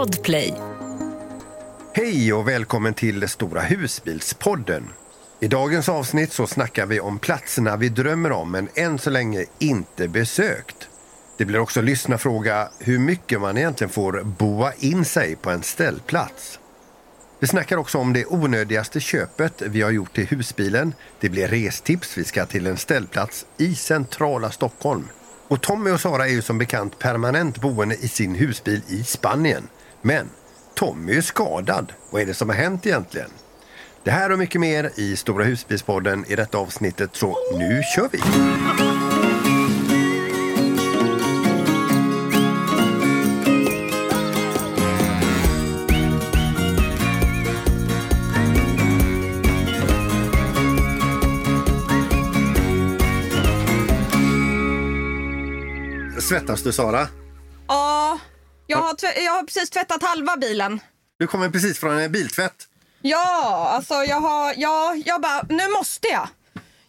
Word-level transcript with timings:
Podplay. 0.00 0.54
Hej 1.92 2.32
och 2.32 2.48
välkommen 2.48 2.94
till 2.94 3.28
Stora 3.28 3.60
husbilspodden. 3.60 4.88
I 5.40 5.48
dagens 5.48 5.88
avsnitt 5.88 6.32
så 6.32 6.46
snackar 6.46 6.86
vi 6.86 7.00
om 7.00 7.18
platserna 7.18 7.76
vi 7.76 7.88
drömmer 7.88 8.32
om 8.32 8.50
men 8.50 8.68
än 8.74 8.98
så 8.98 9.10
länge 9.10 9.44
inte 9.58 10.08
besökt. 10.08 10.88
Det 11.36 11.44
blir 11.44 11.58
också 11.58 11.80
lyssnarfråga 11.80 12.68
hur 12.78 12.98
mycket 12.98 13.40
man 13.40 13.58
egentligen 13.58 13.90
får 13.90 14.22
boa 14.22 14.72
in 14.74 15.04
sig 15.04 15.36
på 15.36 15.50
en 15.50 15.62
ställplats. 15.62 16.58
Vi 17.38 17.46
snackar 17.46 17.76
också 17.76 17.98
om 17.98 18.12
det 18.12 18.26
onödigaste 18.26 19.00
köpet 19.00 19.62
vi 19.62 19.82
har 19.82 19.90
gjort 19.90 20.14
till 20.14 20.26
husbilen. 20.26 20.94
Det 21.20 21.28
blir 21.28 21.48
restips. 21.48 22.18
Vi 22.18 22.24
ska 22.24 22.46
till 22.46 22.66
en 22.66 22.76
ställplats 22.76 23.46
i 23.56 23.74
centrala 23.74 24.50
Stockholm. 24.50 25.08
Och 25.48 25.60
Tommy 25.60 25.90
och 25.90 26.00
Sara 26.00 26.26
är 26.26 26.32
ju 26.32 26.42
som 26.42 26.58
bekant 26.58 26.98
permanent 26.98 27.60
boende 27.60 27.94
i 27.94 28.08
sin 28.08 28.34
husbil 28.34 28.82
i 28.88 29.04
Spanien. 29.04 29.68
Men 30.02 30.30
Tommy 30.74 31.16
är 31.16 31.20
skadad. 31.20 31.92
Vad 32.10 32.22
är 32.22 32.26
det 32.26 32.34
som 32.34 32.48
har 32.48 32.56
hänt 32.56 32.86
egentligen? 32.86 33.30
Det 34.04 34.10
här 34.10 34.32
och 34.32 34.38
mycket 34.38 34.60
mer 34.60 34.90
i 34.96 35.16
Stora 35.16 35.44
husbilspodden 35.44 36.24
i 36.28 36.36
detta 36.36 36.58
avsnittet, 36.58 37.10
så 37.16 37.36
nu 37.58 37.82
kör 37.96 38.08
vi! 38.12 38.20
Svettas 56.20 56.62
du 56.62 56.72
Sara? 56.72 57.08
Ja, 58.70 58.76
jag 58.78 58.82
har, 58.84 58.94
tv- 58.94 59.20
jag 59.24 59.32
har 59.32 59.42
precis 59.42 59.70
tvättat 59.70 60.02
halva 60.02 60.36
bilen. 60.36 60.80
Du 61.18 61.26
kommer 61.26 61.50
precis 61.50 61.78
från 61.78 61.98
en 61.98 62.12
biltvätt. 62.12 62.66
Ja, 63.02 63.68
alltså 63.74 63.94
jag 63.94 64.20
har, 64.20 64.54
ja, 64.56 64.94
jag 65.06 65.20
bara, 65.20 65.42
nu 65.48 65.68
måste 65.78 66.08
jag. 66.08 66.28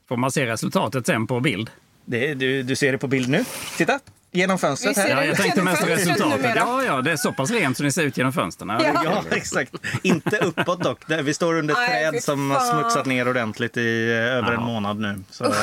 Får 0.09 0.17
man 0.17 0.31
se 0.31 0.45
resultatet 0.45 1.05
sen 1.05 1.27
på 1.27 1.39
bild? 1.39 1.69
Det, 2.05 2.33
du, 2.33 2.63
du 2.63 2.75
ser 2.75 2.91
det 2.91 2.97
på 2.97 3.07
bild 3.07 3.29
nu. 3.29 3.45
Titta, 3.77 3.99
genom 4.31 4.59
fönstret 4.59 4.97
här. 4.97 5.09
Ja, 5.09 5.25
jag 5.25 5.37
tänkte 5.37 5.61
mest 5.61 5.83
resultatet. 5.83 6.55
Ja, 6.55 6.83
ja, 6.83 7.01
det 7.01 7.11
är 7.11 7.17
så 7.17 7.31
pass 7.33 7.51
rent 7.51 7.77
så 7.77 7.83
ni 7.83 7.91
ser 7.91 8.03
ut 8.03 8.17
genom 8.17 8.33
fönstren. 8.33 8.69
Ja, 8.69 8.81
Ja. 8.83 9.01
Ja, 9.03 9.35
exakt. 9.35 9.71
Inte 10.01 10.37
uppåt 10.37 10.83
dock. 10.83 10.99
Vi 11.07 11.33
står 11.33 11.53
under 11.53 11.73
ett 11.83 11.89
träd 11.89 12.23
som 12.23 12.51
har 12.51 12.59
smutsat 12.81 13.05
ner 13.05 13.27
ordentligt 13.29 13.77
i 13.77 14.09
eh, 14.11 14.17
över 14.37 14.51
en 14.51 14.63
månad 14.63 14.99
nu. 14.99 15.23
Så, 15.31 15.53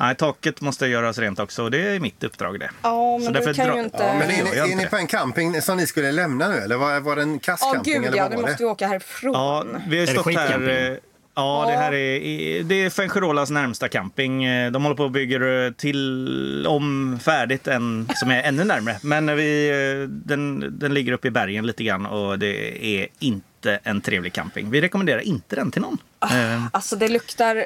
nej, 0.00 0.14
taket 0.16 0.60
måste 0.60 0.86
göras 0.86 1.18
rent 1.18 1.38
också 1.38 1.62
och 1.62 1.70
det 1.70 1.80
är 1.80 2.00
mitt 2.00 2.24
uppdrag 2.24 2.60
det. 2.60 2.70
Ja, 2.82 3.18
men 3.18 3.32
du 3.32 3.40
kan 3.54 3.54
dra- 3.68 3.74
ju 3.76 3.82
inte... 3.84 4.02
Ja, 4.02 4.14
Men 4.18 4.30
är, 4.30 4.56
är 4.60 4.64
inte 4.64 4.76
ni 4.76 4.86
på 4.86 4.96
en 4.96 5.06
camping 5.06 5.62
som 5.62 5.76
ni 5.76 5.86
skulle 5.86 6.12
lämna 6.12 6.48
nu 6.48 6.54
eller 6.56 6.76
var, 6.76 7.00
var 7.00 7.16
det 7.16 7.22
en 7.22 7.32
Ja, 7.32 7.38
kasscamping? 7.42 7.94
gud 7.94 8.04
eller 8.04 8.16
ja, 8.16 8.28
nu 8.28 8.36
måste 8.36 8.56
vi 8.58 8.64
åka 8.64 8.86
härifrån. 8.86 9.32
Ja, 9.32 9.64
vi 9.88 9.98
har 9.98 10.06
stått 10.06 10.34
här. 10.34 10.90
eh, 10.92 10.96
Ja, 11.38 11.64
det 11.68 11.76
här 11.76 11.94
är, 11.94 12.62
det 12.62 12.74
är 12.84 12.90
Fuengirolas 12.90 13.50
närmsta 13.50 13.88
camping. 13.88 14.44
Eh, 14.44 14.70
De 14.72 14.82
håller 14.82 14.96
på 14.96 15.04
och 15.04 15.10
bygger 15.10 15.66
eh, 15.66 15.72
till 15.72 16.66
om 16.68 17.18
färdigt 17.22 17.66
en 17.66 18.08
som 18.14 18.30
är 18.30 18.42
ännu 18.42 18.64
närmre. 18.64 18.96
Men 19.02 19.36
vi, 19.36 19.70
den, 20.08 20.78
den 20.78 20.94
ligger 20.94 21.12
uppe 21.12 21.28
i 21.28 21.30
bergen 21.30 21.66
lite 21.66 21.84
grann 21.84 22.06
och 22.06 22.38
det 22.38 22.86
är 22.86 23.08
inte 23.18 23.80
en 23.82 24.00
trevlig 24.00 24.32
camping. 24.32 24.70
Vi 24.70 24.80
rekommenderar 24.80 25.20
inte 25.20 25.56
den 25.56 25.70
till 25.70 25.82
någon. 25.82 25.98
Eh, 26.32 26.66
Alltså 26.72 26.96
det 26.96 27.08
luktar 27.08 27.56
eh, 27.56 27.64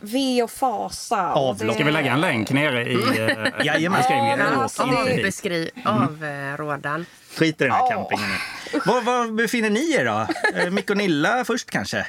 ve 0.00 0.42
och 0.42 0.50
fasa. 0.50 1.32
Avlopp. 1.32 1.58
det- 1.68 1.74
Ska 1.74 1.84
vi 1.84 1.92
lägga 1.92 2.12
en 2.12 2.20
länk 2.20 2.50
nere 2.50 2.84
i 2.92 2.94
eh, 2.94 3.64
Jajamän. 3.66 3.98
beskrivningen? 3.98 4.38
Ja, 4.38 4.50
Åk 4.56 4.62
alltså, 4.62 4.82
inte 4.82 5.04
det- 5.04 5.10
hit. 5.12 5.22
Beskriv 5.22 5.70
avrådan. 5.84 7.06
Skit 7.38 7.60
i 7.60 7.64
den 7.64 7.72
här 7.72 7.78
Ja. 7.80 7.88
campingen 7.90 8.28
nu. 8.30 8.36
Var, 8.86 9.00
var 9.02 9.30
befinner 9.32 9.70
ni 9.70 9.92
er 9.92 10.04
då? 10.04 10.26
Eh, 10.60 10.70
Mick 10.70 10.90
och 10.90 10.96
Nilla 10.96 11.44
först 11.44 11.70
kanske? 11.70 12.06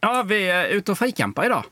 Ja, 0.00 0.22
vi 0.22 0.48
är 0.50 0.66
ute 0.66 0.92
och 0.92 0.98
frikampar 0.98 1.44
idag. 1.46 1.64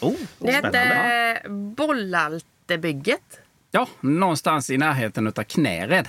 Oh, 0.00 0.14
Det 0.38 0.52
hette 0.52 1.42
Bollaltebygget. 1.48 3.40
Ja, 3.70 3.86
någonstans 4.00 4.70
i 4.70 4.78
närheten 4.78 5.26
av 5.26 5.32
Knäred. 5.32 6.08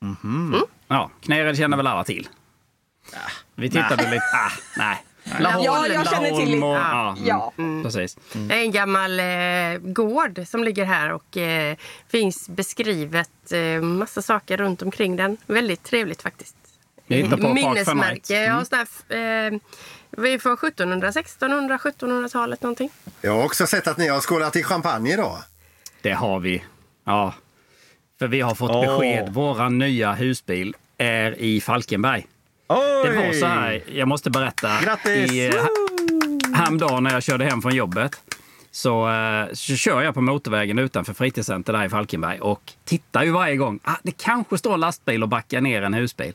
Mhm. 0.00 0.56
Ja, 0.88 1.10
Knäred 1.22 1.56
känner 1.56 1.76
väl 1.76 1.86
alla 1.86 2.04
till? 2.04 2.28
Vi 3.54 3.70
tittade 3.70 4.02
lite... 4.10 4.22
Ah, 4.34 4.52
nej. 4.76 5.04
Laholm. 5.40 5.64
Ja, 5.64 5.86
jag 5.88 6.08
känner 6.10 6.30
till 6.30 6.58
Laholm 6.58 6.62
och, 6.62 7.14
lite. 7.16 7.26
ja, 7.26 7.26
Ja. 7.26 7.52
mm, 7.58 7.82
precis. 7.84 8.16
Det 8.32 8.54
är 8.54 8.60
en 8.60 8.70
gammal 8.72 9.20
eh, 9.20 9.78
gård 9.92 10.40
som 10.46 10.64
ligger 10.64 10.84
här 10.84 11.12
och 11.12 11.36
eh, 11.36 11.76
finns 12.08 12.48
beskrivet 12.48 13.52
eh, 13.52 13.82
massa 13.82 14.22
saker 14.22 14.56
runt 14.56 14.82
omkring 14.82 15.16
den. 15.16 15.36
Väldigt 15.46 15.82
trevligt 15.82 16.22
faktiskt. 16.22 16.56
Minnesmärke. 17.06 18.34
Ja, 18.44 18.64
sån 18.64 18.78
här, 18.78 18.86
eh, 19.46 19.58
vi 20.10 20.34
är 20.34 20.38
från 20.38 20.52
1700, 20.54 21.08
1600, 21.08 21.76
1700-talet 21.78 22.62
någonting. 22.62 22.90
Jag 23.20 23.32
har 23.32 23.44
också 23.44 23.66
sett 23.66 23.86
att 23.86 23.96
ni 23.98 24.08
har 24.08 24.20
skålat 24.20 24.56
i 24.56 24.62
champagne 24.62 25.12
idag. 25.12 25.36
Det 26.02 26.12
har 26.12 26.40
vi. 26.40 26.64
Ja. 27.04 27.34
För 28.18 28.26
vi 28.28 28.40
har 28.40 28.54
fått 28.54 28.70
Åh. 28.70 28.80
besked. 28.98 29.28
Våran 29.34 29.78
nya 29.78 30.12
husbil 30.12 30.76
är 30.98 31.40
i 31.40 31.60
Falkenberg. 31.60 32.26
Oj! 32.68 33.10
Det 33.10 33.16
var 33.16 33.32
så 33.32 33.46
här, 33.46 33.82
jag 33.92 34.08
måste 34.08 34.30
berätta. 34.30 34.80
Grattis! 34.84 35.32
I, 35.32 35.46
eh, 35.46 35.52
häromdagen 36.54 37.02
när 37.02 37.12
jag 37.12 37.22
körde 37.22 37.44
hem 37.44 37.62
från 37.62 37.74
jobbet 37.74 38.22
så, 38.70 39.08
eh, 39.10 39.46
så 39.52 39.76
kör 39.76 40.02
jag 40.02 40.14
på 40.14 40.20
motorvägen 40.20 40.78
utanför 40.78 41.14
fritidscenter 41.14 41.72
där 41.72 41.84
i 41.84 41.88
Falkenberg 41.88 42.40
och 42.40 42.72
tittar 42.84 43.24
ju 43.24 43.30
varje 43.30 43.56
gång. 43.56 43.80
Ah, 43.84 43.94
det 44.02 44.10
kanske 44.10 44.58
står 44.58 44.74
en 44.74 44.80
lastbil 44.80 45.22
och 45.22 45.28
backar 45.28 45.60
ner 45.60 45.82
en 45.82 45.94
husbil. 45.94 46.32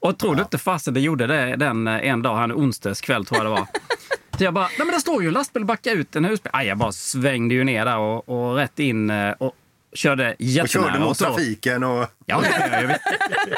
Och 0.00 0.18
tror 0.18 0.34
du 0.34 0.42
inte 0.42 0.58
fasen 0.58 0.94
det 0.94 1.00
gjorde 1.00 1.26
det 1.26 1.56
den 1.56 1.86
eh, 1.86 2.08
en 2.08 2.22
dag, 2.22 2.36
han 2.36 2.52
onsdagskväll 2.52 3.24
tror 3.24 3.38
jag 3.38 3.46
det 3.46 3.60
var. 3.60 3.66
Så 4.38 4.44
jag 4.44 4.54
bara, 4.54 4.66
nej 4.66 4.86
men 4.86 4.90
det 4.94 5.00
står 5.00 5.22
ju 5.22 5.28
en 5.28 5.34
lastbil 5.34 5.62
och 5.62 5.66
backar 5.66 5.92
ut 5.92 6.16
en 6.16 6.24
husbil. 6.24 6.50
Aj, 6.52 6.66
jag 6.66 6.78
bara 6.78 6.92
svängde 6.92 7.54
ju 7.54 7.64
ner 7.64 7.84
där 7.84 7.98
och, 7.98 8.28
och 8.28 8.56
rätt 8.56 8.78
in 8.78 9.10
och 9.38 9.54
körde 9.92 10.30
Och 10.30 10.36
jättenära. 10.38 10.92
körde 10.92 11.04
mot 11.04 11.18
trafiken 11.18 11.84
och... 11.84 12.06
Ja, 12.26 12.42
jag, 12.60 12.82
jag, 12.82 12.98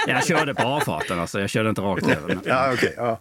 jag 0.06 0.26
körde 0.26 0.54
på 0.54 0.62
avfarten 0.62 1.18
alltså. 1.20 1.40
Jag 1.40 1.50
körde 1.50 1.68
inte 1.68 1.80
rakt 1.80 2.08
över. 2.08 2.38
Ja, 2.44 2.72
okej. 2.72 2.94
ja. 2.96 3.20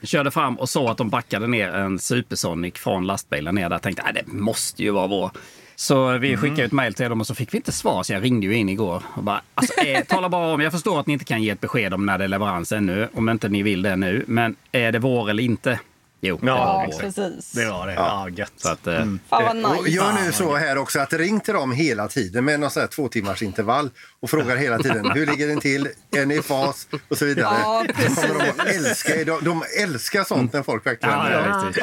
jag 0.00 0.08
körde 0.08 0.30
fram 0.30 0.58
och 0.58 0.68
såg 0.68 0.88
att 0.90 0.98
de 0.98 1.10
backade 1.10 1.46
ner 1.46 1.68
en 1.68 1.98
Supersonic 1.98 2.74
från 2.74 3.06
lastbilen 3.06 3.54
ner 3.54 3.68
där. 3.68 3.74
Jag 3.74 3.82
tänkte 3.82 4.02
att 4.02 4.14
det 4.14 4.26
måste 4.26 4.82
ju 4.82 4.90
vara 4.90 5.06
vår. 5.06 5.30
Så 5.76 6.18
vi 6.18 6.36
skickade 6.36 6.64
ett 6.64 6.72
mejl 6.72 6.94
till 6.94 7.08
dem 7.08 7.20
och 7.20 7.26
så 7.26 7.34
fick 7.34 7.54
vi 7.54 7.56
inte 7.56 7.72
svar. 7.72 8.02
Så 8.02 8.12
jag 8.12 8.24
ringde 8.24 8.46
ju 8.46 8.54
in 8.54 8.68
igår 8.68 9.02
och 9.14 9.22
bara, 9.22 9.42
alltså, 9.54 9.80
eh, 9.80 10.04
tala 10.04 10.28
bara 10.28 10.54
om, 10.54 10.60
jag 10.60 10.72
förstår 10.72 11.00
att 11.00 11.06
ni 11.06 11.12
inte 11.12 11.24
kan 11.24 11.42
ge 11.42 11.50
ett 11.50 11.60
besked 11.60 11.94
om 11.94 12.06
när 12.06 12.18
det 12.18 12.24
är 12.24 12.28
leverans 12.28 12.72
ännu, 12.72 13.08
om 13.14 13.28
inte 13.28 13.48
ni 13.48 13.62
vill 13.62 13.82
det 13.82 13.96
nu. 13.96 14.24
Men 14.28 14.56
är 14.72 14.92
det 14.92 14.98
vår 14.98 15.30
eller 15.30 15.42
inte? 15.42 15.80
Jo, 16.24 16.38
det 16.40 16.46
Ja, 16.46 16.54
var 16.56 16.82
Ja, 16.84 16.88
vår. 16.92 17.00
precis. 17.00 17.52
Det 17.52 17.70
var 17.70 17.86
det. 17.86 17.92
Ja, 17.94 18.28
gött. 18.28 18.52
Så 18.56 18.68
att, 18.68 18.86
eh, 18.86 18.98
Fan 19.28 19.62
vad 19.62 19.78
Och 19.78 19.84
nice. 19.84 19.90
gör 19.96 20.12
nu 20.12 20.32
så 20.32 20.56
här 20.56 20.78
också 20.78 21.00
att 21.00 21.12
ring 21.12 21.40
till 21.40 21.54
dem 21.54 21.72
hela 21.72 22.08
tiden 22.08 22.44
med 22.44 22.60
någon 22.60 22.70
sån 22.70 22.80
här 22.80 22.86
två 22.86 23.08
timmars 23.08 23.42
intervall 23.42 23.90
och 24.20 24.30
frågar 24.30 24.56
hela 24.56 24.78
tiden 24.78 25.10
hur 25.10 25.26
ligger 25.26 25.48
den 25.48 25.60
till, 25.60 25.88
är 26.16 26.26
ni 26.26 26.34
i 26.36 26.42
fas 26.42 26.88
och 27.08 27.18
så 27.18 27.24
vidare. 27.24 27.56
Ja, 27.62 27.84
kommer 27.96 28.38
de 28.44 28.50
att 28.50 28.66
älska, 28.68 29.24
de, 29.24 29.44
de 29.44 29.64
älskar 29.82 30.24
sånt 30.24 30.52
när 30.52 30.62
folk 30.62 30.86
verkligen... 30.86 31.14
Ja, 31.18 31.30
ja, 31.30 31.64
visst, 31.66 31.78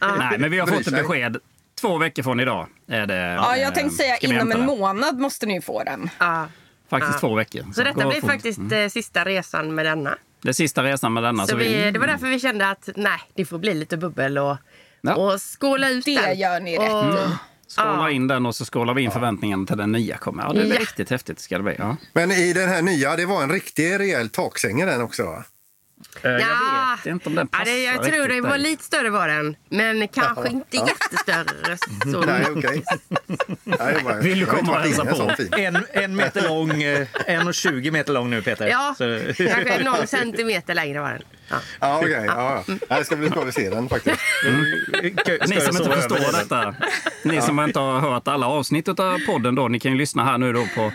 Ja. 0.00 0.16
Nej, 0.18 0.38
men 0.38 0.50
vi 0.50 0.58
har 0.58 0.66
fått 0.66 0.86
ett 0.86 0.92
besked 0.92 1.36
två 1.80 1.98
veckor 1.98 2.22
från 2.22 2.40
idag. 2.40 2.66
Är 2.88 3.06
det, 3.06 3.16
Ja, 3.16 3.56
jag 3.56 3.74
tänkte 3.74 3.96
säga 3.96 4.16
inom 4.16 4.52
en 4.52 4.60
det? 4.60 4.66
månad 4.66 5.18
måste 5.18 5.46
ni 5.46 5.60
få 5.60 5.82
den. 5.84 6.10
Ja. 6.18 6.48
Faktiskt 6.90 7.20
två 7.20 7.34
veckor. 7.34 7.72
Så 7.74 7.82
detta 7.82 8.02
går 8.04 8.10
blir 8.10 8.20
faktiskt 8.20 8.72
eh, 8.72 8.88
sista 8.88 9.24
resan 9.24 9.74
med 9.74 9.86
denna. 9.86 10.16
Det 10.46 10.50
är 10.50 10.52
sista 10.52 10.82
resan 10.82 11.12
med 11.12 11.22
denna. 11.22 11.46
Så 11.46 11.56
vi, 11.56 11.90
det 11.90 11.98
var 11.98 12.06
därför 12.06 12.26
vi 12.26 12.40
kände 12.40 12.70
att 12.70 12.88
nej, 12.96 13.20
det 13.34 13.44
får 13.44 13.58
bli 13.58 13.74
lite 13.74 13.96
bubbel 13.96 14.38
och, 14.38 14.56
Ja. 15.00 15.14
och 15.14 15.40
skåla 15.60 15.88
ut 15.90 16.04
Det 16.04 16.20
den. 16.20 16.38
gör 16.38 16.60
ni 16.60 16.72
rätt 16.78 16.92
och, 16.92 17.04
i. 17.14 17.16
skålar 17.68 17.96
Ja. 17.98 18.10
in 18.10 18.28
den 18.28 18.46
och 18.46 18.56
så 18.56 18.64
skålar 18.64 18.94
vi 18.94 19.02
in 19.02 19.10
förväntningarna 19.10 19.66
till 19.66 19.76
den 19.76 19.92
nya 19.92 20.16
kommer. 20.16 20.42
Ja, 20.42 20.48
det 20.52 20.60
blir 20.60 20.74
Ja. 20.74 20.80
riktigt 20.80 21.10
häftigt 21.10 21.40
ska 21.40 21.56
det 21.56 21.62
bli. 21.62 21.74
Ja. 21.78 21.96
Men 22.12 22.30
i 22.30 22.52
den 22.52 22.68
här 22.68 22.82
nya, 22.82 23.16
det 23.16 23.26
var 23.26 23.42
en 23.42 23.50
riktig 23.52 23.98
rejäl 23.98 24.28
taksäng 24.28 24.86
den 24.86 25.00
också 25.02 25.24
va? 25.24 25.44
Eh, 26.22 26.30
Jag 26.30 26.40
Ja. 26.40 26.96
vet 27.04 27.06
inte 27.06 27.28
om 27.28 27.34
den 27.34 27.48
Ja, 27.52 27.58
passar 27.58 27.72
det, 27.72 27.82
jag 27.84 28.02
tror 28.02 28.28
det 28.28 28.40
var 28.40 28.58
lite 28.58 28.84
större 28.84 29.10
var 29.10 29.28
den. 29.28 29.56
Men 29.68 30.08
kanske 30.08 30.48
inte 30.48 30.76
jättestörre. 30.76 31.76
Så. 32.12 32.20
Nej, 32.20 32.46
okej. 32.56 32.82
Nej, 33.64 33.78
jag 33.94 34.02
bara- 34.04 34.20
Vill 34.20 34.40
du 34.40 34.46
komma 34.46 34.72
och 34.72 34.80
hälsa 34.80 35.02
en 35.02 35.08
på? 35.48 35.56
En, 35.56 35.78
en 35.92 36.16
meter 36.16 36.48
lång, 36.48 36.82
eh, 36.82 37.06
en 37.26 37.48
och 37.48 37.54
20 37.54 37.90
meter 37.90 38.12
lång 38.12 38.30
nu 38.30 38.42
Peter. 38.42 38.66
Ja, 38.68 38.94
Så, 38.98 39.20
kanske 39.36 39.84
någon 39.84 40.06
centimeter 40.06 40.74
längre 40.74 41.00
var 41.00 41.10
den. 41.10 41.22
Ja. 41.48 41.56
Ja, 41.80 41.96
okej. 41.98 42.10
ja, 42.26 42.62
ja. 42.66 42.74
Nej, 42.88 42.98
Det 42.98 43.04
ska 43.04 43.16
bli 43.16 43.30
skoj 43.30 43.48
att 43.48 43.54
se 43.54 43.70
den 43.70 43.88
faktiskt. 43.88 44.20
Ni 45.48 45.60
som 45.60 45.76
inte 45.76 45.90
förstår 45.96 46.38
detta, 46.42 46.74
ni 47.24 47.42
som 47.42 47.60
inte 47.60 47.78
har 47.78 48.00
hört 48.00 48.28
alla 48.28 48.46
avsnitt 48.46 48.88
av 48.88 49.18
podden 49.26 49.54
då, 49.54 49.68
ni 49.68 49.80
kan 49.80 49.92
ju 49.92 49.98
lyssna 49.98 50.24
här 50.24 50.38
nu 50.38 50.52
då 50.52 50.66
på 50.74 50.92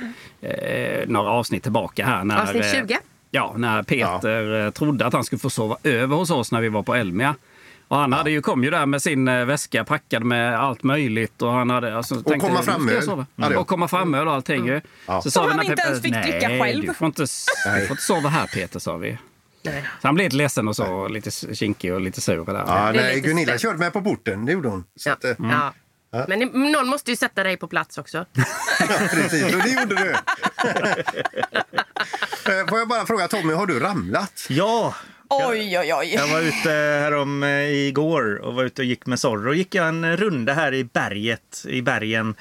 eh, 0.48 1.08
några 1.08 1.30
avsnitt 1.30 1.64
tillbaka 1.64 2.06
här. 2.06 2.24
När, 2.24 2.42
Avsnitt 2.42 2.66
eh, 2.66 2.72
20. 2.72 2.98
Ja, 3.32 3.54
när 3.58 3.84
Peter 3.84 4.66
eh, 4.66 4.72
trodde 4.72 5.06
att 5.06 5.14
han 5.14 5.24
skulle 5.24 5.40
få 5.40 5.50
sova 5.50 5.78
över 5.84 6.16
hos 6.16 6.30
oss 6.32 6.52
när 6.52 6.62
vi 6.62 6.70
var 6.70 6.84
på 6.84 6.96
Elmia. 6.96 7.36
Och 7.88 7.98
han 7.98 8.14
hade 8.14 8.32
ju, 8.32 8.42
kom 8.42 8.64
ju 8.64 8.70
där 8.70 8.86
med 8.86 9.02
sin 9.02 9.28
eh, 9.28 9.46
väska 9.46 9.84
packad 9.84 10.24
med 10.24 10.60
allt 10.60 10.84
möjligt. 10.84 11.42
Och, 11.42 11.52
han 11.52 11.70
hade, 11.70 11.98
alltså, 11.98 12.16
och 12.16 12.26
komma 12.26 12.36
"Nu 12.36 12.48
ska 12.48 12.54
jag 12.56 12.64
framöl." 12.66 13.02
sova." 13.04 13.26
Hade 13.38 13.54
jag. 13.54 13.62
Och 13.62 13.68
komma 13.68 13.88
framöl 13.88 14.28
och 14.28 14.34
allting 14.34 14.66
ju. 14.68 14.82
Ja. 15.08 15.22
Så 15.22 15.32
Som 15.32 15.50
han 15.52 15.64
inte 15.66 15.82
ens 15.82 16.02
fick 16.02 16.14
dricka 16.14 16.48
"Nej, 16.48 16.60
själv." 16.62 16.86
Du 16.88 16.94
får, 16.94 17.06
inte, 17.08 17.22
du 17.22 17.86
får 17.86 17.92
inte 17.92 18.04
sova 18.04 18.30
här 18.30 18.48
Peter, 18.48 18.80
sa 18.80 18.98
vi. 18.98 19.18
Nej. 19.64 19.84
Så 20.02 20.08
han 20.08 20.16
blev 20.16 20.26
lite 20.26 20.36
ledsen 20.36 20.68
och 20.68 20.76
så, 20.76 20.86
och 20.94 21.12
lite 21.12 21.32
kinkig 21.56 21.94
och 21.94 22.02
lite 22.02 22.22
sur. 22.22 22.46
Där. 22.46 22.54
Ja, 22.68 22.92
nej, 22.92 23.22
Gunilla 23.22 23.58
körde 23.58 23.78
med 23.78 23.94
på 23.94 24.02
porten, 24.02 24.46
det 24.46 24.52
gjorde 24.52 24.70
hon. 24.70 24.84
Så 24.96 25.10
Ja. 25.10 25.14
att, 25.14 25.24
eh, 25.24 25.32
Ja. 25.40 25.74
Men 26.28 26.40
ni- 26.40 26.72
någon 26.72 26.88
måste 26.88 27.12
ju 27.12 27.18
sätta 27.18 27.44
dig 27.44 27.58
på 27.58 27.68
plats 27.68 27.98
också. 27.98 28.18
ja, 28.80 28.88
precis, 29.12 29.56
och 29.56 29.62
det 29.62 29.70
gjorde 29.70 29.96
du. 29.96 30.16
Eh, 32.46 32.68
Får 32.70 32.80
jag 32.80 32.88
bara 32.88 33.06
fråga 33.06 33.28
Tommy, 33.28 33.54
har 33.54 33.66
du 33.68 33.80
ramlat? 33.80 34.46
Ja, 34.50 34.96
Oj, 35.34 35.80
oj, 35.80 35.94
oj. 35.94 36.14
jag 36.14 36.28
var 36.28 36.42
ute 36.42 36.70
härom 36.70 37.44
eh, 37.44 37.70
igår 37.70 38.36
och 38.36 38.54
var 38.54 38.64
ute 38.64 38.82
och 38.82 38.86
gick 38.86 39.06
med 39.06 39.20
Zorro. 39.20 39.54
gick 39.54 39.76
jag 39.76 39.88
en 39.88 40.18
runda 40.18 40.54
här 40.54 40.74
i 40.74 40.84
berget, 40.84 41.66
i 41.68 41.82
bergen 41.82 42.36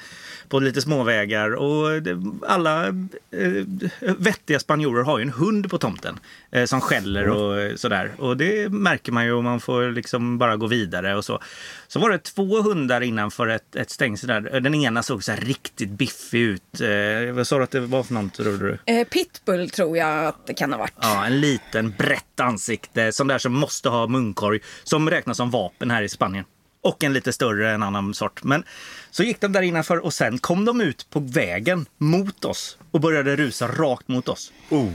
på 0.49 0.59
lite 0.59 0.81
småvägar. 0.81 1.51
Och 1.51 2.01
alla 2.47 2.87
eh, 2.87 2.93
vettiga 4.17 4.59
spanjorer 4.59 5.03
har 5.03 5.17
ju 5.17 5.21
en 5.21 5.29
hund 5.29 5.69
på 5.69 5.77
tomten 5.77 6.19
eh, 6.51 6.65
som 6.65 6.81
skäller 6.81 7.29
och 7.29 7.79
sådär. 7.79 8.11
Och 8.17 8.37
det 8.37 8.71
märker 8.71 9.11
man 9.11 9.25
ju 9.25 9.33
och 9.33 9.43
man 9.43 9.59
får 9.59 9.91
liksom 9.91 10.37
bara 10.37 10.57
gå 10.57 10.67
vidare 10.67 11.15
och 11.15 11.25
så. 11.25 11.39
Så 11.87 11.99
var 11.99 12.09
det 12.09 12.17
två 12.17 12.61
hundar 12.61 13.01
innanför 13.01 13.47
ett, 13.47 13.75
ett 13.75 13.89
stängsel 13.89 14.27
där. 14.27 14.59
Den 14.59 14.75
ena 14.75 15.03
såg 15.03 15.23
så 15.23 15.31
riktigt 15.31 15.89
biffig 15.89 16.39
ut. 16.39 16.81
Eh, 16.81 17.33
vad 17.33 17.47
sa 17.47 17.57
du 17.57 17.63
att 17.63 17.71
det 17.71 17.79
var 17.79 18.03
för 18.03 18.13
något, 18.13 18.33
trodde 18.33 18.57
du? 18.57 18.93
Eh, 18.93 19.07
pitbull 19.07 19.69
tror 19.69 19.97
jag 19.97 20.25
att 20.25 20.47
det 20.47 20.53
kan 20.53 20.71
ha 20.71 20.79
varit. 20.79 20.93
Ja, 21.01 21.25
en 21.25 21.41
liten 21.41 21.93
brett 21.97 22.39
ansikte. 22.39 22.80
Sån 23.11 23.27
där 23.27 23.37
som 23.37 23.53
måste 23.53 23.89
ha 23.89 24.07
munkorg. 24.07 24.59
Som 24.83 25.09
räknas 25.09 25.37
som 25.37 25.51
vapen 25.51 25.91
här 25.91 26.03
i 26.03 26.09
Spanien. 26.09 26.45
Och 26.83 27.03
en 27.03 27.13
lite 27.13 27.33
större, 27.33 27.71
en 27.71 27.83
annan 27.83 28.13
sort. 28.13 28.43
Men 28.43 28.63
så 29.11 29.23
gick 29.23 29.41
de 29.41 29.51
där 29.51 29.61
innanför 29.61 29.97
och 30.05 30.13
sen 30.13 30.37
kom 30.37 30.65
de 30.65 30.81
ut 30.81 31.09
på 31.09 31.19
vägen 31.19 31.85
mot 31.97 32.45
oss. 32.45 32.77
Och 32.91 33.01
började 33.01 33.35
rusa 33.35 33.67
rakt 33.67 34.07
mot 34.07 34.29
oss. 34.29 34.51
Oh. 34.69 34.89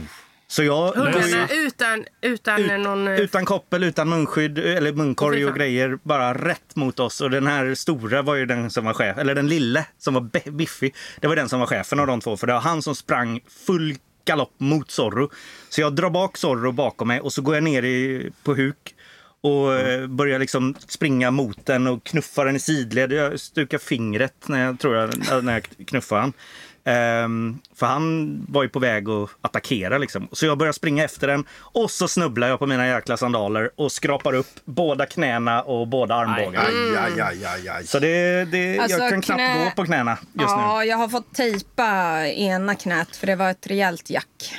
Så 0.49 0.63
jag... 0.63 0.93
Hundarna 0.93 1.47
utan, 1.51 2.05
utan 2.21 2.61
Ut, 2.61 2.79
någon... 2.79 3.07
eh, 3.07 3.19
utan 3.19 3.45
koppel, 3.45 3.83
utan 3.83 4.09
munskydd 4.09 4.57
eller 4.57 4.93
munkorg 4.93 5.45
och 5.45 5.55
grejer. 5.55 5.99
Bara 6.03 6.33
rätt 6.33 6.75
mot 6.75 6.99
oss. 6.99 7.21
Och 7.21 7.29
den 7.29 7.47
här 7.47 7.75
stora 7.75 8.21
var 8.21 8.35
ju 8.35 8.45
den 8.45 8.69
som 8.69 8.85
var 8.85 8.93
chef. 8.93 9.17
Eller 9.17 9.35
den 9.35 9.47
lille 9.47 9.85
som 9.97 10.13
var 10.13 10.51
biffig. 10.51 10.95
Det 11.21 11.27
var 11.27 11.35
den 11.35 11.49
som 11.49 11.59
var 11.59 11.67
chefen 11.67 11.99
av 11.99 12.07
de 12.07 12.21
två. 12.21 12.37
För 12.37 12.47
det 12.47 12.53
var 12.53 12.59
han 12.59 12.81
som 12.81 12.95
sprang 12.95 13.39
full 13.65 13.95
galopp 14.27 14.53
mot 14.57 14.91
Zorro. 14.91 15.29
Så 15.69 15.81
jag 15.81 15.95
drar 15.95 16.09
bak 16.09 16.37
Zorro 16.37 16.71
bakom 16.71 17.07
mig 17.07 17.19
och 17.19 17.33
så 17.33 17.41
går 17.41 17.55
jag 17.55 17.63
ner 17.63 17.83
i, 17.83 18.29
på 18.43 18.55
huk. 18.55 18.95
Och 19.41 19.79
mm. 19.79 20.15
börjar 20.15 20.39
liksom 20.39 20.75
springa 20.87 21.31
mot 21.31 21.65
den 21.65 21.87
och 21.87 22.03
knuffa 22.03 22.43
den 22.43 22.55
i 22.55 22.59
sidled. 22.59 23.11
Jag 23.11 23.39
stukar 23.39 23.77
fingret 23.77 24.47
när 24.47 24.65
jag, 24.65 24.79
tror 24.79 24.95
jag, 24.95 25.43
när 25.43 25.53
jag 25.53 25.87
knuffar 25.87 26.21
den. 26.21 26.33
Ehm, 26.87 27.59
för 27.75 27.85
han 27.85 28.45
var 28.49 28.63
ju 28.63 28.69
på 28.69 28.79
väg 28.79 29.09
att 29.09 29.29
attackera 29.41 29.97
liksom. 29.97 30.27
Så 30.31 30.45
jag 30.45 30.57
börjar 30.57 30.73
springa 30.73 31.03
efter 31.03 31.27
den 31.27 31.45
och 31.59 31.91
så 31.91 32.07
snubblar 32.07 32.47
jag 32.47 32.59
på 32.59 32.65
mina 32.67 32.87
jäkla 32.87 33.17
sandaler 33.17 33.69
och 33.75 33.91
skrapar 33.91 34.33
upp 34.33 34.47
båda 34.65 35.05
knäna 35.05 35.61
och 35.61 35.87
båda 35.87 36.15
armbågarna. 36.15 36.67
Aj, 36.67 36.97
aj, 36.97 37.21
aj, 37.21 37.45
aj, 37.45 37.69
aj. 37.69 37.87
Så 37.87 37.99
det, 37.99 38.45
det, 38.45 38.79
Alltså, 38.79 38.97
jag 38.97 39.09
kan 39.09 39.21
knappt 39.21 39.39
knä- 39.41 39.63
gå 39.65 39.71
på 39.75 39.85
knäna 39.85 40.17
just 40.33 40.49
Ja, 40.49 40.83
jag 40.85 40.97
har 40.97 41.07
fått 41.09 41.33
tejpa 41.33 42.25
ena 42.27 42.75
knät 42.75 43.15
för 43.15 43.27
det 43.27 43.35
var 43.35 43.49
ett 43.51 43.67
rejält 43.67 44.09
jack. 44.09 44.53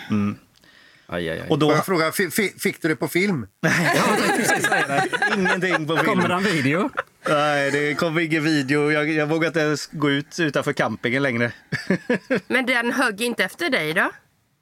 Aj, 1.11 1.29
aj, 1.29 1.31
aj. 1.31 1.37
nu. 1.37 1.43
Och 1.43 1.49
Får 1.49 1.57
då... 1.57 1.71
jag 1.73 1.87
fråga, 1.87 2.13
fi- 2.13 2.31
fi- 2.31 2.55
fick 2.59 2.83
du 2.83 2.89
det 2.89 2.97
på 2.97 3.09
film? 3.09 3.47
Ingenting 5.37 5.87
på 5.87 5.97
film. 5.97 6.07
Kommer 6.07 6.29
det 6.29 6.35
en 6.35 6.43
video? 6.43 6.91
Nej, 7.29 7.71
det 7.71 7.95
kommer 7.95 8.21
ingen 8.21 8.45
video. 8.45 8.93
Jag, 8.93 9.11
jag 9.11 9.27
vågar 9.27 9.47
inte 9.47 9.61
ens 9.61 9.87
gå 9.87 10.11
ut 10.11 10.41
utanför 10.41 10.73
campingen 10.73 11.23
längre. 11.23 11.53
Men 12.47 12.67
den 12.67 12.93
högg 12.93 13.21
inte 13.21 13.45
efter 13.45 13.71
dig 13.71 13.95
då? 13.95 14.11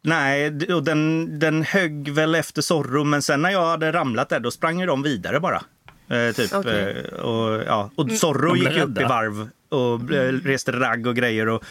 Nej, 0.02 0.72
och 0.72 0.82
den, 0.82 1.38
den 1.38 1.62
högg 1.62 2.08
väl 2.08 2.34
efter 2.34 2.62
Zorro, 2.62 3.04
men 3.04 3.22
sen 3.22 3.42
när 3.42 3.50
jag 3.50 3.66
hade 3.66 3.92
ramlat 3.92 4.28
där, 4.28 4.40
då 4.40 4.50
sprang 4.50 4.80
ju 4.80 4.86
de 4.86 5.02
vidare 5.02 5.40
bara. 5.40 5.62
Eh, 6.08 6.34
typ. 6.34 6.54
Okej. 6.54 7.04
Eh, 7.12 7.20
och, 7.20 7.64
ja. 7.66 7.90
och 7.94 8.10
Zorro 8.10 8.54
De 8.54 8.60
blev 8.60 8.72
gick 8.72 8.82
upp 8.82 9.00
i 9.00 9.04
varv 9.04 9.48
och 9.68 10.12
eh, 10.12 10.32
reste 10.32 10.72
ragg 10.72 11.06
och 11.06 11.16
grejer. 11.16 11.48
Och 11.48 11.64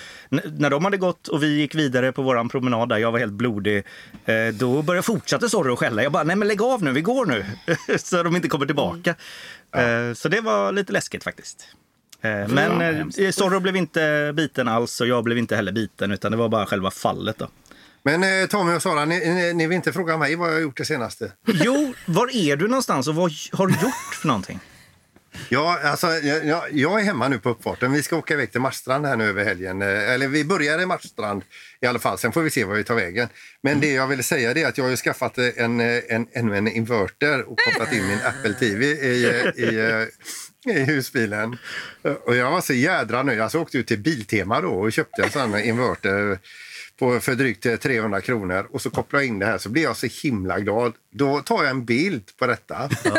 när 0.58 0.70
de 0.70 0.86
hade 0.86 0.98
gått 0.98 1.28
och 1.28 1.44
vi 1.44 1.60
gick 1.60 1.76
vidare 1.76 2.12
på 2.12 2.22
våran 2.22 2.50
promenad 2.50 2.90
där, 2.90 2.98
jag 2.98 3.12
var 3.12 3.20
helt 3.20 3.34
blodig, 3.34 3.86
eh, 4.26 4.48
då 4.54 4.82
började 4.82 5.06
fortsatte 5.06 5.50
Zorro 5.50 5.76
skälla. 5.76 6.04
Jag 6.04 6.12
bara, 6.12 6.24
nej 6.24 6.36
men 6.36 6.48
lägg 6.48 6.62
av 6.62 6.84
nu, 6.84 6.92
vi 6.92 7.02
går 7.02 7.26
nu. 7.26 7.46
så 7.98 8.24
de 8.24 8.36
inte 8.36 8.48
kommer 8.48 8.66
tillbaka. 8.66 9.16
Eh, 9.80 10.14
så 10.14 10.30
det 10.30 10.42
var 10.42 10.72
lite 10.72 10.94
läskigt 10.94 11.24
faktiskt. 11.24 11.68
Eh, 12.22 12.48
men 12.48 12.80
Ja, 13.16 13.24
eh. 13.24 13.32
Zorro 13.32 13.60
blev 13.60 13.76
inte 13.76 14.34
biten 14.36 14.68
alls 14.68 15.02
och 15.02 15.08
jag 15.08 15.24
blev 15.24 15.38
inte 15.38 15.56
heller 15.56 15.72
biten, 15.72 16.12
utan 16.12 16.32
det 16.32 16.38
var 16.38 16.50
bara 16.50 16.66
själva 16.66 16.92
fallet. 16.92 17.38
Då. 17.38 17.48
Men 18.04 18.48
Tommy 18.48 18.74
och 18.74 18.82
Sara, 18.82 19.06
ni, 19.06 19.20
ni, 19.20 19.54
ni 19.54 19.68
vill 19.68 19.76
inte 19.76 19.94
fråga 19.94 20.18
mig 20.18 20.36
vad 20.36 20.50
jag 20.50 20.54
har 20.54 20.62
gjort 20.62 20.78
det 20.78 20.86
senaste? 20.86 21.32
Jo, 21.48 21.94
var 22.06 22.36
är 22.36 22.56
du 22.56 22.68
någonstans 22.68 23.08
och 23.08 23.16
vad 23.16 23.32
har 23.52 23.68
du 23.68 23.74
gjort 23.74 24.16
för 24.22 24.28
någonting? 24.28 24.60
Ja, 25.50 25.80
alltså, 25.84 26.08
jag, 26.08 26.66
jag- 26.72 27.00
är 27.02 27.04
hemma 27.06 27.28
nu 27.28 27.40
på 27.40 27.50
uppfarten. 27.50 27.92
Vi 27.94 28.04
ska 28.04 28.18
åka 28.18 28.34
iväg 28.34 28.52
till 28.52 28.62
Marstrand 28.62 29.06
här 29.06 29.16
nu 29.16 29.30
över 29.30 29.44
helgen. 29.44 29.82
Eh, 29.82 29.88
Eller 30.12 30.28
vi 30.28 30.46
börjar 30.46 30.80
i 30.82 30.86
Marstrand 30.86 31.44
i 31.82 31.86
alla 31.86 32.00
fall. 32.00 32.18
Sen 32.18 32.32
får 32.32 32.42
vi 32.42 32.50
se 32.50 32.64
var 32.64 32.76
vi 32.76 32.84
tar 32.84 32.96
vägen. 32.96 33.28
Men 33.64 33.80
det 33.80 33.92
jag 33.94 34.08
vill 34.08 34.24
säga 34.24 34.52
är 34.52 34.68
att 34.68 34.78
jag 34.78 34.86
har 34.90 34.96
skaffat 34.96 35.38
eh, 35.38 35.48
en, 35.58 35.80
eh, 35.80 36.02
en, 36.10 36.28
ännu 36.34 36.58
en 36.58 36.68
inverter 36.68 37.42
och 37.50 37.60
kopplat 37.60 37.94
in 37.94 38.08
min 38.08 38.20
Apple 38.26 38.54
TV 38.54 38.86
i, 38.86 39.26
i, 39.56 39.80
eh, 40.66 40.76
i 40.76 40.80
husbilen. 40.84 41.58
Och 42.26 42.36
jag 42.36 42.52
var 42.52 42.62
så 42.62 42.74
jädra 42.74 43.24
nöjd. 43.24 43.42
Alltså, 43.42 43.58
jag 43.58 43.62
åkte 43.64 43.78
ut 43.78 43.88
till 43.88 44.00
Biltema 44.00 44.62
då 44.62 44.68
och 44.70 44.94
köpte 44.94 45.24
en 45.24 45.30
sån 45.32 45.60
inverter 45.60 46.40
på, 47.00 47.20
för 47.20 47.36
drygt 47.36 47.66
eh, 47.66 47.76
300 47.76 48.22
kronor. 48.22 48.68
Och 48.72 48.82
så 48.82 48.90
kopplade 48.90 49.24
jag 49.26 49.30
in 49.30 49.40
det 49.40 49.46
här 49.46 49.58
så 49.58 49.70
blir 49.70 49.84
jag 49.84 49.98
så 49.98 50.08
himla 50.24 50.60
glad. 50.60 50.94
Då 51.14 51.40
tar 51.42 51.64
jag 51.64 51.70
en 51.70 51.86
bild 51.86 52.24
på 52.40 52.48
detta. 52.48 52.90
Och, 53.04 53.18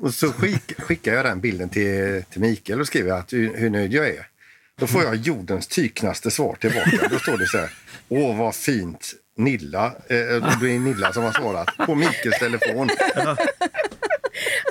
och 0.00 0.14
så 0.14 0.32
skick, 0.32 0.80
skickar 0.80 1.14
jag 1.14 1.24
den 1.24 1.40
bilden 1.40 1.68
till, 1.68 2.24
till 2.30 2.40
Mikael 2.40 2.80
och 2.80 2.86
skriver 2.86 3.12
att 3.12 3.32
hur, 3.32 3.56
hur 3.56 3.70
nöjd 3.70 3.92
jag 3.92 4.08
är. 4.08 4.26
Då 4.78 4.86
får 4.86 5.02
jag 5.02 5.14
jordens 5.14 5.66
tyknaste 5.66 6.30
svar 6.30 6.54
tillbaka. 6.60 7.08
Då 7.10 7.18
står 7.18 7.38
det 7.38 7.46
så 7.46 7.58
här. 7.58 7.70
Åh, 8.08 8.36
vad 8.36 8.54
fint. 8.54 9.14
Nilla, 9.36 9.86
eh, 9.86 9.90
det 10.08 10.74
är 10.74 10.78
Nilla 10.78 11.12
som 11.12 11.22
har 11.24 11.32
svarat 11.32 11.76
på 11.76 11.94
Mikaels 11.94 12.38
telefon. 12.38 12.88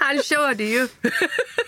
Han 0.01 0.23
körde 0.23 0.63
ju. 0.63 0.87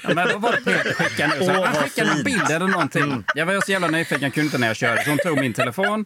Ja, 0.04 0.14
men 0.14 0.16
vad 0.16 0.42
var 0.42 0.52
det 0.52 0.62
Peter 0.64 0.94
skickade 0.94 1.36
nu? 1.40 1.46
Så 1.46 1.52
Åh, 1.52 1.66
han 1.66 1.76
skickade 1.76 2.12
en 2.12 2.24
bild 2.24 2.52
eller 2.52 2.68
någonting. 2.68 3.24
Jag 3.36 3.46
var 3.46 3.62
så 3.62 3.72
jävla 3.72 3.88
nyfiken, 3.88 4.22
jag 4.22 4.34
kunde 4.34 4.46
inte 4.46 4.58
när 4.58 4.68
jag 4.68 4.76
körde. 4.76 5.04
Så 5.04 5.10
hon 5.10 5.18
tog 5.18 5.40
min 5.40 5.54
telefon. 5.54 6.06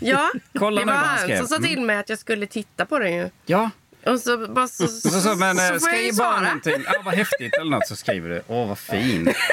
Ja, 0.00 0.30
Kolla 0.58 0.80
det 0.80 0.86
var 0.86 0.92
han 0.92 1.30
han 1.30 1.38
som 1.38 1.46
sa 1.46 1.58
till 1.58 1.80
mig 1.80 1.96
att 1.96 2.08
jag 2.08 2.18
skulle 2.18 2.46
titta 2.46 2.86
på 2.86 2.98
den 2.98 3.14
ju. 3.14 3.30
Ja, 3.46 3.70
Och 4.06 4.20
så 4.20 4.48
bara 4.48 4.68
så, 4.68 4.86
så, 4.88 5.10
så, 5.10 5.20
så, 5.20 5.34
men 5.36 5.58
eh, 5.58 5.68
så 5.68 5.80
får 5.80 5.88
jag 5.90 6.02
ju 6.02 6.12
skriv 6.12 6.16
bara 6.16 6.28
svara. 6.32 6.40
någonting. 6.40 6.82
Ja, 6.86 7.02
vad 7.04 7.14
häftigt 7.14 7.54
eller 7.54 7.70
något 7.70 7.86
så 7.88 7.96
skriver 7.96 8.28
du. 8.28 8.42
Åh, 8.48 8.68
vad 8.68 8.78
fin. 8.78 9.34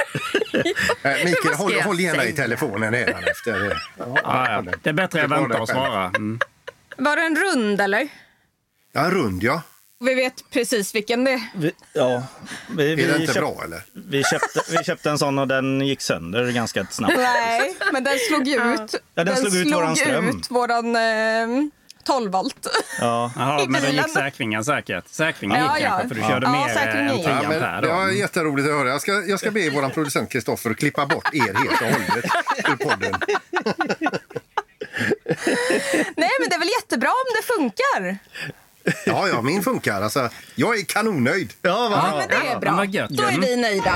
Eh, 1.03 1.11
Mikael, 1.25 1.55
håll, 1.55 1.73
jag 1.73 1.83
håll 1.83 1.99
gärna 1.99 2.25
i 2.25 2.33
telefonen 2.33 2.91
redan 2.91 3.23
efter. 3.23 3.81
Ja, 3.97 4.05
Ja, 4.23 4.51
ja. 4.51 4.71
Det 4.83 4.89
är 4.89 4.93
bättre 4.93 5.23
att 5.23 5.31
vänta 5.31 5.61
och 5.61 5.69
svara. 5.69 6.05
Mm. 6.07 6.39
Var 6.97 7.15
det 7.15 7.21
en 7.21 7.35
rund 7.35 7.81
eller? 7.81 8.07
Ja, 8.91 9.09
rund 9.09 9.43
ja. 9.43 9.61
Vi 9.99 10.13
vet 10.13 10.49
precis 10.51 10.95
vilken 10.95 11.23
det 11.23 11.31
är. 11.31 11.41
Vi, 11.55 11.71
ja, 11.93 12.23
vi, 12.69 12.91
Är 12.91 12.95
vi, 12.95 13.05
det 13.05 13.15
inte 13.15 13.33
köp, 13.33 13.41
bra 13.43 13.61
eller? 13.63 13.81
vi, 13.93 14.23
köpte, 14.23 14.61
vi 14.69 14.83
köpte 14.83 15.09
en 15.09 15.17
sån 15.17 15.39
och 15.39 15.47
den 15.47 15.81
gick 15.81 16.01
sönder 16.01 16.51
ganska 16.51 16.85
snabbt. 16.85 17.13
Nej, 17.17 17.75
men 17.93 18.03
den 18.03 18.17
slog 18.19 18.47
ut. 18.47 18.95
Ja, 19.15 19.23
den 19.23 19.35
slog 19.37 19.55
ut 19.55 19.73
våran 19.73 19.95
ström. 19.95 20.29
ut 20.29 20.51
våran 20.51 20.95
eh, 20.95 21.67
12 22.05 22.31
volt. 22.31 22.67
Ja. 22.99 23.31
Jaha, 23.35 23.61
I 23.63 23.67
men 23.67 23.81
då 23.83 23.87
gick 23.89 24.09
säkringen 24.09 24.65
säkert. 24.65 25.03
Säkringen 25.07 25.59
Ja, 25.65 25.77
gick 25.77 25.85
ja. 25.85 25.89
kanske, 25.89 26.07
för 26.07 26.15
du 26.15 26.21
Ja. 26.21 26.27
körde 26.29 26.45
Ja, 26.45 26.51
mer 26.51 26.77
än 26.97 27.15
gick. 27.15 27.25
10 27.25 27.29
Ja, 27.29 27.35
men 27.41 27.45
ampere. 27.63 27.81
det 27.81 27.87
då. 27.87 27.93
var 27.93 28.07
jätteroligt 28.09 28.67
att 28.69 28.73
höra. 28.75 28.89
Jag 28.89 29.01
ska, 29.01 29.11
jag 29.11 29.39
ska 29.39 29.51
be 29.51 29.69
vår 29.69 29.89
producent 29.89 30.29
Kristoffer 30.31 30.69
att 30.69 30.77
klippa 30.77 31.05
bort 31.05 31.29
er 31.33 31.39
helt 31.41 31.81
och 31.81 31.87
hållet 31.87 32.25
ur 32.69 32.75
podden. 32.89 33.13
Nej, 36.17 36.29
men 36.39 36.49
det 36.49 36.55
är 36.55 36.59
väl 36.59 36.69
jättebra 36.81 37.09
om 37.09 37.35
det 37.41 37.53
funkar. 37.53 38.17
Ja, 39.05 39.27
ja, 39.27 39.41
min 39.41 39.63
funkar. 39.63 40.01
Alltså, 40.01 40.29
jag 40.55 40.79
är 40.79 40.85
kanonnöjd. 40.85 41.53
Ja, 41.61 41.71
vad 41.89 41.91
Ja, 41.91 42.01
bra. 42.01 42.17
men 42.17 42.27
det 42.29 42.35
är 42.51 42.59
bra. 42.59 43.07
Då 43.09 43.23
är 43.23 43.39
vi 43.41 43.55
nöjda. 43.55 43.95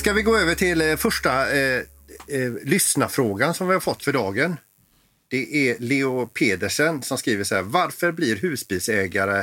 Ska 0.00 0.12
vi 0.12 0.22
gå 0.22 0.36
över 0.36 0.54
till 0.54 0.80
eh, 0.80 0.96
första 0.96 1.50
eh, 1.52 1.78
eh, 2.26 2.52
lyssnarfrågan 2.64 3.54
som 3.54 3.68
vi 3.68 3.72
har 3.74 3.80
fått 3.80 4.04
för 4.04 4.12
dagen. 4.12 4.56
Det 5.28 5.70
är 5.70 5.78
Leo 5.78 6.26
Pedersen 6.26 7.02
som 7.02 7.18
skriver 7.18 7.44
så 7.44 7.54
här. 7.54 7.62
Varför 7.62 8.12
blir 8.12 8.36
husbilsägare 8.36 9.38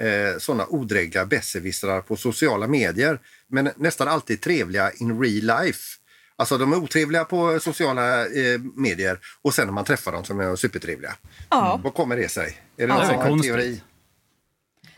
eh, 0.00 0.38
sådana 0.38 0.66
odrägliga 0.66 1.26
besserwissrar 1.26 2.00
på 2.00 2.16
sociala 2.16 2.66
medier 2.66 3.20
men 3.48 3.70
nästan 3.76 4.08
alltid 4.08 4.40
trevliga 4.40 4.90
in 4.90 5.20
real 5.22 5.64
life? 5.64 5.98
Alltså 6.36 6.58
de 6.58 6.72
är 6.72 6.76
otrevliga 6.76 7.24
på 7.24 7.60
sociala 7.60 8.26
eh, 8.26 8.60
medier 8.76 9.18
och 9.42 9.54
sen 9.54 9.66
när 9.66 9.72
man 9.72 9.84
träffar 9.84 10.12
dem 10.12 10.24
som 10.24 10.40
är 10.40 10.56
supertrevliga. 10.56 11.14
Ja. 11.50 11.80
Vad 11.84 11.94
kommer 11.94 12.16
det 12.16 12.28
sig? 12.28 12.58
Är 12.76 12.86
det 12.86 12.94
Ja, 12.94 13.28
någon 13.28 13.42
teori? 13.42 13.82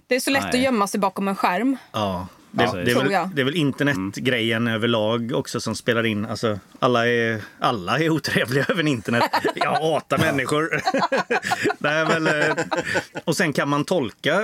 Det 0.07 0.15
är 0.15 0.21
så 0.21 0.31
lätt 0.31 0.43
Nej. 0.43 0.51
att 0.51 0.61
gömma 0.61 0.87
sig 0.87 1.01
bakom 1.01 1.29
en 1.29 1.37
skärm. 1.37 1.77
Ja. 1.93 2.29
Det, 2.57 2.65
Ja, 2.65 2.73
det, 2.73 2.91
är 2.91 2.95
väl, 2.95 3.29
det 3.35 3.41
är 3.41 3.45
väl 3.45 3.55
internetgrejen 3.55 4.69
överlag 4.69 5.33
också 5.35 5.61
som 5.61 5.75
spelar 5.77 6.07
in. 6.07 6.27
Alltså, 6.27 6.59
alla, 6.79 7.09
är, 7.09 7.43
alla 7.59 7.99
är 7.99 8.11
otrevliga 8.11 8.65
över 8.69 8.87
internet. 8.87 9.25
Jag 9.55 9.71
hatar 9.71 10.19
människor. 10.19 10.69
det 11.79 11.89
är 11.89 12.05
väl, 12.05 12.27
eh, 12.27 12.57
och 13.25 13.37
sen 13.37 13.53
kan 13.53 13.69
man 13.69 13.85
tolka 13.85 14.41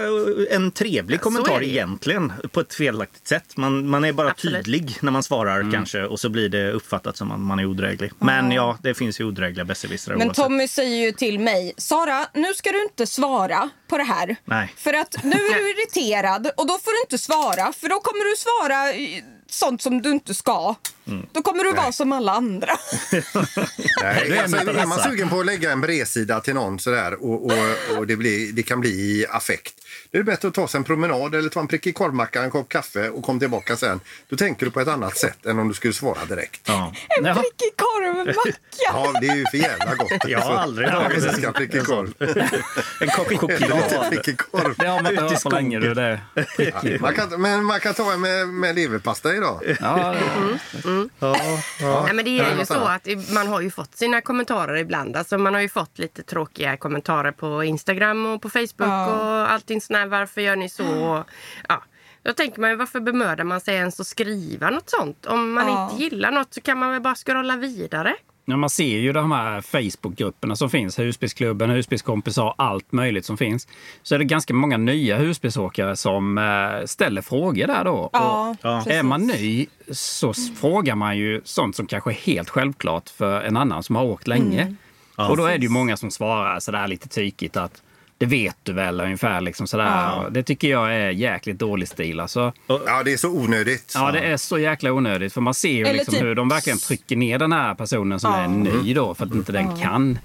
en 0.50 0.70
trevlig 0.70 1.20
kommentar 1.20 1.62
egentligen 1.62 2.32
på 2.52 2.60
ett 2.60 2.74
felaktigt 2.74 3.28
sätt. 3.28 3.56
Man, 3.56 3.88
man 3.88 4.04
är 4.04 4.12
bara 4.12 4.30
Absolut. 4.30 4.64
tydlig 4.64 4.96
när 5.00 5.12
man 5.12 5.22
svarar 5.22 5.72
kanske 5.72 6.04
och 6.04 6.20
så 6.20 6.28
blir 6.28 6.48
det 6.48 6.72
uppfattat 6.72 7.16
som 7.16 7.32
att 7.32 7.40
man 7.40 7.58
är 7.58 7.66
odräglig. 7.66 8.12
Men 8.18 8.52
ja, 8.52 8.78
det 8.82 8.94
finns 8.94 9.20
ju 9.20 9.24
odrägliga 9.24 9.64
besserwissrar 9.64 10.16
Men 10.16 10.26
oavsett. 10.28 10.44
Tommy 10.44 10.68
säger 10.68 11.06
ju 11.06 11.12
till 11.12 11.38
mig, 11.40 11.72
Sara, 11.76 12.26
nu 12.34 12.54
ska 12.54 12.72
du 12.72 12.82
inte 12.82 13.06
svara 13.06 13.70
på 13.88 13.98
det 13.98 14.04
här. 14.04 14.36
Nej. 14.44 14.74
För 14.76 14.92
att 14.94 15.24
nu 15.24 15.36
är 15.36 15.54
du 15.54 15.70
irriterad 15.70 16.50
och 16.56 16.66
då 16.66 16.78
får 16.78 16.92
du 16.92 17.00
inte 17.00 17.18
svara 17.18 17.72
för 17.72 17.88
då 17.88 17.99
kommer 18.00 18.30
du 18.30 18.36
svara 18.36 18.92
sånt 19.46 19.82
som 19.82 20.02
du 20.02 20.10
inte 20.10 20.34
ska. 20.34 20.74
Mm. 21.06 21.26
Då 21.32 21.42
kommer 21.42 21.64
du 21.64 21.72
vara 21.72 21.92
som 21.92 22.12
alla 22.12 22.32
andra. 22.32 22.72
Nej, 23.12 23.22
Det 24.28 24.36
är 24.36 24.42
alltså, 24.42 24.56
är 24.56 24.86
man 24.86 24.98
sugen 25.02 25.28
på 25.28 25.40
att 25.40 25.46
lägga 25.46 25.72
en 25.72 25.80
bredsida 25.80 26.40
till 26.40 26.54
någon 26.54 26.78
sådär 26.78 27.24
och, 27.24 27.44
och, 27.44 27.98
och 27.98 28.06
det, 28.06 28.16
blir, 28.16 28.52
det 28.52 28.62
kan 28.62 28.80
bli 28.80 28.90
i 28.90 29.26
affekt. 29.30 29.74
Det 30.12 30.18
är 30.18 30.22
bättre 30.22 30.48
att 30.48 30.54
ta 30.54 30.68
sig 30.68 30.78
en 30.78 30.84
promenad 30.84 31.34
eller 31.34 31.48
ta 31.48 31.60
en 31.60 31.66
prickig 31.68 31.94
korvmacka, 31.94 32.42
en 32.42 32.50
kopp 32.50 32.68
kaffe 32.68 33.08
och 33.10 33.22
kom 33.24 33.38
tillbaka 33.38 33.76
sen. 33.76 34.00
Då 34.28 34.36
tänker 34.36 34.66
du 34.66 34.72
på 34.72 34.80
ett 34.80 34.88
annat 34.88 35.16
sätt 35.16 35.46
än 35.46 35.58
om 35.58 35.68
du 35.68 35.74
skulle 35.74 35.92
svara 35.94 36.24
direkt. 36.28 36.60
Ja. 36.68 36.92
En 37.18 37.24
Ja. 37.24 37.34
prickig 37.34 37.76
korvmacka. 37.76 38.58
Ja, 38.92 39.12
det 39.20 39.26
är 39.26 39.36
ju 39.36 39.44
för 39.50 39.56
jävla 39.58 39.94
gott. 39.94 40.10
Jag 40.28 40.38
har 40.40 40.54
aldrig 40.54 40.88
Ja, 40.88 40.92
tagit 41.08 41.44
en- 41.44 41.52
prickig 41.52 41.84
korv. 41.84 42.12
En 43.00 43.08
kopp 43.08 43.38
choklad. 43.38 44.10
Prickig 44.10 44.38
korv. 44.38 44.74
Det 44.78 44.86
har 44.86 45.02
man 45.02 45.12
inte 45.12 45.22
hört 45.24 45.42
på 45.42 45.50
länge. 45.50 45.78
Du, 45.80 45.94
det. 45.94 46.20
Man 47.00 47.14
kan, 47.14 47.40
men 47.40 47.64
man 47.64 47.80
kan 47.80 47.94
ta 47.94 48.12
en 48.12 48.20
med, 48.20 48.48
med 48.48 48.74
leverpastej 48.74 49.36
idag. 49.36 49.76
Ja, 49.80 50.14
Nej, 52.04 52.14
men 52.14 52.24
det 52.24 52.30
Ja, 52.30 52.44
är 52.44 52.58
ju 52.58 52.64
så 52.66 52.74
att 52.74 53.08
man 53.32 53.46
har 53.46 53.60
ju 53.60 53.70
fått 53.70 53.96
sina 53.96 54.20
kommentarer 54.20 54.76
ibland. 54.76 55.16
Alltså 55.16 55.38
man 55.38 55.54
har 55.54 55.60
ju 55.60 55.68
fått 55.68 55.98
lite 55.98 56.22
tråkiga 56.22 56.76
kommentarer 56.76 57.32
på 57.32 57.64
Instagram 57.64 58.26
och 58.26 58.42
på 58.42 58.50
Facebook 58.50 58.74
Ja. 58.88 59.06
och 59.06 59.52
allting 59.52 59.80
sånt 59.80 59.99
där. 60.00 60.06
Varför 60.06 60.40
gör 60.40 60.56
ni 60.56 60.68
så? 60.68 60.84
Och, 61.04 61.24
ja. 61.68 61.82
Då 62.22 62.32
tänker 62.32 62.60
man 62.60 62.70
ju 62.70 62.76
varför 62.76 63.00
bemödar 63.00 63.44
man 63.44 63.60
sig 63.60 63.74
ens 63.74 64.00
att 64.00 64.06
skriva 64.06 64.70
något 64.70 64.90
sånt? 64.90 65.26
Om 65.26 65.52
man 65.52 65.66
Ja. 65.66 65.90
inte 65.92 66.02
gillar 66.04 66.30
något 66.30 66.54
så 66.54 66.60
kan 66.60 66.78
man 66.78 66.92
väl 66.92 67.00
bara 67.00 67.14
scrolla 67.14 67.56
vidare. 67.56 68.14
Ja, 68.44 68.56
man 68.56 68.70
ser 68.70 68.98
ju 68.98 69.12
de 69.12 69.32
här 69.32 69.60
Facebookgrupperna 69.60 70.56
som 70.56 70.70
finns, 70.70 70.98
Husbilsklubben, 70.98 71.70
husbilskompisar, 71.70 72.54
allt 72.58 72.92
möjligt 72.92 73.24
som 73.24 73.36
finns. 73.36 73.68
Så 74.02 74.14
är 74.14 74.18
det 74.18 74.24
ganska 74.24 74.54
många 74.54 74.76
nya 74.76 75.16
husbilsåkare 75.16 75.96
som 75.96 76.38
eh, 76.38 76.84
ställer 76.86 77.22
frågor 77.22 77.66
där 77.66 77.84
då. 77.84 78.10
Ja, 78.12 78.50
Och 78.50 78.56
Ja. 78.62 78.84
är 78.92 79.02
man 79.02 79.26
ny 79.26 79.66
så 79.90 80.30
s- 80.30 80.58
frågar 80.60 80.94
man 80.94 81.18
ju 81.18 81.40
sånt 81.44 81.76
som 81.76 81.86
kanske 81.86 82.10
är 82.10 82.14
helt 82.14 82.50
självklart 82.50 83.08
för 83.10 83.42
en 83.42 83.56
annan 83.56 83.82
som 83.82 83.96
har 83.96 84.04
åkt 84.04 84.26
länge. 84.26 84.74
Och 85.16 85.36
då 85.36 85.44
är 85.44 85.58
det 85.58 85.62
ju 85.64 85.68
många 85.68 85.96
som 85.96 86.10
svarar 86.10 86.60
sådär 86.60 86.88
lite 86.88 87.08
tykigt 87.08 87.56
att 87.56 87.82
det 88.20 88.26
vet 88.26 88.56
du 88.62 88.72
väl 88.72 89.00
ungefär. 89.00 89.40
Liksom 89.40 89.66
sådär. 89.66 89.84
Ja. 89.86 90.26
Det 90.30 90.42
tycker 90.42 90.68
jag 90.70 90.94
är 90.94 91.10
jäkligt 91.10 91.58
dålig 91.58 91.88
stil. 91.88 92.20
Alltså, 92.20 92.52
Ja, 92.66 93.02
det 93.04 93.12
är 93.12 93.16
så 93.16 93.28
onödigt. 93.30 93.92
Ja, 93.94 94.12
det 94.12 94.18
är 94.20 94.36
så 94.36 94.58
jäkla 94.58 94.92
onödigt. 94.92 95.32
För 95.32 95.40
man 95.40 95.54
ser 95.54 95.68
ju 95.72 95.84
liksom 95.92 96.14
typ- 96.14 96.22
hur 96.22 96.34
de 96.34 96.48
verkligen 96.48 96.78
trycker 96.78 97.16
ner 97.16 97.38
den 97.38 97.52
här 97.52 97.74
personen 97.74 98.20
som 98.20 98.32
Ja. 98.32 98.38
är 98.40 98.48
ny 98.48 98.94
då 98.94 99.14
för 99.14 99.26
att 99.26 99.34
inte 99.34 99.52
den 99.52 99.80
kan. 99.80 100.18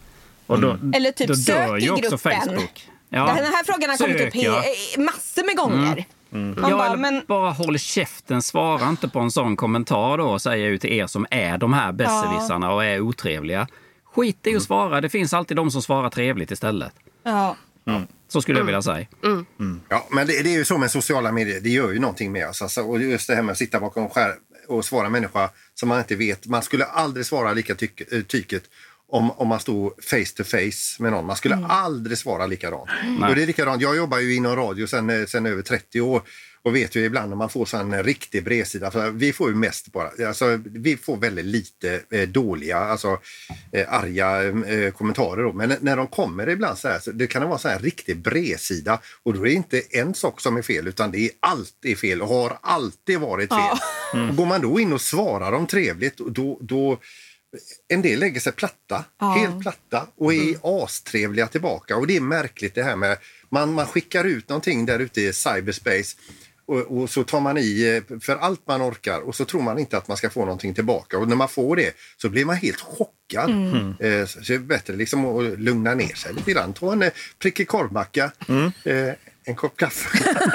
Och 0.47 0.59
då, 0.61 0.77
Eller 0.95 1.11
typ 1.11 1.27
då 1.27 1.33
dör 1.33 1.67
sök 1.67 1.81
ju 1.81 1.87
i 1.87 1.89
också 1.89 2.01
gruppen. 2.01 2.19
Facebook. 2.41 2.87
Ja. 3.09 3.25
Den 3.25 3.45
här 3.45 3.63
frågan 3.63 3.89
har 3.89 3.97
kommit 3.97 4.21
upp 4.21 4.35
ja. 4.35 4.63
massor 4.97 5.45
med 5.45 5.57
gånger. 5.57 6.05
Man 6.29 6.55
Ja, 6.69 6.77
bara, 6.77 6.95
men 6.95 7.21
bara 7.27 7.51
håll 7.51 7.79
käften, 7.79 8.41
svara 8.41 8.89
inte 8.89 9.07
på 9.07 9.19
en 9.19 9.31
sån 9.31 9.55
kommentar 9.55 10.17
då, 10.17 10.39
säger 10.39 10.63
jag 10.63 10.71
ju 10.71 10.77
till 10.77 10.93
er 10.93 11.07
som 11.07 11.25
är 11.31 11.57
de 11.57 11.73
här 11.73 11.91
besserwissarna 11.91 12.71
och 12.73 12.85
är 12.85 12.99
otrevliga. 13.01 13.67
Skit 14.15 14.47
i 14.47 14.55
att 14.55 14.63
svara, 14.63 15.01
det 15.01 15.09
finns 15.09 15.33
alltid 15.33 15.57
de 15.57 15.71
som 15.71 15.81
svarar 15.81 16.09
trevligt 16.09 16.51
istället. 16.51 16.93
ja. 17.23 17.55
Så 18.27 18.41
skulle 18.41 18.59
jag 18.59 18.65
vilja 18.65 18.81
säga. 18.81 19.05
Ja, 19.89 20.07
men 20.11 20.27
det, 20.27 20.43
det 20.43 20.49
är 20.49 20.57
ju 20.57 20.65
så 20.65 20.77
med 20.77 20.91
sociala 20.91 21.31
medier. 21.31 21.59
Det 21.61 21.69
gör 21.69 21.91
ju 21.91 21.99
någonting 21.99 22.31
med 22.31 22.49
oss. 22.49 22.61
Alltså, 22.61 22.81
och 22.81 23.01
just 23.01 23.27
det 23.27 23.35
här 23.35 23.41
med 23.41 23.51
att 23.51 23.57
sitta 23.57 23.79
bakom 23.79 24.09
skärm 24.09 24.35
och 24.67 24.85
svara 24.85 25.09
människa 25.09 25.49
som 25.73 25.89
man 25.89 25.99
inte 25.99 26.15
vet. 26.15 26.47
Man 26.47 26.61
skulle 26.61 26.85
aldrig 26.85 27.25
svara 27.25 27.53
lika 27.53 27.73
eh, 28.11 28.21
tyket 28.21 28.63
om, 29.09 29.31
om 29.31 29.47
man 29.47 29.59
stod 29.59 30.03
face 30.03 30.35
to 30.37 30.43
face 30.43 31.03
med 31.03 31.11
någon. 31.11 31.25
Man 31.25 31.35
skulle 31.35 31.55
aldrig 31.55 32.17
svara 32.17 32.45
likadant. 32.45 32.89
Och 33.29 33.35
det 33.35 33.41
är 33.41 33.47
likadant. 33.47 33.81
Jag 33.81 33.95
jobbar 33.95 34.19
ju 34.19 34.35
inom 34.35 34.55
radio 34.55 34.87
sedan 34.87 35.09
eh, 35.09 35.25
sen 35.25 35.45
över 35.45 35.61
30 35.61 36.01
år 36.01 36.21
och 36.65 36.75
vet 36.75 36.95
ju 36.95 37.05
ibland 37.05 37.29
när 37.29 37.35
man 37.35 37.49
får 37.49 37.65
så 37.65 37.77
en 37.77 38.03
riktig 38.03 38.43
bredsida. 38.43 38.91
För 38.91 39.11
vi 39.11 39.33
får 39.33 39.49
ju 39.49 39.55
mest 39.55 39.91
bara, 39.91 40.27
alltså, 40.27 40.59
vi 40.65 40.97
får 40.97 41.17
väldigt 41.17 41.45
lite 41.45 42.01
eh, 42.11 42.27
dåliga, 42.29 42.77
alltså 42.77 43.19
eh, 43.71 43.93
arga 43.93 44.43
eh, 44.43 44.91
kommentarer. 44.91 45.43
Då. 45.43 45.53
Men 45.53 45.75
när 45.81 45.97
de 45.97 46.07
kommer 46.07 46.49
ibland 46.49 46.77
så 46.77 46.87
här, 46.87 46.99
så 46.99 47.11
det 47.11 47.27
kan 47.27 47.41
det 47.41 47.47
vara 47.47 47.57
så 47.57 47.67
här 47.67 47.79
riktig 47.79 48.17
bredsida 48.17 48.99
och 49.23 49.33
då 49.33 49.39
är 49.39 49.45
det 49.45 49.53
inte 49.53 49.81
en 49.89 50.13
sak 50.13 50.41
som 50.41 50.57
är 50.57 50.61
fel 50.61 50.87
utan 50.87 51.11
det 51.11 51.19
är 51.19 51.31
alltid 51.39 51.97
fel 51.97 52.21
och 52.21 52.27
har 52.27 52.57
alltid 52.61 53.19
varit 53.19 53.49
fel. 53.49 53.77
Och 54.29 54.35
går 54.35 54.45
man 54.45 54.61
då 54.61 54.79
in 54.79 54.93
och 54.93 55.01
svarar 55.01 55.51
dem 55.51 55.67
trevligt 55.67 56.17
då, 56.17 56.59
då 56.61 56.99
en 57.87 58.01
del 58.01 58.19
lägger 58.19 58.39
sig 58.39 58.51
platta, 58.51 59.05
helt 59.19 59.61
platta 59.61 60.07
och 60.15 60.33
är 60.33 60.83
astrevliga 60.83 61.47
tillbaka. 61.47 61.97
Och 61.97 62.07
det 62.07 62.15
är 62.15 62.21
märkligt 62.21 62.75
det 62.75 62.83
här 62.83 62.95
med 62.95 63.17
man, 63.49 63.73
man 63.73 63.85
skickar 63.85 64.23
ut 64.23 64.49
någonting 64.49 64.85
där 64.85 64.99
ute 64.99 65.21
i 65.21 65.33
cyberspace 65.33 66.17
och, 66.67 66.97
och 66.97 67.09
så 67.09 67.23
tar 67.23 67.39
man 67.39 67.57
i 67.57 68.01
eh, 68.09 68.19
för 68.19 68.35
allt 68.35 68.67
man 68.67 68.81
orkar 68.81 69.19
och 69.19 69.35
så 69.35 69.45
tror 69.45 69.61
man 69.61 69.79
inte 69.79 69.97
att 69.97 70.07
man 70.07 70.17
ska 70.17 70.29
få 70.29 70.39
någonting 70.39 70.73
tillbaka. 70.73 71.17
Och 71.17 71.27
när 71.27 71.35
man 71.35 71.49
får 71.49 71.75
det 71.75 71.95
så 72.17 72.29
blir 72.29 72.45
man 72.45 72.55
helt 72.55 72.81
chockad. 72.81 73.49
Eh, 73.99 74.25
så 74.25 74.39
det 74.39 74.53
är 74.53 74.59
bättre 74.59 74.93
liksom 74.93 75.25
att 75.25 75.59
lugna 75.59 75.93
ner 75.93 76.15
sig 76.15 76.33
lite 76.33 76.51
grann. 76.51 76.73
Ta 76.73 76.93
en 76.93 77.01
eh, 77.01 77.11
prickig 77.39 77.67
korvmacka, 77.67 78.31
eh, 78.83 79.13
en 79.43 79.55
kopp 79.55 79.77
kaffe. 79.77 80.19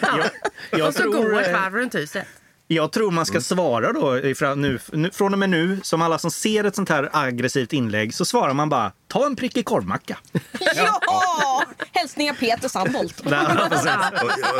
Jag 0.70 0.88
och 0.88 0.94
så 0.94 1.04
gå 1.04 1.12
tror, 1.12 1.40
ett 1.40 1.46
eh, 1.46 1.52
varv 1.52 1.74
runt 1.74 1.94
huset. 1.94 2.26
Jag 2.70 2.92
tror 2.92 3.10
man 3.10 3.26
ska 3.26 3.40
svara 3.40 3.92
då 3.92 4.18
ifrån 4.18 4.62
nu, 4.62 4.78
nu, 4.92 5.10
från 5.10 5.32
och 5.32 5.38
med 5.38 5.50
nu, 5.50 5.80
som 5.82 6.02
alla 6.02 6.18
som 6.18 6.30
ser 6.30 6.64
ett 6.64 6.76
sånt 6.76 6.88
här 6.88 7.08
aggressivt 7.12 7.72
inlägg, 7.72 8.14
så 8.14 8.24
svarar 8.24 8.54
man 8.54 8.68
bara 8.68 8.92
ta 9.06 9.26
en 9.26 9.36
prickig 9.36 9.64
korvmacka. 9.64 10.18
ja! 10.76 11.64
Hälsningar 11.92 12.34
Peter 12.34 12.68
Sandholt. 12.68 13.20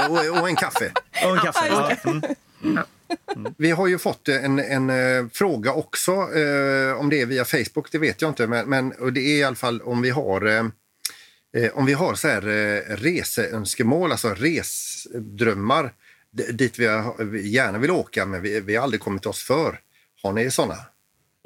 Och, 0.09 0.11
och, 0.11 0.41
och 0.41 0.49
en 0.49 0.57
kaffe. 0.57 0.93
Och 1.25 1.37
en 1.37 1.39
kaffe. 1.39 1.67
Ja. 1.69 1.93
Mm. 2.65 3.55
Vi 3.59 3.71
har 3.71 3.87
ju 3.87 3.99
fått 3.99 4.29
en, 4.29 4.59
en 4.59 4.91
eh, 4.91 5.27
fråga 5.33 5.73
också, 5.73 6.13
eh, 6.13 7.01
om 7.01 7.11
det 7.11 7.21
är 7.21 7.27
via 7.27 7.45
Facebook, 7.45 7.93
det 7.93 7.99
vet 7.99 8.23
jag 8.23 8.31
inte. 8.31 8.47
Men, 8.47 8.69
men 8.69 8.93
och 8.93 9.13
det 9.13 9.21
är 9.21 9.39
i 9.39 9.45
alla 9.45 9.57
fall 9.57 9.81
om 9.81 10.03
vi 10.03 10.11
har, 10.11 10.47
eh, 10.47 10.65
eh, 11.57 11.71
om 11.75 11.87
vi 11.87 11.93
har 11.93 12.15
så 12.15 12.29
här, 12.29 12.49
eh, 12.49 12.97
reseönskemål, 12.97 14.13
alltså 14.13 14.29
resdrömmar 14.29 15.93
dit 16.33 16.79
vi 16.79 16.85
gärna 17.49 17.79
vill 17.79 17.91
åka 17.91 18.27
men 18.27 18.43
vi, 18.43 18.61
vi 18.61 18.77
har 18.77 18.83
aldrig 18.83 19.01
kommit 19.01 19.27
oss 19.27 19.43
för. 19.43 19.81
Har 20.23 20.33
ni 20.33 20.51
såna? 20.51 20.77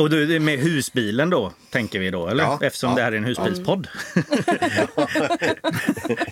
Och 0.02 0.11
du, 0.11 0.40
med 0.40 0.59
husbilen 0.59 1.30
då, 1.30 1.52
tänker 1.71 1.99
vi 1.99 2.11
då, 2.11 2.28
eller? 2.28 2.44
Ja. 2.44 2.59
Eftersom 2.62 2.90
Ja. 2.90 2.97
det 2.97 3.02
här 3.02 3.12
är 3.12 3.16
en 3.16 3.25
husbilspodd. 3.25 3.88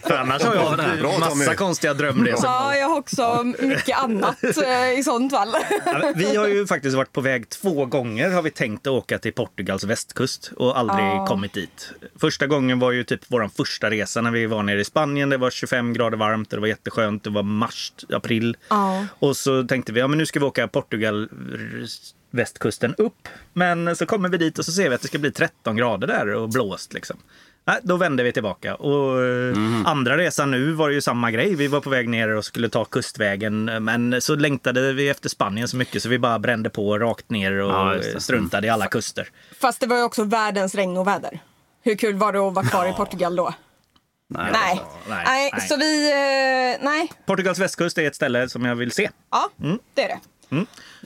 För 0.02 0.14
annars 0.16 0.42
har 0.42 0.54
jag 0.54 0.98
Bra, 1.00 1.18
massa 1.18 1.54
konstiga 1.54 1.94
drömresor. 1.94 2.44
Ja, 2.46 2.76
jag 2.76 2.88
har 2.88 2.98
också 2.98 3.42
mycket 3.58 3.98
annat 3.98 4.42
eh, 4.66 4.98
i 4.98 5.02
sånt 5.04 5.32
fall. 5.32 5.54
Ja, 5.86 6.12
Vi 6.16 6.36
har 6.36 6.46
ju 6.48 6.66
faktiskt 6.66 6.96
varit 6.96 7.12
på 7.12 7.20
väg 7.20 7.48
två 7.48 7.86
gånger 7.86 8.30
har 8.30 8.42
vi 8.42 8.50
tänkt 8.50 8.86
att 8.86 8.90
åka 8.92 9.18
till 9.18 9.32
Portugals 9.32 9.84
västkust 9.84 10.52
och 10.56 10.78
aldrig 10.78 11.04
Ja. 11.06 11.26
kommit 11.26 11.52
dit. 11.52 11.92
Första 12.20 12.46
gången 12.46 12.78
var 12.78 12.92
ju 12.92 13.04
typ 13.04 13.20
vår 13.28 13.50
första 13.56 13.90
resa 13.90 14.20
när 14.20 14.30
vi 14.30 14.46
var 14.46 14.62
nere 14.62 14.80
i 14.80 14.84
Spanien. 14.84 15.30
Det 15.30 15.36
var 15.36 15.50
25 15.50 15.92
grader 15.92 16.16
varmt 16.16 16.52
och 16.52 16.56
det 16.56 16.60
var 16.60 16.68
jätteskönt. 16.68 17.24
Det 17.24 17.30
var 17.30 17.42
mars, 17.42 17.92
april. 18.12 18.56
Ja. 18.68 19.06
Och 19.18 19.36
så 19.36 19.62
tänkte 19.64 19.92
vi, 19.92 20.00
ja 20.00 20.08
men 20.08 20.18
nu 20.18 20.26
ska 20.26 20.40
vi 20.40 20.46
åka 20.46 20.68
Portugal 20.68 21.28
västkusten 22.30 22.94
upp. 22.94 23.28
Men 23.52 23.96
så 23.96 24.06
kommer 24.06 24.28
vi 24.28 24.38
dit 24.38 24.58
och 24.58 24.64
så 24.64 24.72
ser 24.72 24.88
vi 24.88 24.94
att 24.94 25.00
det 25.02 25.08
ska 25.08 25.18
bli 25.18 25.32
13 25.32 25.76
grader 25.76 26.06
där 26.06 26.26
och 26.34 26.48
blåst 26.48 26.92
liksom. 26.92 27.16
Nej, 27.64 27.78
då 27.82 27.96
vände 27.96 28.22
vi 28.22 28.32
tillbaka. 28.32 28.74
Och 28.74 29.22
eh, 29.24 29.56
andra 29.84 30.16
resan 30.16 30.50
nu 30.50 30.72
var 30.72 30.88
det 30.88 30.94
ju 30.94 31.00
samma 31.00 31.30
grej. 31.30 31.54
Vi 31.54 31.66
var 31.66 31.80
på 31.80 31.90
väg 31.90 32.08
ner 32.08 32.28
och 32.28 32.44
skulle 32.44 32.68
ta 32.68 32.84
kustvägen. 32.84 33.64
Men 33.84 34.20
så 34.22 34.34
längtade 34.34 34.92
vi 34.92 35.08
efter 35.08 35.28
Spanien 35.28 35.68
så 35.68 35.76
mycket 35.76 36.02
så 36.02 36.08
vi 36.08 36.18
bara 36.18 36.38
brände 36.38 36.70
på 36.70 36.98
rakt 36.98 37.30
ner 37.30 37.52
och 37.52 37.70
Ja, 37.72 38.20
struntade 38.20 38.66
i 38.66 38.70
alla 38.70 38.86
kuster. 38.86 39.28
Fast 39.60 39.80
det 39.80 39.86
var 39.86 39.96
ju 39.96 40.02
också 40.02 40.24
världens 40.24 40.74
regn 40.74 40.96
och 40.96 41.06
väder. 41.06 41.40
Hur 41.82 41.94
kul 41.94 42.14
var 42.16 42.32
det 42.32 42.38
att 42.38 42.54
vara 42.54 42.66
kvar 42.66 42.86
i 42.88 42.92
Portugal 42.92 43.36
då? 43.36 43.54
Nej. 44.28 44.50
Nej. 44.52 44.80
nej, 45.08 45.24
Nej, 45.26 45.50
nej. 45.52 45.68
så 45.68 45.76
vi... 45.76 46.10
eh, 46.10 46.84
nej. 46.84 47.12
Portugals 47.26 47.58
västkust 47.58 47.98
är 47.98 48.06
ett 48.06 48.14
ställe 48.14 48.48
som 48.48 48.64
jag 48.64 48.74
vill 48.76 48.92
se. 48.92 49.10
Ja, 49.30 49.50
det 49.94 50.02
är 50.02 50.08
det. 50.08 50.18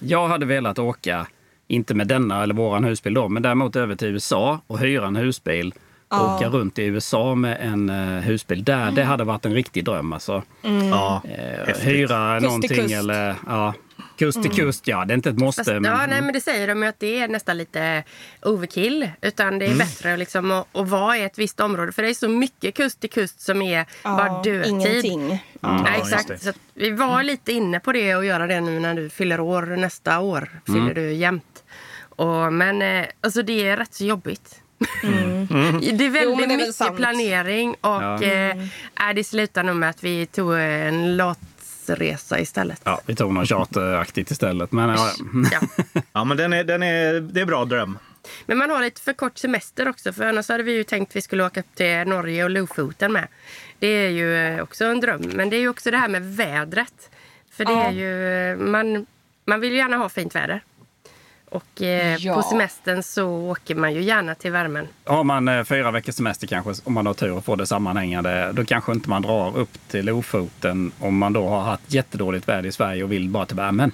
Jag 0.00 0.28
hade 0.28 0.46
velat 0.46 0.78
åka, 0.78 1.26
inte 1.68 1.94
med 1.94 2.06
denna 2.08 2.42
eller 2.42 2.54
våran 2.54 2.84
husbil 2.84 3.14
då, 3.14 3.28
men 3.28 3.42
däremot 3.42 3.76
över 3.76 3.96
till 3.96 4.08
USA 4.08 4.60
och 4.66 4.78
hyra 4.78 5.06
en 5.06 5.16
husbil. 5.16 5.74
Och 6.08 6.34
åka 6.36 6.48
runt 6.48 6.78
i 6.78 6.82
USA 6.84 7.34
med 7.34 7.58
en 7.60 7.90
uh, 7.90 8.20
husbil 8.20 8.64
där. 8.64 8.90
Det 8.90 9.02
hade 9.04 9.24
varit 9.24 9.46
en 9.46 9.54
riktig 9.54 9.84
dröm 9.84 10.12
alltså. 10.12 10.42
Ja, 10.90 11.22
Eh, 11.24 11.66
häftigt. 11.66 11.86
hyra 11.86 12.38
till 12.38 12.46
någonting 12.46 12.76
kust. 12.76 12.94
eller 12.94 13.34
ja, 13.46 13.74
kust 14.18 14.42
till 14.42 14.50
kust. 14.50 14.86
Ja, 14.88 15.04
det 15.04 15.12
är 15.12 15.16
inte 15.16 15.30
ett 15.30 15.38
måste. 15.38 15.60
Fast, 15.64 15.72
men, 15.72 15.84
ja, 15.84 16.06
nej, 16.06 16.22
men 16.22 16.32
det 16.32 16.40
säger 16.40 16.68
de 16.68 16.82
ju 16.82 16.88
att 16.88 17.00
det 17.00 17.18
är 17.20 17.28
nästan 17.28 17.56
lite 17.58 18.04
overkill. 18.42 19.10
Utan 19.22 19.58
det 19.58 19.66
är 19.66 19.74
bättre 19.78 20.16
liksom 20.16 20.50
att, 20.50 20.76
att 20.76 20.88
vara 20.88 21.18
i 21.18 21.22
ett 21.22 21.38
visst 21.38 21.60
område. 21.60 21.92
För 21.92 22.02
det 22.02 22.08
är 22.10 22.14
så 22.14 22.28
mycket 22.28 22.74
kust 22.74 23.00
till 23.00 23.10
kust 23.10 23.40
som 23.40 23.62
är 23.62 23.86
bara 24.02 24.42
dödtid. 24.42 24.70
Ingenting. 24.72 25.30
Ja, 25.60 25.84
Ja, 25.86 25.94
exakt. 26.02 26.42
Så 26.42 26.48
att 26.50 26.58
vi 26.74 26.90
var 26.90 27.22
lite 27.22 27.52
inne 27.52 27.80
på 27.80 27.92
det 27.92 28.14
och 28.16 28.24
göra 28.24 28.46
det 28.46 28.60
nu 28.60 28.78
när 28.80 28.94
du 28.94 29.10
fyller 29.10 29.40
år 29.40 29.62
nästa 29.62 30.20
år. 30.20 30.48
Fyller 30.66 30.94
du 30.94 31.12
jämt. 31.12 31.64
Och, 32.16 32.52
men 32.52 32.82
eh, 32.82 33.06
alltså 33.20 33.42
det 33.42 33.68
är 33.68 33.76
rätt 33.76 33.94
så 33.94 34.04
jobbigt. 34.04 34.60
Det 35.02 35.06
är 36.04 36.10
väldigt 36.10 36.22
Jo, 36.22 36.34
det 36.36 36.44
är 36.44 36.56
mycket 36.56 36.74
sant. 36.74 36.96
planering 36.96 37.70
och 37.70 38.02
Ja. 38.02 38.22
eh, 38.22 38.56
är 38.94 39.14
det 39.14 39.24
slutar 39.24 39.62
nog 39.62 39.76
med 39.76 39.90
att 39.90 40.04
vi 40.04 40.26
tog 40.26 40.54
en 40.58 41.16
latsresa 41.88 42.38
istället. 42.40 42.80
Ja, 42.84 43.00
vi 43.06 43.14
tog 43.14 43.32
något 43.34 43.48
charteraktigt 43.48 44.30
istället. 44.30 44.72
Men, 44.72 44.88
ja, 44.88 45.10
Ja. 45.52 45.60
Ja, 46.12 46.24
men 46.24 46.36
den 46.36 46.52
är, 46.52 46.64
den 46.64 46.82
är, 46.82 47.20
det 47.20 47.40
är 47.40 47.44
bra 47.46 47.64
dröm. 47.64 47.98
Men 48.46 48.58
man 48.58 48.70
har 48.70 48.80
lite 48.80 49.00
för 49.00 49.12
kort 49.12 49.38
semester 49.38 49.88
också. 49.88 50.12
För 50.12 50.24
annars 50.24 50.48
hade 50.48 50.62
vi 50.62 50.72
ju 50.72 50.84
tänkt 50.84 51.10
att 51.10 51.16
vi 51.16 51.20
skulle 51.22 51.44
åka 51.44 51.62
till 51.74 52.04
Norge 52.06 52.44
och 52.44 52.50
Lofoten 52.50 53.12
med. 53.12 53.28
Det 53.78 53.86
är 53.86 54.08
ju 54.10 54.36
eh, 54.36 54.62
också 54.62 54.84
en 54.84 55.00
dröm. 55.00 55.22
Men 55.34 55.50
det 55.50 55.56
är 55.56 55.60
ju 55.60 55.68
också 55.68 55.90
det 55.90 55.96
här 55.96 56.08
med 56.08 56.36
vädret. 56.36 57.10
För 57.50 57.64
det 57.64 57.72
Ja. 57.72 57.84
är 57.84 57.92
ju... 57.92 58.28
eh, 58.52 58.56
Man, 58.56 59.06
man 59.44 59.60
vill 59.60 59.70
ju 59.72 59.76
gärna 59.76 59.96
ha 59.96 60.08
fint 60.08 60.34
väder. 60.34 60.60
Och 61.54 61.82
eh, 61.82 62.16
Ja. 62.16 62.34
på 62.34 62.42
semestern 62.42 63.02
så 63.02 63.24
åker 63.28 63.74
man 63.74 63.94
ju 63.94 64.02
gärna 64.02 64.34
till 64.34 64.52
värmen. 64.52 64.88
Har 65.04 65.24
man 65.24 65.48
eh, 65.48 65.64
fyra 65.64 65.90
veckors 65.90 66.14
semester 66.14 66.46
kanske, 66.46 66.74
om 66.84 66.92
man 66.92 67.06
har 67.06 67.14
tur 67.14 67.32
och 67.32 67.44
får 67.44 67.56
det 67.56 67.66
sammanhängande, 67.66 68.52
då 68.52 68.64
kanske 68.64 68.92
inte 68.92 69.08
man 69.10 69.22
drar 69.22 69.56
upp 69.58 69.70
till 69.90 70.04
Lofoten 70.06 70.92
om 70.98 71.18
man 71.18 71.32
då 71.32 71.48
har 71.48 71.60
haft 71.62 71.82
jättedåligt 71.94 72.48
väder 72.48 72.68
i 72.68 72.72
Sverige 72.72 73.04
och 73.04 73.12
vill 73.12 73.28
bara 73.28 73.46
till 73.46 73.56
värmen. 73.56 73.92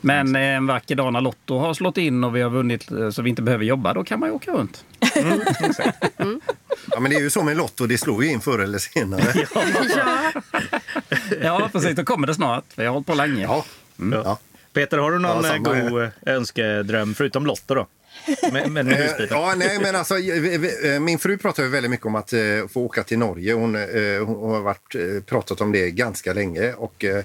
Men 0.00 0.36
eh, 0.36 0.42
en 0.42 0.66
vacker 0.66 0.94
dag 0.96 1.12
när 1.12 1.20
Lotto 1.20 1.58
har 1.58 1.74
slått 1.74 1.96
in 1.98 2.24
och 2.24 2.36
vi 2.36 2.42
har 2.42 2.50
vunnit 2.50 2.90
eh, 2.90 3.10
så 3.10 3.22
vi 3.22 3.30
inte 3.30 3.42
behöver 3.42 3.64
jobba, 3.64 3.92
då 3.94 4.04
kan 4.04 4.20
man 4.20 4.28
ju 4.28 4.34
åka 4.34 4.50
runt. 4.52 4.84
Ja, 6.92 7.00
men 7.00 7.10
det 7.10 7.16
är 7.16 7.20
ju 7.20 7.30
så 7.30 7.42
med 7.42 7.56
Lotto, 7.56 7.86
det 7.86 7.98
slår 7.98 8.24
ju 8.24 8.30
in 8.30 8.40
förr 8.40 8.58
eller 8.58 8.78
senare. 8.78 9.22
Ja. 9.96 10.32
Ja, 11.42 11.68
precis. 11.72 11.96
Då 11.96 12.04
kommer 12.04 12.26
det 12.26 12.34
snart. 12.34 12.64
Vi 12.74 12.84
har 12.86 12.92
hållit 12.92 13.06
på 13.06 13.14
länge. 13.14 13.42
Ja. 13.42 13.64
Ja. 14.24 14.38
Peter, 14.72 14.98
har 14.98 15.12
du 15.12 15.18
någon 15.18 15.44
Ja, 15.44 15.76
eh, 15.76 15.88
god 15.90 16.10
önskedröm 16.26 17.14
förutom 17.14 17.46
Lotto 17.46 17.74
då? 17.74 17.86
Med 18.52 18.78
Eh, 18.92 18.96
husbilen? 18.96 19.28
Ja, 19.30 19.54
nej, 19.56 19.78
men 19.82 19.96
alltså, 19.96 20.18
eh, 20.18 21.00
min 21.00 21.18
fru 21.18 21.38
pratar 21.38 21.62
ju 21.62 21.68
väldigt 21.68 21.90
mycket 21.90 22.06
om 22.06 22.14
att 22.14 22.32
eh, 22.32 22.40
få 22.72 22.80
åka 22.80 23.02
till 23.02 23.18
Norge. 23.18 23.52
Hon, 23.52 23.76
eh, 23.76 24.24
hon 24.26 24.50
har 24.50 24.60
varit, 24.60 24.94
eh, 24.94 25.22
pratat 25.26 25.60
om 25.60 25.72
det 25.72 25.90
ganska 25.90 26.32
länge. 26.32 26.72
Och, 26.72 27.04
eh, 27.04 27.24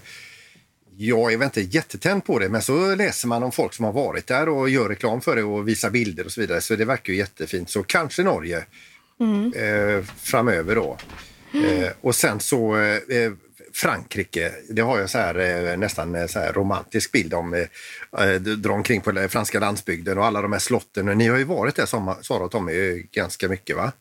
jag 0.98 1.34
är 1.34 1.38
väl 1.38 1.46
inte 1.46 1.62
jättetänd 1.62 2.26
på 2.26 2.40
det, 2.40 2.50
men 2.50 2.62
så 2.62 2.96
läser 2.96 3.28
man 3.28 3.44
om 3.44 3.52
folk 3.52 3.74
som 3.74 3.86
har 3.86 3.92
varit 3.94 4.28
där 4.28 4.50
och 4.50 4.70
gör 4.70 4.90
reklam 4.90 5.22
för 5.22 5.36
det 5.36 5.44
och 5.44 5.68
visar 5.68 5.90
bilder 5.90 6.26
och 6.26 6.32
så 6.32 6.42
vidare. 6.42 6.62
Så 6.62 6.76
det 6.76 6.86
verkar 6.86 7.14
ju 7.14 7.20
jättefint. 7.20 7.70
Så 7.70 7.84
kanske 7.84 8.24
Norge 8.24 8.58
eh, 9.56 10.04
framöver 10.18 10.76
då. 10.76 10.98
Eh, 11.54 11.90
och 12.02 12.16
sen 12.16 12.40
så 12.40 12.78
eh, 12.78 13.18
eh, 13.18 13.32
Frankrike, 13.76 14.52
det 14.70 14.82
har 14.82 15.00
jag 15.00 15.10
så 15.10 15.18
här, 15.18 15.70
eh, 15.72 15.78
nästan 15.78 16.16
eh, 16.16 16.28
så 16.28 16.40
här 16.40 16.54
romantisk 16.54 17.12
bild 17.12 17.34
om. 17.34 17.54
Eh, 17.54 18.26
eh, 18.28 18.34
dra 18.42 18.72
omkring 18.74 19.02
på 19.02 19.12
den 19.12 19.30
franska 19.30 19.60
landsbygden 19.60 20.18
och 20.18 20.26
alla 20.26 20.42
de 20.42 20.52
här 20.52 20.60
slotten. 20.60 21.10
Och 21.10 21.18
Ni 21.18 21.28
har 21.28 21.38
ju 21.38 21.44
varit 21.44 21.76
där, 21.76 21.86
som 21.86 22.16
Sara 22.22 22.44
och 22.44 22.52
Tommy, 22.52 23.06
ganska 23.12 23.48
mycket 23.50 23.76
va? 23.76 23.92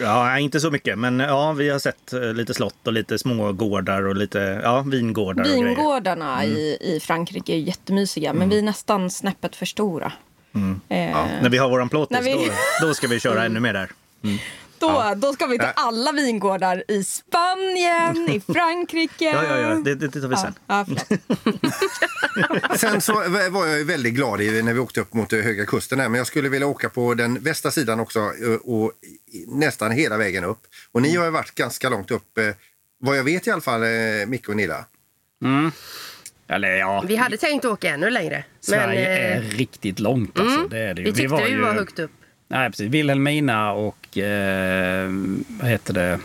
Ja, 0.00 0.38
inte 0.38 0.60
så 0.60 0.70
mycket, 0.70 0.98
men 0.98 1.18
ja, 1.20 1.52
vi 1.52 1.70
har 1.70 1.78
sett 1.78 2.12
lite 2.34 2.54
slott 2.54 2.86
och 2.86 2.92
lite 2.92 3.18
små 3.18 3.52
gårdar 3.52 4.02
och 4.06 4.16
lite 4.16 4.60
ja, 4.62 4.80
vingårdar 4.80 5.42
och 5.44 5.48
grejer. 5.50 5.64
Vingårdarna 5.64 6.44
i, 6.44 6.78
i 6.80 7.00
Frankrike 7.02 7.52
är 7.52 7.56
jättemysiga, 7.58 8.32
men 8.32 8.48
vi 8.48 8.58
är 8.58 8.62
nästan 8.62 9.10
snäppet 9.10 9.56
för 9.56 9.66
stora. 9.66 10.12
Eh, 10.54 10.60
När 11.42 11.48
vi 11.48 11.58
har 11.58 11.68
våran 11.70 11.88
plåtis, 11.88 12.18
vi- 12.22 12.32
då, 12.80 12.86
då 12.86 12.94
ska 12.94 13.06
vi 13.08 13.20
köra 13.20 13.44
ännu 13.44 13.60
mer 13.60 13.72
där. 13.72 13.90
Då, 14.88 15.14
då 15.16 15.32
ska 15.32 15.46
vi 15.46 15.58
till 15.58 15.68
alla 15.74 16.12
vingårdar 16.12 16.84
i 16.88 17.04
Spanien, 17.04 18.28
i 18.28 18.40
Frankrike. 18.52 19.24
Ja, 19.24 19.44
ja, 19.44 19.58
ja, 19.58 19.74
det, 19.74 19.94
det 19.94 20.08
tar 20.08 20.28
vi 20.28 20.36
sen. 20.36 20.54
Ja. 20.66 20.86
Sen 22.76 23.00
så 23.00 23.12
var 23.50 23.66
jag 23.66 23.84
väldigt 23.84 24.14
glad 24.14 24.40
i, 24.40 24.62
när 24.62 24.72
vi 24.74 24.80
åkte 24.80 25.00
upp 25.00 25.14
mot 25.14 25.32
eh, 25.32 25.38
Höga 25.40 25.66
Kusten 25.66 26.00
här, 26.00 26.08
men 26.08 26.18
jag 26.18 26.26
skulle 26.26 26.48
vilja 26.48 26.66
åka 26.66 26.88
på 26.88 27.14
den 27.14 27.38
västra 27.42 27.70
sidan 27.70 28.00
också 28.00 28.18
eh, 28.18 28.54
och 28.64 28.92
nästan 29.46 29.90
hela 29.90 30.16
vägen 30.16 30.44
upp. 30.44 30.60
Och 30.92 31.02
ni 31.02 31.16
har 31.16 31.24
ju 31.24 31.30
varit 31.30 31.54
ganska 31.54 31.88
långt 31.88 32.10
upp, 32.10 32.38
eh, 32.38 32.44
vad 33.00 33.18
jag 33.18 33.24
vet 33.24 33.46
i 33.46 33.50
alla 33.50 33.60
fall, 33.62 33.82
Micke 34.26 34.48
och 34.48 34.56
Nilla. 34.56 34.84
Eller 36.48 36.68
ja, 36.68 37.04
Vi 37.06 37.16
hade 37.16 37.36
tänkt 37.36 37.64
åka 37.64 37.88
ännu 37.90 38.10
längre. 38.10 38.44
Sverige 38.60 39.08
men, 39.08 39.42
är 39.42 39.42
eh, 39.52 39.56
riktigt 39.56 39.98
långt. 39.98 40.38
Alltså. 40.38 40.68
Det 40.68 40.78
är 40.78 40.94
det 40.94 41.00
ju. 41.02 41.04
vi 41.04 41.12
tyckte 41.12 41.36
vi 41.44 41.50
ju- 41.50 41.60
var 41.60 41.72
högt 41.72 41.98
upp. 41.98 42.10
Nej, 42.52 42.70
precis. 42.70 42.90
Vilhelmina 42.90 43.72
och 43.72 44.18
eh, 44.18 45.10
vad 45.60 45.70
heter 45.70 45.94
det? 45.94 46.18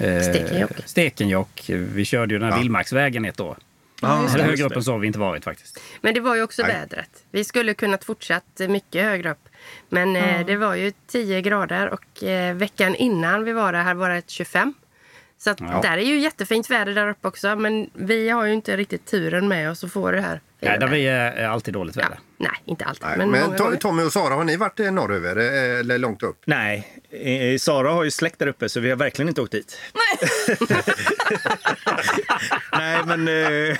Eh, 0.00 0.22
Stekenjokk. 0.22 0.72
Stekenjokk. 0.84 1.64
Vi 1.68 2.04
körde 2.04 2.34
ju 2.34 2.38
den 2.38 2.52
här 2.52 2.58
vildmarksvägen 2.58 3.24
ett 3.24 3.40
år. 3.40 3.58
Ja, 4.02 4.28
Eller 4.34 4.44
högre 4.44 4.64
upp 4.64 4.76
än 4.76 4.84
så 4.84 4.92
har 4.92 4.98
vi 4.98 5.06
inte 5.06 5.18
varit 5.18 5.44
faktiskt. 5.44 5.80
Men 6.00 6.14
det 6.14 6.20
var 6.20 6.34
ju 6.34 6.42
också 6.42 6.62
Nej. 6.62 6.72
vädret. 6.72 7.10
Vi 7.30 7.44
skulle 7.44 7.74
kunnat 7.74 8.04
fortsatt 8.04 8.60
mycket 8.68 9.02
högre 9.04 9.30
upp. 9.30 9.48
Men 9.88 10.16
eh, 10.16 10.46
det 10.46 10.56
var 10.56 10.74
ju 10.74 10.92
10 11.06 11.40
grader 11.40 11.88
och 11.88 12.24
eh, 12.24 12.54
veckan 12.54 12.94
innan 12.94 13.44
vi 13.44 13.52
var 13.52 13.72
där 13.72 13.82
här 13.82 13.94
var 13.94 14.10
det 14.10 14.16
ett 14.16 14.30
25. 14.30 14.74
Så 15.44 15.50
att 15.50 15.60
Ja. 15.60 15.80
där 15.82 15.98
är 15.98 16.02
ju 16.02 16.18
jättefint 16.18 16.70
väder 16.70 16.94
där 16.94 17.08
uppe 17.08 17.28
också. 17.28 17.56
Men 17.56 17.90
vi 17.94 18.28
har 18.30 18.44
ju 18.46 18.52
inte 18.52 18.76
riktigt 18.76 19.06
turen 19.06 19.48
med 19.48 19.70
oss 19.70 19.84
att 19.84 19.92
få 19.92 20.10
det 20.10 20.20
här. 20.20 20.40
Nej, 20.62 20.78
där 20.78 20.86
vi 20.88 21.06
är, 21.06 21.48
alltid 21.48 21.74
dåligt 21.74 21.96
ja, 21.96 22.02
väder. 22.02 22.18
nej, 22.36 22.50
inte 22.64 22.84
alltid. 22.84 23.06
Nej, 23.06 23.16
Men, 23.18 23.30
Men, 23.30 23.50
To- 23.52 23.58
gånger. 23.58 23.76
Tommy 23.76 24.02
och 24.02 24.12
Sara, 24.12 24.34
har 24.34 24.44
ni 24.44 24.56
varit 24.56 24.78
norröver 24.78 25.36
eh, 25.36 25.80
eller 25.80 25.98
långt 25.98 26.22
upp? 26.22 26.42
Nej, 26.46 27.02
eh, 27.10 27.58
Sara 27.58 27.92
har 27.92 28.04
ju 28.04 28.10
släkt 28.10 28.38
där 28.38 28.46
uppe 28.46 28.68
så 28.68 28.80
vi 28.80 28.90
har 28.90 28.96
verkligen 28.96 29.28
inte 29.28 29.42
åkt 29.42 29.52
dit. 29.52 29.78
Nej, 32.72 32.98
men... 33.06 33.28
Eh, 33.28 33.76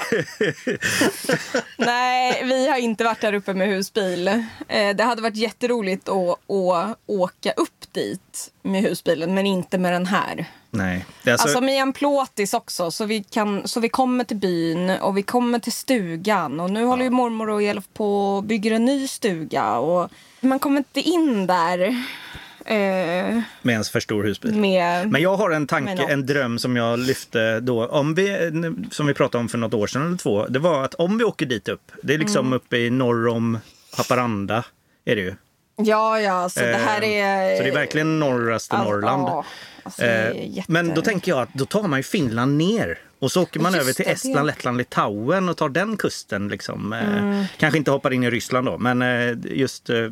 Nej, 1.76 2.42
vi 2.44 2.68
har 2.68 2.78
inte 2.78 3.04
varit 3.04 3.20
där 3.20 3.32
uppe 3.34 3.54
med 3.54 3.68
husbil. 3.68 4.28
Eh, 4.68 4.96
det 4.96 5.02
hade 5.04 5.22
varit 5.22 5.36
jätteroligt 5.36 6.08
att, 6.08 6.50
att 6.50 6.98
åka 7.06 7.52
upp 7.52 7.92
dit 7.92 8.50
med 8.62 8.82
husbilen, 8.82 9.34
men 9.34 9.46
inte 9.46 9.78
med 9.78 9.92
den 9.92 10.06
här. 10.06 10.46
Nej. 10.70 11.04
Alltså, 11.26 11.30
Alltså 11.46 11.60
med 11.60 11.74
en 11.74 11.92
plåtis 11.92 12.54
också, 12.54 12.90
så 12.90 13.04
vi, 13.04 13.22
kan, 13.22 13.68
så 13.68 13.80
vi 13.80 13.88
kommer 13.88 14.24
till 14.24 14.36
byn 14.36 14.90
och 14.90 15.16
vi 15.16 15.22
kommer 15.22 15.58
till 15.58 15.72
stugan. 15.72 16.60
Och 16.60 16.70
nu 16.70 16.84
håller 16.84 17.04
ju 17.04 17.10
mormor 17.10 17.50
och 17.50 17.62
hjälper 17.62 17.88
på 17.94 18.36
och 18.36 18.44
bygger 18.44 18.72
en 18.72 18.84
ny 18.84 19.08
stuga. 19.08 19.78
Och 19.78 20.10
man 20.40 20.58
kommer 20.58 20.76
inte 20.78 21.00
in 21.00 21.46
där 21.46 21.78
eh, 22.64 23.40
med 23.62 23.76
en 23.76 23.84
för 23.84 24.00
stor 24.00 24.24
husbil. 24.24 24.54
med... 24.54 25.08
Men 25.10 25.22
jag 25.22 25.36
har 25.36 25.50
en 25.50 25.66
tanke, 25.66 26.06
en 26.08 26.26
dröm 26.26 26.58
som 26.58 26.76
jag 26.76 26.98
lyfte 26.98 27.60
då. 27.60 27.86
Om 27.86 28.14
vi, 28.14 28.36
som 28.90 29.06
vi 29.06 29.14
pratade 29.14 29.42
om 29.42 29.48
för 29.48 29.58
något 29.58 29.74
år 29.74 29.86
sedan 29.86 30.06
eller 30.06 30.16
två. 30.16 30.46
Det 30.46 30.58
var 30.58 30.84
att 30.84 30.94
om 30.94 31.18
vi 31.18 31.24
åker 31.24 31.46
dit 31.46 31.68
upp. 31.68 31.92
Det 32.02 32.14
är 32.14 32.18
liksom 32.18 32.46
Mm. 32.46 32.56
uppe 32.56 32.76
i 32.78 32.90
norr 32.90 33.28
om 33.28 33.58
Haparanda. 33.96 34.64
Är 35.04 35.16
det 35.16 35.22
ju. 35.22 35.34
Ja, 35.84 36.20
ja, 36.20 36.48
så 36.48 36.60
det 36.60 36.76
här 36.76 37.02
är... 37.02 37.50
Eh, 37.52 37.56
Så 37.56 37.62
det 37.62 37.68
är 37.68 37.74
verkligen 37.74 38.18
norraste 38.20 38.76
All- 38.76 38.84
Norrland. 38.84 39.22
ja, 39.22 39.44
alltså, 39.82 40.02
är 40.02 40.30
jätte- 40.32 40.72
Men 40.72 40.94
då 40.94 41.02
tänker 41.02 41.32
jag 41.32 41.40
att 41.42 41.54
då 41.54 41.64
tar 41.66 41.82
man 41.82 41.98
ju 41.98 42.02
Finland 42.02 42.56
ner. 42.56 42.98
Och 43.18 43.32
så 43.32 43.42
åker 43.42 43.60
man 43.60 43.72
Just 43.72 43.82
över 43.82 43.92
till 43.92 44.04
det, 44.04 44.10
Estland, 44.10 44.36
det- 44.36 44.42
Lettland, 44.42 44.76
Litauen 44.78 45.48
och 45.48 45.56
tar 45.56 45.68
den 45.68 45.96
kusten. 45.96 46.48
Liksom. 46.48 46.92
Eh, 46.92 47.18
Mm. 47.18 47.44
Kanske 47.58 47.78
inte 47.78 47.90
hoppar 47.90 48.12
in 48.12 48.24
i 48.24 48.30
Ryssland 48.30 48.66
då, 48.66 48.78
men 48.78 49.02
eh, 49.02 49.36
just 49.44 49.90
eh, 49.90 50.08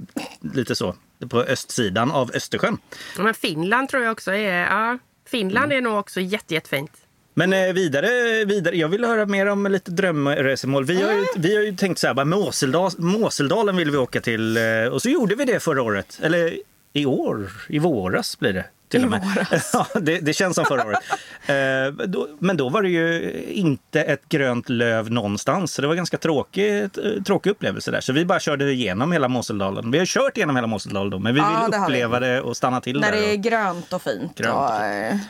lite 0.55 0.75
så. 0.75 0.95
På 1.31 1.41
östsidan 1.43 2.11
av 2.11 2.31
Östersjön. 2.35 2.79
Men 3.19 3.35
Finland 3.35 3.89
tror 3.89 4.03
jag 4.05 4.13
också 4.13 4.33
är... 4.35 4.61
Ja, 4.67 4.99
Finland 5.29 5.73
är 5.73 5.81
nog 5.81 5.99
också 5.99 6.21
jätte, 6.21 6.55
jättefint. 6.55 6.91
Men 7.39 7.53
eh, 7.53 7.73
vidare, 7.73 8.45
vidare, 8.45 8.77
jag 8.77 8.89
vill 8.89 9.05
höra 9.05 9.27
mer 9.27 9.47
om 9.47 9.67
lite 9.67 9.91
drömresemål. 9.91 10.85
Vi 10.85 11.03
har 11.03 11.13
ju, 11.13 11.27
vi 11.37 11.57
har 11.57 11.63
ju 11.63 11.77
tänkt 11.77 11.99
så 11.99 12.07
här, 12.07 12.15
bara, 12.15 12.25
Måseldal, 12.25 12.91
Måseldalen 12.99 13.77
vill 13.77 13.91
vi 13.91 13.97
åka 13.97 14.21
till 14.21 14.57
eh, 14.57 14.63
och 14.93 15.03
så 15.03 15.09
gjorde 15.09 15.35
vi 15.35 15.45
det 15.45 15.61
förra 15.61 15.83
året. 15.83 16.19
Eller 16.23 16.55
i 16.93 17.07
år, 17.07 17.51
i 17.69 17.79
våras 17.79 18.39
blir 18.39 18.53
det. 18.53 18.65
Till 18.89 19.05
och 19.05 19.11
med. 19.11 19.47
ja, 19.73 19.87
det, 20.01 20.19
det 20.21 20.33
känns 20.33 20.55
som 20.55 20.65
förra 20.65 20.85
året. 20.87 20.99
Eh, 21.47 22.27
men 22.39 22.57
då 22.57 22.69
var 22.69 22.83
det 22.83 22.89
ju 22.89 23.33
inte 23.49 24.03
ett 24.03 24.29
grönt 24.29 24.69
löv 24.69 25.11
någonstans. 25.11 25.73
Så 25.75 25.83
det 25.83 25.89
var 25.89 25.95
en 25.95 25.97
ganska 25.97 26.19
tråkig, 26.19 26.89
tråkig 27.27 27.51
upplevelse 27.51 27.91
där. 27.91 28.01
Så 28.01 28.13
vi 28.13 28.25
bara 28.25 28.41
körde 28.41 28.73
igenom 28.73 29.13
hela 29.13 29.29
Måseldalen. 29.29 29.91
Vi 29.91 29.99
har 29.99 30.07
kört 30.07 30.37
igenom 30.37 30.57
hela 30.57 30.69
Måseldalen 30.69 31.11
då, 31.11 31.19
men 31.19 31.35
vi 31.35 31.41
Ja, 31.41 31.47
vill 31.63 31.71
det 31.71 31.77
har 31.77 31.87
vi. 31.89 31.93
uppleva 31.95 32.21
det 32.21 32.41
och 32.41 32.57
stanna 32.57 32.81
till 32.81 33.01
När 33.01 33.13
där. 33.13 33.21
det 33.21 33.33
är 33.33 33.37
grönt 33.37 33.93
och 33.93 34.03
fint. 34.03 34.39
Grönt 34.39 34.55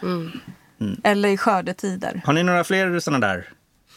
och 0.02 0.08
och, 0.08 0.26
eh, 0.80 1.10
Eller 1.10 1.28
i 1.28 1.36
skördetider. 1.36 2.22
har 2.24 2.32
ni 2.32 2.42
några 2.42 2.64
fler 2.64 2.98
sådana 3.00 3.26
där 3.26 3.48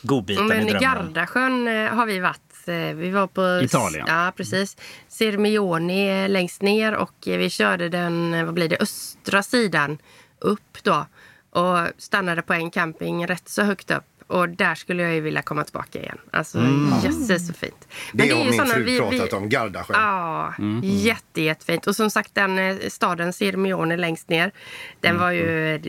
godbitar 0.02 0.44
Men 0.44 0.68
i 0.68 0.72
drömmer 0.72 0.98
om? 1.00 1.14
Gardasjön 1.14 1.68
eh, 1.68 1.94
har 1.94 2.06
vi 2.06 2.20
varit. 2.20 2.38
Eh, 2.68 2.74
Vi 2.76 3.10
var 3.10 3.28
på 3.28 3.62
Italien. 3.64 4.06
Ja, 4.08 4.34
precis. 4.38 4.78
Sirmioni 5.08 6.28
längst 6.28 6.62
ner 6.62 6.94
och 6.96 7.28
eh, 7.28 7.38
vi 7.38 7.50
körde 7.50 7.90
den, 7.90 8.46
vad 8.46 8.54
blir 8.54 8.70
det, 8.70 8.78
östra 8.82 9.44
sidan 9.44 9.98
upp 10.40 10.78
då. 10.84 11.06
Och 11.50 11.78
stannade 11.98 12.42
på 12.42 12.54
en 12.54 12.72
camping 12.72 13.28
rätt 13.28 13.50
så 13.50 13.64
högt 13.64 13.92
upp. 13.92 14.04
Och 14.28 14.50
där 14.50 14.76
skulle 14.76 15.04
jag 15.04 15.14
ju 15.14 15.22
vilja 15.22 15.42
komma 15.42 15.64
tillbaka 15.64 16.00
igen. 16.00 16.18
Alltså 16.32 16.60
jösses 17.04 17.48
så 17.48 17.54
fint. 17.54 17.88
Det 18.14 18.30
har 18.30 18.40
ju 18.40 18.50
min 18.50 18.54
såna- 18.60 18.74
fru 18.74 18.84
vi- 18.84 18.92
vi- 18.92 19.00
pratat 19.20 19.34
om, 19.34 19.50
Gardasjön. 19.50 19.98
Ja, 20.00 20.54
jätte, 20.84 21.42
jättefint. 21.42 21.88
Och 21.88 21.96
som 21.96 22.10
sagt 22.10 22.36
den 22.36 22.80
staden 22.92 23.34
Sirmione 23.34 23.98
längst 23.98 24.30
ner. 24.30 24.52
Den 25.00 25.18
var 25.20 25.32
ju... 25.32 25.80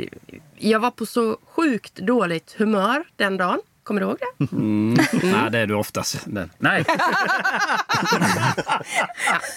Jag 0.65 0.81
var 0.81 0.91
på 0.91 1.07
så 1.07 1.37
sjukt 1.45 1.95
dåligt 1.95 2.55
humör 2.59 3.05
den 3.17 3.37
dagen. 3.37 3.61
Kommer 3.85 4.01
du 4.01 4.07
ihåg 4.07 4.19
det? 4.19 4.47
Nej, 5.27 5.51
det 5.51 5.59
är 5.59 5.67
du 5.67 5.75
oftast. 5.75 6.19
Den. 6.25 6.51
Nej, 6.59 6.85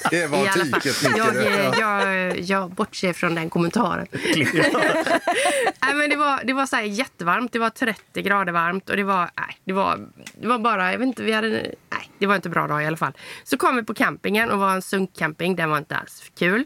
Det 0.09 0.27
var 0.27 0.47
tyket, 0.47 1.17
jag, 1.17 1.35
eh, 1.35 1.79
jag, 1.79 2.39
jag 2.39 2.71
bortser 2.71 3.13
från 3.13 3.35
den 3.35 3.49
kommentaren. 3.49 4.07
nej, 4.11 5.93
men 5.95 6.09
det 6.09 6.15
var, 6.15 6.43
det 6.43 6.53
var 6.53 6.65
så 6.65 6.75
här 6.75 6.83
jättevarmt. 6.83 7.51
Det 7.51 7.59
var 7.59 7.69
30 7.69 8.21
grader 8.21 8.51
varmt. 8.53 8.89
Och 8.89 8.97
det 8.97 9.03
var, 9.03 9.29
nej, 9.37 9.57
det 9.65 9.73
var, 9.73 10.07
det 10.41 10.47
var 10.47 10.59
bara... 10.59 10.91
Jag 10.91 10.99
vet 10.99 11.07
inte, 11.07 11.23
vi 11.23 11.31
hade, 11.31 11.49
nej, 11.89 12.09
det 12.19 12.25
var 12.25 12.35
inte 12.35 12.49
bra 12.49 12.67
dag 12.67 12.83
i 12.83 12.85
alla 12.85 12.97
fall. 12.97 13.13
Så 13.43 13.57
kom 13.57 13.75
vi 13.75 13.83
på 13.83 13.93
campingen 13.93 14.51
och 14.51 14.59
var 14.59 14.73
en 14.73 14.81
sunkcamping. 14.81 15.55
Den 15.55 15.69
var 15.69 15.77
inte 15.77 15.95
alls 15.95 16.31
kul. 16.39 16.65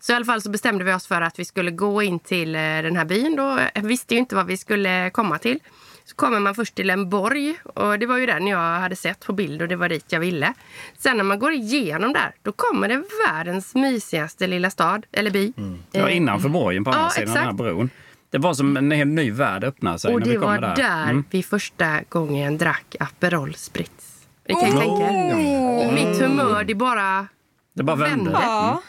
Så 0.00 0.12
i 0.12 0.16
alla 0.16 0.24
fall 0.24 0.42
så 0.42 0.50
bestämde 0.50 0.84
vi 0.84 0.92
oss 0.92 1.06
för 1.06 1.20
att 1.20 1.38
vi 1.38 1.44
skulle 1.44 1.70
gå 1.70 2.02
in 2.02 2.18
till 2.18 2.54
eh, 2.54 2.60
den 2.60 2.96
här 2.96 3.04
byn. 3.04 3.36
Då. 3.36 3.58
Jag 3.74 3.82
visste 3.82 4.14
ju 4.14 4.20
inte 4.20 4.34
vad 4.34 4.46
vi 4.46 4.56
skulle 4.56 5.10
komma 5.10 5.38
till. 5.38 5.60
Så 6.06 6.16
kommer 6.16 6.40
man 6.40 6.54
först 6.54 6.74
till 6.74 6.90
en 6.90 7.08
borg 7.10 7.54
och 7.64 7.98
det 7.98 8.06
var 8.06 8.18
ju 8.18 8.26
den 8.26 8.46
jag 8.46 8.58
hade 8.80 8.96
sett 8.96 9.26
på 9.26 9.32
bild 9.32 9.62
och 9.62 9.68
det 9.68 9.76
var 9.76 9.88
dit 9.88 10.04
jag 10.08 10.20
ville. 10.20 10.54
Sen 10.98 11.16
när 11.16 11.24
man 11.24 11.38
går 11.38 11.52
igenom 11.52 12.12
där, 12.12 12.34
då 12.42 12.52
kommer 12.52 12.88
det 12.88 13.02
världens 13.28 13.74
mysigaste 13.74 14.46
lilla 14.46 14.70
stad, 14.70 15.06
eller 15.12 15.30
by. 15.30 15.52
det 15.90 16.00
var 16.02 16.08
innanför 16.08 16.48
borgen 16.48 16.84
på 16.84 16.90
andra 16.90 17.02
Ja, 17.04 17.10
sidan 17.10 17.26
den 17.26 17.36
här 17.36 17.42
exakt. 17.44 17.56
bron. 17.56 17.90
Det 18.30 18.38
var 18.38 18.54
som 18.54 18.76
en 18.76 18.90
helt 18.90 19.10
ny 19.10 19.30
värld 19.30 19.64
öppnade 19.64 19.98
sig 19.98 20.14
Och 20.14 20.20
när 20.20 20.26
vi 20.26 20.32
det 20.32 20.38
kom 20.38 20.50
var 20.50 20.58
där. 20.58 20.76
där 20.76 21.02
Mm. 21.04 21.24
vi 21.30 21.42
första 21.42 22.00
gången 22.08 22.58
drack 22.58 22.96
Aperol 23.00 23.54
Spritz. 23.54 24.26
Ni 24.48 24.54
kan 24.54 24.64
ju 24.66 24.72
tänka 24.78 25.10
er. 25.10 25.92
Mitt 25.94 26.20
humör, 26.22 26.64
det 26.64 26.74
bara 26.74 27.26
Det 27.74 27.82
bara 27.82 27.96
vände. 27.96 28.30
Ja. 28.32 28.82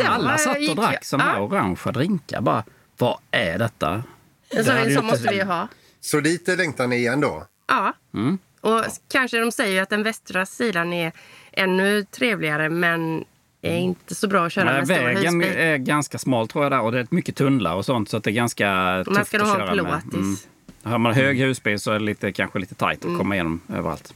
Sen 0.00 0.06
Alla 0.06 0.38
satt 0.38 0.56
och 0.70 0.76
drack 0.76 1.04
såna 1.04 1.24
här 1.24 1.34
Ja, 1.36 1.40
orangea 1.42 1.92
drinkar. 1.92 2.40
Bara, 2.40 2.64
vad 2.98 3.18
är 3.30 3.58
detta? 3.58 4.02
så, 4.50 4.56
ju 4.56 4.64
så 4.64 4.78
inte- 4.86 5.02
måste 5.02 5.28
vi 5.28 5.36
ju 5.36 5.44
ha. 5.44 5.68
Så 6.00 6.20
dit 6.20 6.48
längtar 6.48 6.86
ni 6.86 6.96
igen 6.96 7.20
då? 7.20 7.46
Ja. 7.68 7.92
Mm. 8.14 8.38
Och 8.60 8.84
kanske 9.08 9.38
de 9.38 9.52
säger 9.52 9.82
att 9.82 9.90
den 9.90 10.02
västra 10.02 10.46
sidan 10.46 10.92
är 10.92 11.12
ännu 11.52 12.04
trevligare 12.04 12.68
men 12.68 13.24
är 13.62 13.76
inte 13.76 14.14
så 14.14 14.28
bra 14.28 14.46
att 14.46 14.52
köra 14.52 14.64
Nej, 14.64 14.86
med 14.86 14.86
vägen 14.88 15.42
är 15.42 15.76
ganska 15.76 16.18
smal 16.18 16.48
tror 16.48 16.64
jag 16.64 16.72
där 16.72 16.80
och 16.80 16.92
det 16.92 16.98
är 16.98 17.06
mycket 17.10 17.36
tunnlar 17.36 17.74
och 17.74 17.84
sånt 17.84 18.08
så 18.08 18.16
att 18.16 18.24
det 18.24 18.30
är 18.30 18.32
ganska 18.32 18.66
Man 18.66 19.04
tufft 19.04 19.28
ska 19.28 19.42
att 19.42 19.48
ha 19.48 19.56
köra 19.56 19.70
en 19.70 19.76
med. 19.76 20.02
plåtis. 20.02 20.14
Mm. 20.14 20.36
Har 20.82 20.98
man 20.98 21.14
hög 21.14 21.38
husbil 21.38 21.80
så 21.80 21.90
är 21.90 21.98
det 21.98 22.04
lite, 22.04 22.32
kanske 22.32 22.58
lite 22.58 22.74
tajt 22.74 23.04
att 23.04 23.18
komma 23.18 23.34
igenom 23.34 23.60
överallt. 23.68 24.14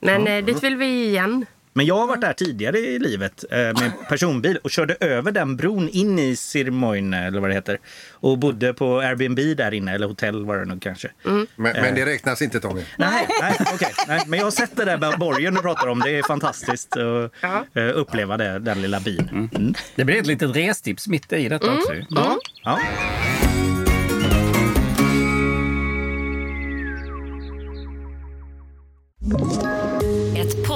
Men 0.00 0.26
eh, 0.26 0.44
dit 0.44 0.62
vill 0.62 0.76
vi 0.76 1.04
igen. 1.06 1.46
Men 1.72 1.86
jag 1.86 1.94
har 1.96 2.06
varit 2.06 2.20
där 2.20 2.32
tidigare 2.32 2.78
i 2.78 2.98
livet 2.98 3.44
eh, 3.50 3.58
med 3.58 3.90
personbil 4.08 4.58
och 4.62 4.70
körde 4.70 4.96
över 5.00 5.32
den 5.32 5.56
bron 5.56 5.88
in 5.88 6.18
i 6.18 6.36
Sirmoine 6.36 7.14
eller 7.14 7.40
vad 7.40 7.50
det 7.50 7.54
heter. 7.54 7.78
Och 8.10 8.38
bodde 8.38 8.74
på 8.74 8.98
Airbnb 8.98 9.56
där 9.56 9.74
inne, 9.74 9.94
eller 9.94 10.06
hotell 10.06 10.44
var 10.44 10.58
det 10.58 10.64
nog 10.64 10.82
kanske. 10.82 11.10
Mm. 11.26 11.46
Men, 11.56 11.72
men 11.72 11.94
det 11.94 12.06
räknas 12.06 12.42
inte 12.42 12.60
Tommy. 12.60 12.82
Nej, 12.98 13.26
nej, 13.40 13.56
okej. 13.74 13.92
nej, 14.08 14.22
men 14.26 14.38
jag 14.38 14.46
har 14.46 14.50
sett 14.50 14.76
det 14.76 14.84
där 14.84 15.16
borgen 15.16 15.54
du 15.54 15.60
pratar 15.62 15.86
om. 15.88 16.00
Det 16.00 16.10
är 16.18 16.22
fantastiskt 16.22 16.96
att 16.96 17.32
Ja. 17.40 17.64
eh, 17.74 17.88
uppleva 17.98 18.36
det, 18.36 18.58
den 18.58 18.82
lilla 18.82 19.00
byn. 19.00 19.50
Mm. 19.54 19.74
Det 19.94 20.04
blir 20.04 20.16
ett 20.20 20.26
litet 20.26 20.56
restips 20.56 21.08
mitt 21.08 21.32
i 21.32 21.48
detta 21.48 21.74
också. 21.74 21.94
ju. 21.94 22.04
Ja. 22.10 22.38
Ja. 22.64 22.78
Ett 29.34 29.69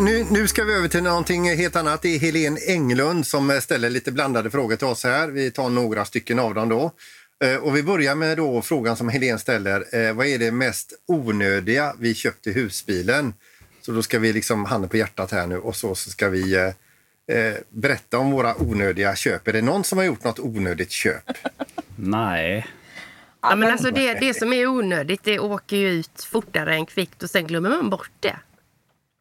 Nu, 0.00 0.26
nu 0.30 0.48
ska 0.48 0.64
vi 0.64 0.72
över 0.72 0.88
till 0.88 1.02
någonting 1.02 1.56
helt 1.56 1.76
annat. 1.76 2.02
Det 2.02 2.14
är 2.14 2.18
Helene 2.18 2.60
Englund 2.66 3.26
som 3.26 3.50
eh, 3.50 3.58
ställer 3.58 3.90
lite 3.90 4.12
blandade 4.12 4.50
frågor 4.50 4.76
till 4.76 4.86
oss 4.86 5.04
här. 5.04 5.28
Vi 5.28 5.50
tar 5.50 5.68
några 5.68 6.04
stycken 6.04 6.38
av 6.38 6.54
dem 6.54 6.68
då. 6.68 6.92
Eh, 7.44 7.56
och 7.56 7.76
vi 7.76 7.82
börjar 7.82 8.14
med 8.14 8.36
då 8.36 8.62
frågan 8.62 8.96
som 8.96 9.08
Helene 9.08 9.38
ställer. 9.38 10.06
Eh, 10.08 10.12
vad 10.12 10.26
är 10.26 10.38
det 10.38 10.50
mest 10.50 10.92
onödiga 11.06 11.94
vi 11.98 12.14
köpt 12.14 12.46
i 12.46 12.52
husbilen? 12.52 13.34
Så 13.80 13.92
då 13.92 14.02
ska 14.02 14.18
vi 14.18 14.32
liksom 14.32 14.64
handen 14.64 14.90
på 14.90 14.96
hjärtat 14.96 15.30
här 15.30 15.46
nu 15.46 15.58
och 15.58 15.76
så, 15.76 15.94
så 15.94 16.10
ska 16.10 16.28
vi 16.28 16.54
eh, 16.54 17.36
eh, 17.36 17.54
berätta 17.68 18.18
om 18.18 18.30
våra 18.30 18.62
onödiga 18.62 19.16
köp. 19.16 19.48
Är 19.48 19.52
det 19.52 19.62
någon 19.62 19.84
som 19.84 19.98
har 19.98 20.04
gjort 20.04 20.24
något 20.24 20.38
onödigt 20.38 20.90
köp? 20.90 21.24
Nej. 21.96 22.66
Ja, 23.40 23.56
men 23.56 23.72
alltså 23.72 23.90
det, 23.90 24.14
det 24.14 24.34
som 24.34 24.52
är 24.52 24.66
onödigt 24.66 25.24
det 25.24 25.38
åker 25.38 25.76
ju 25.76 25.88
ut 25.88 26.24
fortare 26.30 26.74
än 26.74 26.86
kvickt 26.86 27.22
och 27.22 27.30
sen 27.30 27.46
glömmer 27.46 27.70
man 27.70 27.90
bort 27.90 28.10
det. 28.20 28.36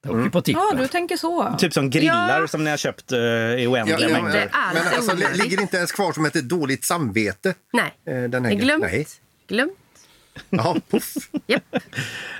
Det 0.07 0.19
åker 0.19 0.29
på 0.29 0.41
tippen. 0.41 0.61
Ja, 0.71 0.77
du 0.77 0.87
tänker 0.87 1.17
så. 1.17 1.55
Typ 1.59 1.73
som 1.73 1.89
grillar 1.89 2.41
Ja. 2.41 2.47
som 2.47 2.63
ni 2.63 2.69
har 2.69 2.77
köpt 2.77 3.11
eh, 3.11 3.19
i 3.19 3.67
oändliga 3.67 3.99
ja, 3.99 4.09
mängder. 4.09 4.43
Inte 4.43 4.57
alls 4.57 4.73
men 4.83 4.93
alltså, 4.95 5.11
onödigt. 5.11 5.43
ligger 5.43 5.57
det 5.57 5.61
inte 5.63 5.77
ens 5.77 5.91
kvar 5.91 6.13
som 6.13 6.25
ett 6.25 6.33
dåligt 6.33 6.85
samvete? 6.85 7.53
Nej, 7.73 7.93
Eh, 8.05 8.23
den 8.29 8.45
här 8.45 8.51
det 8.51 8.57
är 8.57 8.61
glömt. 8.61 8.81
Nej. 8.83 9.07
glömt. 9.47 9.73
Jaha, 10.49 10.75
puff. 10.89 11.13
Japp. 11.47 11.75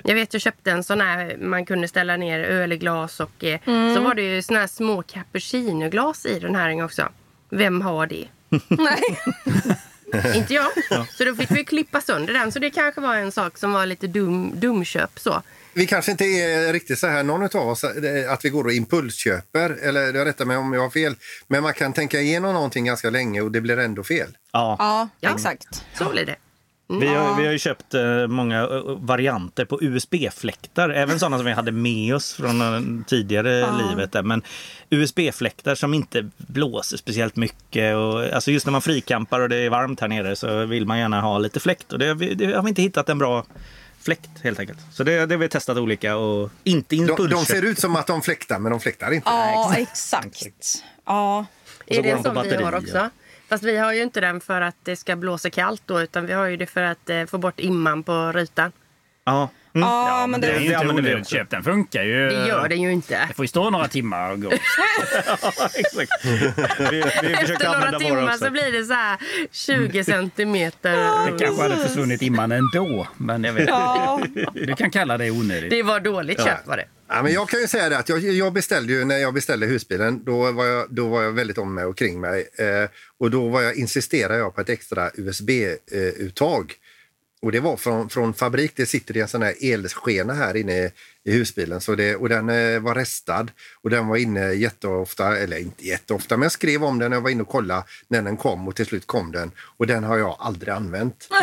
Jag 0.04 0.14
vet, 0.14 0.32
jag 0.32 0.42
köpte 0.42 0.70
en 0.70 0.84
sån 0.84 1.00
här 1.00 1.36
man 1.40 1.66
kunde 1.66 1.88
ställa 1.88 2.16
ner 2.16 2.40
ölglas 2.40 3.20
och 3.20 3.44
eh, 3.44 3.60
så 3.94 4.00
var 4.00 4.14
det 4.14 4.22
ju 4.22 4.42
såna 4.42 4.60
här 4.60 4.66
små 4.66 5.02
cappuccinoglas 5.02 6.26
i 6.26 6.38
den 6.38 6.54
här 6.54 6.84
också. 6.84 7.08
Vem 7.50 7.80
har 7.80 8.06
det? 8.06 8.28
Nej. 8.68 9.02
Inte 10.36 10.54
jag. 10.54 10.66
Så 11.08 11.24
då 11.24 11.34
fick 11.34 11.50
vi 11.50 11.64
klippa 11.64 12.00
sönder 12.00 12.32
den. 12.34 12.52
Så 12.52 12.58
det 12.58 12.70
kanske 12.70 13.00
var 13.00 13.14
en 13.16 13.32
sak 13.32 13.58
som 13.58 13.72
var 13.72 13.86
lite 13.86 14.06
dum, 14.06 14.52
dumköp 14.54 15.18
så. 15.18 15.42
Vi 15.78 15.86
kanske 15.86 16.10
inte 16.10 16.24
är 16.24 16.72
riktigt 16.72 16.98
så 16.98 17.06
här, 17.06 17.22
någon 17.22 17.42
av 17.42 17.68
oss, 17.68 17.84
eh, 17.84 18.32
att 18.32 18.44
vi 18.44 18.48
går 18.48 18.64
och 18.64 18.72
impulsköper, 18.72 19.70
eller 19.82 20.14
jag 20.14 20.26
rättar 20.26 20.44
mig 20.44 20.56
om 20.56 20.72
jag 20.72 20.80
har 20.80 20.90
fel, 20.90 21.14
men 21.46 21.62
man 21.62 21.74
kan 21.74 21.92
tänka 21.92 22.20
igenom 22.20 22.54
någonting 22.54 22.84
ganska 22.84 23.10
länge 23.10 23.40
och 23.40 23.52
det 23.52 23.60
blir 23.60 23.78
ändå 23.78 24.04
fel. 24.04 24.28
Ja. 24.52 24.76
Ja, 24.78 25.08
Ja. 25.20 25.30
exakt. 25.34 25.84
Så 25.98 26.04
blir 26.10 26.26
det. 26.26 26.36
Vi 27.00 27.06
har, 27.06 27.36
vi 27.36 27.44
har 27.46 27.52
ju 27.52 27.58
köpt 27.58 27.94
eh, 27.94 28.26
många 28.26 28.62
eh, 28.62 28.82
varianter 29.00 29.64
på 29.64 29.78
USB-fläktar. 29.82 30.90
Även 30.90 31.18
sådana 31.18 31.36
som 31.36 31.46
vi 31.46 31.52
hade 31.52 31.72
med 31.72 32.14
oss 32.14 32.32
från 32.34 33.04
tidigare 33.08 33.66
livet. 33.88 34.12
Där. 34.12 34.22
Men 34.22 34.42
USB-fläktar 34.90 35.74
som 35.74 35.94
inte 35.94 36.30
blåser 36.36 36.96
speciellt 36.96 37.36
mycket. 37.36 37.96
Och, 37.96 38.24
alltså 38.24 38.50
just 38.50 38.66
när 38.66 38.72
man 38.72 38.82
frikampar 38.82 39.40
och 39.40 39.48
det 39.48 39.56
är 39.56 39.70
varmt 39.70 40.00
här 40.00 40.08
nere 40.08 40.36
så 40.36 40.64
vill 40.66 40.86
man 40.86 40.98
gärna 40.98 41.20
ha 41.20 41.38
lite 41.38 41.60
fläkt. 41.60 41.92
Och 41.92 41.98
det, 41.98 42.14
det 42.14 42.52
har 42.54 42.62
vi 42.62 42.68
inte 42.68 42.82
hittat 42.82 43.08
en 43.08 43.18
bra 43.18 43.44
fläkt 44.00 44.30
helt 44.42 44.60
enkelt. 44.60 44.78
Så 44.92 45.04
det, 45.04 45.26
det 45.26 45.34
har 45.34 45.38
vi 45.38 45.48
testat 45.48 45.76
olika 45.76 46.16
och 46.16 46.50
inte 46.64 46.96
De, 46.96 47.02
impulsköp. 47.02 47.30
de 47.30 47.46
ser 47.46 47.62
ut 47.62 47.78
som 47.78 47.96
att 47.96 48.06
de 48.06 48.22
fläktar, 48.22 48.58
men 48.58 48.70
de 48.72 48.80
fläktar 48.80 49.10
inte. 49.12 49.28
Ja, 49.30 49.74
exakt. 49.76 50.44
Ja. 51.06 51.38
Och 51.38 51.94
så 51.94 51.94
Är 51.94 52.02
det 52.02 52.10
de 52.10 52.16
på 52.22 52.34
sån 52.34 52.42
vi 52.48 52.56
har 52.62 52.74
också? 52.74 53.10
Fast 53.48 53.64
vi 53.64 53.76
har 53.76 53.92
ju 53.92 54.02
inte 54.02 54.20
den 54.20 54.40
för 54.40 54.60
att 54.60 54.76
det 54.82 54.96
ska 54.96 55.16
blåsa 55.16 55.50
kallt 55.50 55.82
då, 55.86 56.00
utan 56.00 56.26
vi 56.26 56.32
har 56.32 56.46
ju 56.46 56.56
det 56.56 56.66
för 56.66 56.82
att 56.82 57.10
eh, 57.10 57.24
få 57.26 57.38
bort 57.38 57.60
imman 57.60 58.02
på 58.02 58.32
rutan. 58.32 58.72
Ja. 59.24 59.48
Mm. 59.82 59.88
Ja, 59.88 60.26
men 60.26 60.40
Det 60.40 60.46
det, 60.46 60.52
är 60.52 60.60
ju 60.60 60.66
inte 60.66 60.88
onödigt 60.88 61.28
köp. 61.28 61.50
Den 61.50 61.62
funkar 61.62 62.02
ju. 62.02 62.28
Det 62.28 62.46
gör 62.48 62.68
den 62.68 62.82
ju 62.82 62.92
inte. 62.92 63.26
Det 63.28 63.34
får 63.34 63.44
ju 63.44 63.48
stå 63.48 63.70
några 63.70 63.88
timmar 63.88 64.30
och 64.30 64.42
gå. 64.42 64.52
Ja, 65.26 65.70
exakt. 65.74 66.24
Vi, 66.78 67.04
vi 67.22 67.32
Efter 67.32 67.64
några 67.64 67.98
timmar 67.98 68.36
så 68.36 68.50
blir 68.50 68.72
det 68.72 68.84
så 68.84 68.92
här 68.92 69.18
20 69.50 70.04
centimeter. 70.04 71.30
Det 71.32 71.44
kanske 71.44 71.62
hade 71.62 71.76
försvunnit 71.76 72.22
imman 72.22 72.52
ändå. 72.52 73.08
Men 73.16 73.44
jag 73.44 73.52
vet 73.52 73.68
ja. 73.68 74.20
Du 74.54 74.74
kan 74.74 74.90
kalla 74.90 75.18
det 75.18 75.30
onödigt. 75.30 75.70
Det 75.70 75.82
var 75.82 76.00
dåligt 76.00 76.44
köpt 76.44 76.66
var 76.66 76.76
det. 76.76 76.88
Ja, 77.08 77.22
men 77.22 77.32
jag 77.32 77.48
kan 77.48 77.60
ju 77.60 77.66
säga 77.66 77.88
det 77.88 77.98
att 77.98 78.08
jag, 78.08 78.18
jag 78.18 78.52
beställde 78.52 78.92
ju, 78.92 79.04
när 79.04 79.18
jag 79.18 79.34
beställde 79.34 79.66
husbilen, 79.66 80.24
då 80.24 80.52
var 80.52 80.64
jag, 80.66 80.86
då 80.90 81.08
var 81.08 81.22
jag 81.22 81.32
väldigt 81.32 81.58
om 81.58 81.74
mig 81.74 81.84
och 81.84 81.98
kring 81.98 82.20
mig. 82.20 82.48
Eh, 82.58 82.90
och 83.18 83.30
då 83.30 83.48
var 83.48 83.62
jag, 83.62 83.76
insisterade 83.76 84.38
jag 84.38 84.54
på 84.54 84.60
ett 84.60 84.68
extra 84.68 85.10
USB-uttag. 85.14 86.74
Och 87.42 87.52
det 87.52 87.60
var 87.60 87.76
från, 87.76 88.08
från 88.08 88.34
fabrik. 88.34 88.72
Det 88.76 88.86
sitter 88.86 89.16
i 89.16 89.20
en 89.20 89.28
sån 89.28 89.42
här 89.42 89.54
elskena 89.60 90.34
här 90.34 90.56
inne 90.56 90.72
i, 90.72 90.90
husbilen. 91.30 91.80
Så 91.80 91.94
det, 91.94 92.16
och 92.16 92.28
den 92.28 92.48
eh, 92.48 92.80
var 92.80 92.94
restad 92.94 93.50
och 93.82 93.90
den 93.90 94.06
var 94.06 94.16
inne 94.16 94.52
jätteofta, 94.52 95.36
eller 95.38 95.58
inte 95.58 95.86
jätteofta, 95.86 96.36
men 96.36 96.42
jag 96.42 96.52
skrev 96.52 96.84
om 96.84 96.98
den 96.98 97.10
när 97.10 97.16
jag 97.16 97.22
var 97.22 97.30
inne 97.30 97.42
och 97.42 97.48
kollade 97.48 97.82
när 98.08 98.22
den 98.22 98.36
kom 98.36 98.68
och 98.68 98.76
till 98.76 98.86
slut 98.86 99.06
kom 99.06 99.32
den. 99.32 99.50
Och 99.76 99.86
den 99.86 100.04
har 100.04 100.18
jag 100.18 100.36
aldrig 100.38 100.74
använt. 100.74 101.28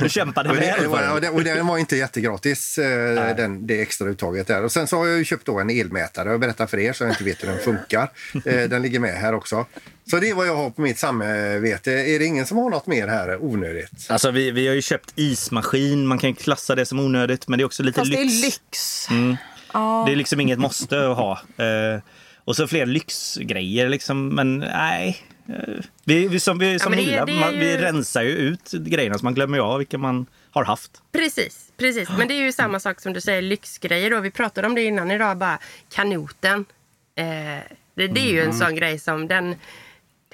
Du 0.00 0.08
kämpade 0.08 0.50
Och, 0.50 0.56
väl 0.56 0.62
det, 0.80 0.86
och, 0.86 0.98
den. 0.98 1.20
det, 1.20 1.28
och 1.28 1.44
den 1.44 1.66
var 1.66 1.78
inte 1.78 1.96
jättegratis, 1.96 2.78
eh, 2.78 3.36
den, 3.36 3.66
det 3.66 3.80
extra 3.82 4.08
uttaget 4.08 4.46
där. 4.46 4.64
Och 4.64 4.72
sen 4.72 4.86
så 4.86 4.96
har 4.96 5.06
jag 5.06 5.18
ju 5.18 5.24
köpt 5.24 5.46
då 5.46 5.60
en 5.60 5.70
elmätare. 5.70 6.30
Jag 6.30 6.40
berättar 6.40 6.66
för 6.66 6.78
er 6.78 6.92
så 6.92 7.04
jag 7.04 7.10
inte 7.10 7.24
vet 7.24 7.42
hur 7.42 7.48
den 7.48 7.58
funkar. 7.58 8.10
Eh, 8.44 8.68
den 8.68 8.82
ligger 8.82 8.98
med 8.98 9.14
här 9.14 9.34
också. 9.34 9.66
Så 10.10 10.18
det 10.18 10.30
är 10.30 10.34
vad 10.34 10.46
jag 10.46 10.56
har 10.56 10.70
på 10.70 10.80
mitt 10.80 10.98
samvete. 10.98 11.92
Är 11.92 12.18
det 12.18 12.24
ingen 12.24 12.46
som 12.46 12.58
har 12.58 12.70
något 12.70 12.86
mer 12.86 13.08
här 13.08 13.42
onödigt? 13.44 14.06
Alltså 14.08 14.30
vi, 14.30 14.50
vi 14.50 14.68
har 14.68 14.74
ju 14.74 14.82
köpt 14.82 15.12
ismaskin. 15.16 16.06
Man 16.06 16.18
kan 16.18 16.30
ju 16.30 16.36
klassa 16.36 16.74
det 16.74 16.86
som 16.86 17.00
onödigt, 17.00 17.48
men 17.48 17.58
det 17.58 17.62
är 17.62 17.66
också 17.66 17.82
lite 17.82 18.00
Fast 18.00 18.12
det 18.12 18.18
lyx. 18.24 18.38
är 18.42 18.46
lyx. 18.46 19.06
Mm. 19.10 19.36
Ja. 19.72 20.02
Det 20.06 20.12
är 20.12 20.16
liksom 20.16 20.40
inget 20.40 20.58
måste 20.58 21.10
att 21.10 21.16
ha. 21.16 21.32
Eh, 21.64 22.00
och 22.44 22.56
så 22.56 22.66
fler 22.68 22.86
lyxgrejer 22.86 23.88
liksom, 23.88 24.28
men 24.28 24.58
nej. 24.58 25.22
Eh, 25.48 25.54
vi, 26.04 26.28
vi 26.28 26.40
som, 26.40 26.58
vi, 26.58 26.78
som 26.78 26.90
men 26.92 27.04
det- 27.04 27.24
det 27.26 27.32
man, 27.34 27.52
ju- 27.52 27.58
vi 27.58 27.76
rensar 27.78 28.22
ju 28.22 28.30
ut 28.30 28.70
grejerna 28.72 29.18
så 29.18 29.24
man 29.24 29.34
glömmer 29.34 29.56
ju 29.58 29.62
av 29.64 29.78
vilka 29.78 29.98
man 29.98 30.26
har 30.50 30.64
haft. 30.64 30.90
Precis, 31.12 31.72
precis. 31.76 32.08
Men 32.18 32.28
det 32.28 32.34
är 32.34 32.40
ju 32.44 32.52
samma 32.52 32.80
sak 32.80 33.00
som 33.00 33.12
du 33.12 33.20
säger, 33.20 33.42
lyxgrejer. 33.42 34.10
Då. 34.10 34.20
Vi 34.20 34.30
pratade 34.30 34.66
om 34.66 34.74
det 34.74 34.82
innan 34.82 35.10
idag, 35.10 35.36
bara 35.36 35.58
kanoten. 35.94 36.64
Eh, 37.14 37.24
det, 37.94 38.06
det 38.08 38.20
är 38.20 38.32
ju 38.32 38.42
en 38.42 38.52
sån 38.54 38.74
grej 38.74 38.98
som 38.98 39.28
den, 39.28 39.54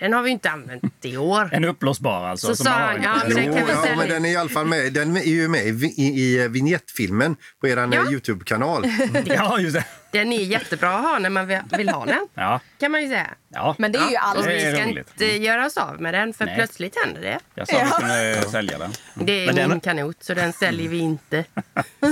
den 0.01 0.13
har 0.13 0.23
vi 0.23 0.31
inte 0.31 0.51
använt 0.51 1.05
i 1.05 1.17
år. 1.17 1.49
En 1.53 1.65
uppblåsbar 1.65 2.25
alltså. 2.29 2.47
Så 2.47 2.55
som 2.57 2.65
sa 2.65 2.71
han, 2.73 3.03
ja, 3.03 3.15
men 3.27 3.35
den 3.37 3.45
Jo, 3.47 3.53
kan 3.55 3.67
vi 3.67 3.73
ja, 3.73 3.97
men 3.97 4.09
den 4.09 4.25
är 4.25 4.29
i 4.31 4.37
alla 4.37 4.49
fall 4.49 4.67
med. 4.67 4.93
Den 4.93 5.17
är 5.17 5.23
ju 5.23 5.49
med 5.49 5.67
i, 5.67 5.95
i, 5.97 6.33
i 6.43 6.49
vignettfilmen 6.49 7.37
på 7.61 7.69
er 7.69 7.77
Ja. 7.77 8.11
Youtube-kanal. 8.13 8.85
Ja, 9.27 9.59
just 9.59 9.75
det. 9.77 9.85
Den 10.13 10.33
är 10.33 10.41
jättebra 10.41 10.95
att 10.97 11.03
ha 11.03 11.19
när 11.19 11.31
man 11.31 11.47
vill- 11.47 11.89
ha 11.89 12.05
den. 12.07 12.29
Ja, 12.35 12.61
Kan 12.81 12.91
man 12.93 13.03
ju 13.03 13.09
säga. 13.09 13.27
ja. 13.49 13.75
Men 13.79 13.93
det 13.93 13.99
är 13.99 14.11
ju 14.11 14.17
Och 14.17 14.27
aldrig... 14.27 14.57
vi 14.57 14.63
Det 14.63 14.69
är 14.71 14.75
ska 14.77 14.85
roligt. 14.85 15.09
inte 15.13 15.37
göra 15.37 15.67
oss 15.67 15.77
av 15.77 16.01
med 16.01 16.15
den 16.15 16.33
för 16.33 16.45
Nej. 16.47 16.55
plötsligt 16.57 16.97
händer 17.05 17.21
det. 17.21 17.39
jag 17.55 17.69
sa 17.69 17.77
att 17.81 18.03
vi 18.03 18.35
kunde 18.35 18.51
sälja 18.51 18.79
den. 18.79 18.93
Det 19.15 19.33
är 19.43 19.47
Men 19.47 19.55
den- 19.55 19.71
min 19.71 19.81
kanot 19.81 20.17
så 20.21 20.35
den 20.35 20.53
säljer 20.53 20.89
vi 20.89 20.99
inte. 20.99 21.45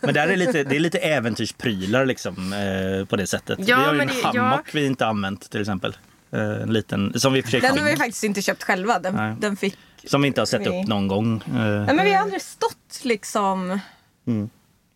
Men 0.00 0.14
där 0.14 0.28
är 0.28 0.36
lite, 0.36 0.64
det 0.64 0.76
är 0.76 0.80
lite 0.80 0.98
äventyrsprylar 0.98 2.06
liksom, 2.06 2.52
eh, 2.52 3.06
på 3.06 3.16
det 3.16 3.26
sättet. 3.26 3.58
Ja, 3.60 3.64
vi 3.78 3.84
har 3.84 3.92
ju 3.92 3.98
men 3.98 4.08
en 4.08 4.14
det- 4.32 4.38
hammock 4.40 4.74
vi 4.74 4.86
inte 4.86 5.06
använt 5.06 5.50
till 5.50 5.60
exempel. 5.60 5.96
Eh, 6.36 6.62
en 6.62 6.72
liten, 6.72 7.20
som 7.20 7.32
vi, 7.32 7.40
Den 7.42 7.78
har 7.78 7.84
vi 7.84 7.96
faktiskt 7.96 8.24
inte 8.24 8.42
köpt 8.42 8.62
själva. 8.62 8.98
Nej. 8.98 9.12
Den, 9.12 9.40
den 9.40 9.56
fick... 9.56 9.78
som 10.04 10.22
vi 10.22 10.28
inte 10.28 10.40
har 10.40 10.46
sett 10.46 10.60
Nej. 10.60 10.82
upp 10.82 10.88
någon 10.88 11.08
gång. 11.08 11.42
Eh, 11.46 11.52
Nej, 11.54 11.94
men 11.94 12.04
vi 12.04 12.12
har 12.12 12.22
aldrig 12.22 12.42
stått 12.42 13.00
liksom... 13.02 13.80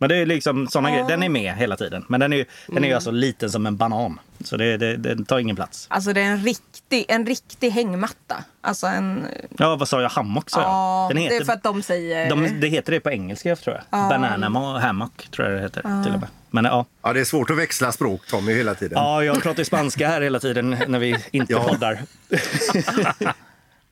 Men 0.01 0.09
det 0.09 0.17
är 0.17 0.27
liksom 0.27 0.69
såna 0.69 0.91
grejer. 0.91 1.09
Den 1.09 1.23
är 1.23 1.29
med 1.29 1.55
hela 1.57 1.77
tiden. 1.77 2.05
Men 2.09 2.21
den 2.21 2.33
är 2.33 2.37
ju, 2.37 2.45
den 2.67 2.77
är 2.77 2.79
Mm. 2.79 2.89
ju 2.89 2.95
alltså 2.95 3.11
liten 3.11 3.51
som 3.51 3.67
en 3.67 3.77
banan. 3.77 4.21
Så 4.45 4.57
det, 4.57 4.77
det, 4.77 4.97
den 4.97 5.25
tar 5.25 5.39
ingen 5.39 5.57
plats. 5.57 5.87
Alltså 5.91 6.13
det 6.13 6.21
är 6.21 6.25
en 6.25 6.45
riktig, 6.45 7.05
en 7.09 7.27
riktig 7.27 7.71
hängmatta. 7.71 8.45
Alltså 8.61 8.87
en... 8.87 9.27
Ja, 9.59 9.77
vad 9.77 9.89
sa 9.89 10.03
jag? 10.03 10.09
Hammock 10.09 10.51
sa 10.51 10.61
jag. 10.61 10.69
Ja, 10.69 11.07
Den 11.09 11.17
det 11.17 11.23
heter, 11.23 11.41
är 11.41 11.45
för 11.45 11.53
att 11.53 11.63
de 11.63 11.83
säger... 11.83 12.31
de, 12.31 12.61
det 12.61 12.69
heter 12.69 12.93
det 12.93 13.01
på 13.01 13.11
engelska 13.11 13.57
tror 13.57 13.77
jag. 13.77 14.09
Banana 14.09 14.49
ma- 14.49 14.79
hammock 14.79 15.29
tror 15.31 15.49
jag 15.49 15.57
det 15.59 15.63
heter 15.63 15.81
till 16.05 16.15
och 16.15 16.21
med. 16.21 16.29
Men 16.51 16.65
ja. 16.65 16.87
Ja, 17.03 17.13
det 17.13 17.21
är 17.21 17.25
svårt 17.25 17.51
att 17.51 17.59
växla 17.59 17.93
språk, 17.93 18.27
Tommy, 18.27 18.53
hela 18.55 18.75
tiden. 18.75 18.99
ja, 18.99 19.25
jag 19.25 19.43
pratar 19.43 19.65
spanska 19.65 20.09
här 20.09 20.21
hela 20.21 20.39
tiden 20.39 20.77
när 20.89 20.99
vi 20.99 21.17
inte 21.31 21.53
Ja. 21.53 21.65
poddar. 21.69 22.03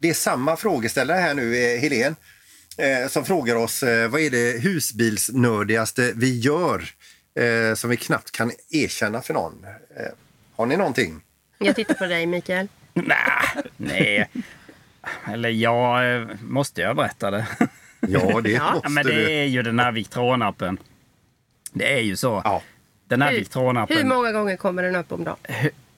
Det 0.00 0.08
är 0.10 0.14
samma 0.14 0.56
frågeställare 0.56 1.18
här 1.18 1.34
nu, 1.34 1.56
eh, 1.74 1.80
Helene, 1.80 2.14
eh, 2.78 3.08
som 3.08 3.24
frågar 3.24 3.56
oss 3.56 3.82
eh, 3.82 4.08
vad 4.08 4.20
är 4.20 4.30
det 4.30 4.62
husbilsnördigaste 4.62 6.12
vi 6.16 6.38
gör 6.38 6.84
eh, 7.40 7.74
som 7.74 7.90
vi 7.90 7.96
knappt 7.96 8.30
kan 8.30 8.52
erkänna 8.70 9.22
för 9.22 9.34
någon. 9.34 9.66
Har 10.56 10.66
ni 10.66 10.76
någonting? 10.76 11.20
Jag 11.58 11.76
tittar 11.76 11.94
på 11.94 12.06
dig 12.06 12.26
Mikael. 12.26 12.68
Nej, 12.94 13.64
nej. 13.76 14.28
Eller 15.32 15.48
ja, 15.48 16.00
måste 16.42 16.80
jag 16.80 16.96
berätta 16.96 17.30
det? 17.30 17.46
Ja, 18.00 18.40
det 18.40 18.50
Ja. 18.50 18.72
måste 18.72 18.80
Ja, 18.84 18.88
men 18.88 19.06
du. 19.06 19.12
det 19.14 19.30
är 19.32 19.44
ju 19.44 19.62
den 19.62 19.78
här 19.78 19.92
Victron-appen. 19.92 20.78
Det 21.72 21.92
är 21.92 22.00
ju 22.00 22.16
så. 22.16 22.42
Ja. 22.44 22.62
Den 23.04 23.22
här 23.22 23.30
Hur, 23.32 23.38
Victron-appen. 23.38 23.96
hur 23.96 24.04
många 24.04 24.32
gånger 24.32 24.56
kommer 24.56 24.82
den 24.82 24.96
upp 24.96 25.12
om 25.12 25.24
dagen? 25.24 25.36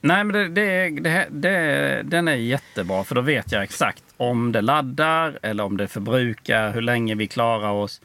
Nej, 0.01 0.25
men 0.25 0.33
det, 0.33 0.49
det, 0.49 0.91
det, 1.01 1.27
det, 1.31 2.03
den 2.05 2.29
är 2.29 2.35
jättebra 2.35 3.05
för 3.05 3.15
då 3.15 3.21
vet 3.21 3.53
jag 3.53 3.63
exakt 3.63 4.05
om 4.17 4.53
det 4.53 4.61
laddar 4.61 5.39
eller 5.43 5.65
om 5.65 5.77
det 5.77 5.89
förbrukar, 5.89 6.71
hur 6.73 6.81
länge 6.83 7.15
vi 7.15 7.27
klarar 7.27 7.71
oss. 7.71 8.01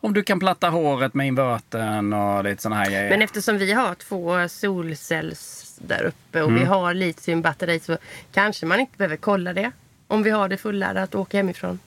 Om 0.00 0.14
du 0.14 0.22
kan 0.22 0.40
platta 0.40 0.68
håret 0.68 1.14
med 1.14 1.26
invertern 1.26 2.12
och 2.12 2.44
lite 2.44 2.62
såna 2.62 2.76
här 2.76 2.86
grejer. 2.86 3.10
Men 3.10 3.22
eftersom 3.22 3.58
vi 3.58 3.72
har 3.72 3.94
två 3.94 4.48
solcells 4.48 5.76
där 5.82 6.02
uppe 6.04 6.42
och 6.42 6.48
Mm. 6.48 6.60
vi 6.60 6.66
har 6.66 6.94
litiumbatteri 6.94 7.80
så 7.80 7.96
kanske 8.32 8.66
man 8.66 8.80
inte 8.80 8.96
behöver 8.98 9.16
kolla 9.16 9.52
det. 9.52 9.70
Om 10.06 10.22
vi 10.22 10.30
har 10.30 10.48
det 10.48 10.56
fulladdat 10.56 11.14
och 11.14 11.20
åka 11.20 11.36
hemifrån. 11.36 11.78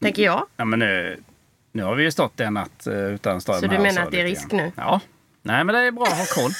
Tänker 0.00 0.22
jag. 0.22 0.46
Ja, 0.56 0.64
men 0.64 0.78
nu, 0.78 1.20
nu 1.72 1.82
har 1.82 1.94
vi 1.94 2.02
ju 2.04 2.10
stått 2.10 2.40
en 2.40 2.54
natt 2.54 2.86
eh, 2.86 2.94
utan 2.94 3.40
ström 3.40 3.60
Så 3.60 3.66
du 3.66 3.78
menar 3.78 4.02
att 4.02 4.10
det 4.10 4.20
är 4.20 4.24
risk 4.24 4.50
grann. 4.50 4.60
nu? 4.60 4.72
Ja. 4.76 5.00
Nej, 5.42 5.64
men 5.64 5.74
det 5.74 5.80
är 5.80 5.90
bra 5.90 6.04
att 6.06 6.18
ha 6.18 6.42
koll. 6.42 6.50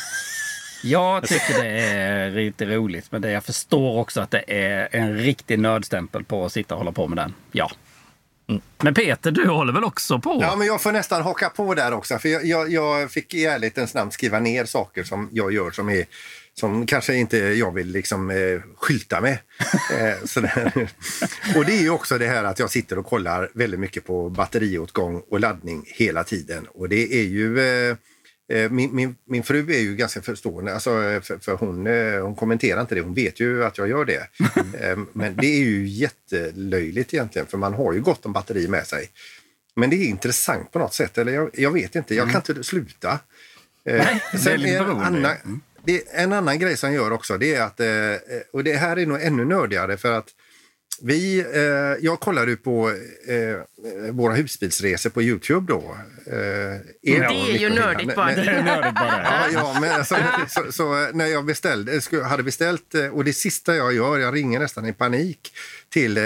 Jag 0.83 1.29
tycker 1.29 1.63
det 1.63 1.81
är 1.81 2.31
lite 2.31 2.65
roligt, 2.65 3.13
men 3.13 3.23
det, 3.23 3.31
jag 3.31 3.45
förstår 3.45 3.99
också 3.99 4.21
att 4.21 4.31
det 4.31 4.45
är 4.47 4.89
en 4.93 5.19
riktig 5.19 5.59
nödstämpel 5.59 6.25
på 6.25 6.45
att 6.45 6.53
sitta 6.53 6.75
och 6.75 6.79
hålla 6.79 6.93
på 6.93 7.09
med 7.09 7.19
den. 7.19 7.35
Ja. 7.53 7.71
Mm. 8.49 8.63
Men 8.83 8.95
Peter, 8.95 9.31
du 9.31 9.49
håller 9.49 9.73
väl 9.73 9.85
också 9.85 10.19
på? 10.19 10.39
Ja, 10.41 10.57
men 10.57 10.67
jag 10.67 10.83
får 10.83 10.93
nästan 10.93 11.23
haka 11.23 11.51
på 11.51 11.75
där 11.75 11.93
också. 11.93 12.19
För 12.19 12.29
jag, 12.29 12.45
jag, 12.45 12.73
jag 12.73 13.11
fick 13.11 13.35
i 13.35 13.45
ärlighetens 13.45 13.95
namn 13.95 14.11
skriva 14.11 14.41
ner 14.41 14.65
saker 14.65 15.05
som 15.05 15.29
jag 15.33 15.53
gör 15.53 15.71
som 15.71 15.89
är 15.89 16.05
som 16.55 16.87
kanske 16.87 17.15
inte 17.15 17.39
jag 17.39 17.75
vill 17.75 17.89
liksom 17.89 18.31
eh, 18.31 18.61
skylta 18.77 19.21
med. 19.21 19.39
eh. 19.99 20.19
Och 21.57 21.65
det 21.65 21.73
är 21.73 21.83
ju 21.83 21.91
också 21.91 22.19
det 22.19 22.27
här 22.27 22.45
att 22.45 22.59
jag 22.59 22.71
sitter 22.71 22.99
och 22.99 23.07
kollar 23.07 23.51
väldigt 23.55 23.81
mycket 23.81 24.07
på 24.07 24.29
batteriåtgång 24.31 25.23
och 25.31 25.41
laddning 25.41 25.85
hela 25.87 26.25
tiden. 26.25 26.67
Och 26.69 26.89
det 26.89 27.15
är 27.21 27.25
ju 27.25 27.61
eh, 27.61 27.97
min, 28.71 28.95
min, 28.95 29.17
min 29.25 29.43
fru 29.43 29.73
är 29.73 29.79
ju 29.81 29.97
ganska 29.97 30.23
förstående, 30.23 30.75
alltså, 30.75 31.03
eh, 31.03 31.21
för, 31.21 31.39
för 31.39 31.57
hon, 31.57 31.87
eh, 31.87 32.23
hon 32.23 32.35
kommenterar 32.35 32.81
inte 32.81 32.95
det. 32.95 33.01
Hon 33.01 33.15
vet 33.15 33.41
ju 33.41 33.65
att 33.65 33.79
jag 33.79 33.89
gör 33.89 34.05
det. 34.05 34.29
Eh, 34.81 34.99
Men 35.13 35.37
det 35.37 35.47
är 35.47 35.59
ju 35.61 35.87
jättelöjligt 35.89 37.15
egentligen, 37.15 37.47
för 37.47 37.59
man 37.59 37.75
har 37.75 37.93
ju 37.93 38.01
gott 38.01 38.27
om 38.27 38.33
batteri 38.33 38.69
med 38.69 38.87
sig. 38.87 39.11
Men 39.77 39.91
det 39.91 39.97
är 39.97 40.09
intressant 40.09 40.73
på 40.73 40.79
något 40.79 40.95
sätt, 40.95 41.19
eller 41.19 41.33
jag, 41.33 41.51
jag 41.53 41.71
vet 41.73 41.97
inte, 41.97 42.15
jag 42.15 42.31
kan 42.31 42.43
inte 42.49 42.65
sluta. 42.65 43.11
Eh, 43.85 43.97
Nej, 43.97 44.23
det 44.33 44.39
är 44.39 44.41
sen 44.41 44.61
lite 44.61 44.77
en, 44.79 44.85
annan, 44.91 45.61
det 45.85 45.97
är 45.97 46.23
en 46.25 46.33
annan 46.33 46.59
grej 46.59 46.77
som 46.77 46.93
jag 46.93 47.03
gör 47.05 47.11
också, 47.13 47.39
det 47.39 47.55
är 47.55 47.63
att, 47.63 47.81
eh, 47.81 47.87
och 48.53 48.65
det 48.65 48.77
här 48.77 48.97
är 48.99 49.07
nog 49.07 49.23
ännu 49.23 49.45
nördigare 49.45 49.97
för 49.97 50.13
att 50.13 50.29
vi, 51.03 51.39
eh, 51.55 52.05
jag 52.05 52.21
kollar 52.21 52.47
ju 52.47 52.57
på 52.57 52.91
eh, 53.29 54.11
våra 54.13 54.35
husbilsresor 54.35 55.11
på 55.11 55.23
Youtube 55.23 55.73
då. 55.73 55.97
Eh, 56.27 56.37
er 56.37 56.81
Det 57.03 57.15
är 57.53 57.59
ju 57.59 57.69
nördigt 57.71 58.17
bara. 58.17 58.27
Men- 58.27 58.37
Det 58.45 58.51
är 58.51 58.63
nördigt 58.63 58.95
bara. 58.95 59.23
Ja, 59.25 59.49
ja 59.53 59.81
men 59.81 59.91
alltså, 59.91 60.17
så, 60.49 60.73
så 60.73 61.09
när 61.13 61.27
jag 61.27 61.45
beställde, 61.45 62.01
hade 62.25 62.43
beställt, 62.43 62.95
eh, 62.95 63.07
och 63.07 63.25
det 63.25 63.33
sista 63.33 63.77
jag 63.77 63.93
gör, 63.95 64.19
jag 64.19 64.35
ringer 64.35 64.59
nästan 64.61 64.87
i 64.87 64.93
panik 64.93 65.53
till, 65.89 66.17
eh, 66.19 66.25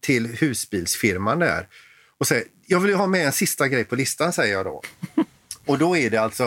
till 0.00 0.26
husbilsfirman 0.26 1.38
där 1.38 1.68
och 2.18 2.26
säger 2.26 2.44
jag 2.66 2.80
vill 2.80 2.90
ju 2.90 2.96
ha 2.96 3.06
med 3.06 3.26
en 3.26 3.32
sista 3.32 3.68
grej 3.68 3.84
på 3.84 3.96
listan, 3.96 4.32
säger 4.32 4.52
jag 4.54 4.64
då. 4.66 4.82
Och 5.66 5.78
då 5.78 5.96
är 5.96 6.10
det 6.10 6.16
alltså 6.16 6.44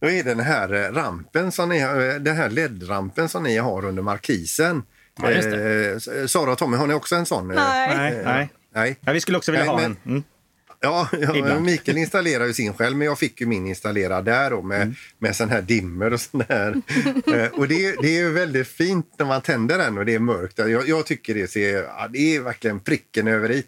då 0.00 0.06
är 0.06 0.12
det 0.12 0.22
den 0.22 0.40
här 0.40 0.72
eh, 0.74 0.92
rampen, 0.92 1.52
som 1.52 1.68
ni, 1.68 1.78
har- 1.80 2.18
den 2.18 2.36
här 2.36 2.50
LED-rampen 2.50 3.28
som 3.28 3.42
ni 3.42 3.56
har 3.56 3.84
under 3.84 4.02
markisen. 4.02 4.82
Ja. 5.22 5.30
Eh, 5.30 6.26
Sara 6.26 6.52
och 6.52 6.58
Tommy, 6.58 6.76
har 6.76 6.86
ni 6.86 6.94
också 6.94 7.14
en 7.16 7.26
sån? 7.26 7.48
Nej. 7.48 7.56
Nej, 7.96 8.12
Eh, 8.12 8.24
nej. 8.24 8.48
nej. 8.74 8.96
Ja, 9.00 9.12
vi 9.12 9.20
skulle 9.20 9.38
också 9.38 9.52
vilja 9.52 9.64
Nej, 9.64 9.74
ha 9.74 9.80
men- 9.80 9.96
en. 10.04 10.10
Mm. 10.10 10.22
Ja, 10.84 11.08
ja. 11.20 11.60
Mikael 11.60 11.98
installerar 11.98 12.46
ju 12.46 12.52
sin 12.54 12.74
själv, 12.74 12.96
men 12.96 13.06
jag 13.06 13.18
fick 13.18 13.40
ju 13.40 13.46
min 13.46 13.66
installerad 13.66 14.24
där 14.24 14.50
då 14.50 14.62
med, 14.62 14.82
Mm. 14.82 14.94
med 15.18 15.36
sån 15.36 15.48
här 15.50 15.62
dimmer 15.62 16.12
och 16.12 16.20
sån 16.20 16.42
här. 16.48 16.70
Eh, 17.34 17.46
och 17.52 17.68
det, 17.68 17.86
är- 17.86 18.02
det 18.02 18.08
är 18.08 18.20
ju 18.20 18.30
väldigt 18.30 18.68
fint 18.68 19.06
när 19.18 19.26
man 19.26 19.40
tänder 19.42 19.78
den 19.78 19.98
och 19.98 20.06
det 20.06 20.14
är 20.14 20.18
mörkt. 20.18 20.58
Jag, 20.58 20.88
jag 20.88 21.06
tycker 21.06 21.34
det 21.34 21.48
ser, 21.50 21.82
ja, 21.82 22.08
det 22.12 22.36
är 22.36 22.40
verkligen 22.40 22.80
pricken 22.80 23.28
över 23.28 23.50
i. 23.50 23.64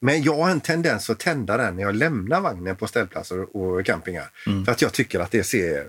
Men 0.00 0.22
jag 0.22 0.36
har 0.36 0.50
en 0.50 0.60
tendens 0.60 1.10
att 1.10 1.18
tända 1.18 1.56
den 1.56 1.76
när 1.76 1.82
jag 1.82 1.94
lämnar 1.94 2.40
vagnen 2.40 2.76
på 2.76 2.86
ställplatser 2.86 3.56
och 3.56 3.86
campingar. 3.86 4.30
Mm. 4.46 4.64
För 4.64 4.72
att 4.72 4.82
jag 4.82 4.92
tycker 4.92 5.20
att 5.20 5.30
det 5.30 5.44
ser 5.44 5.86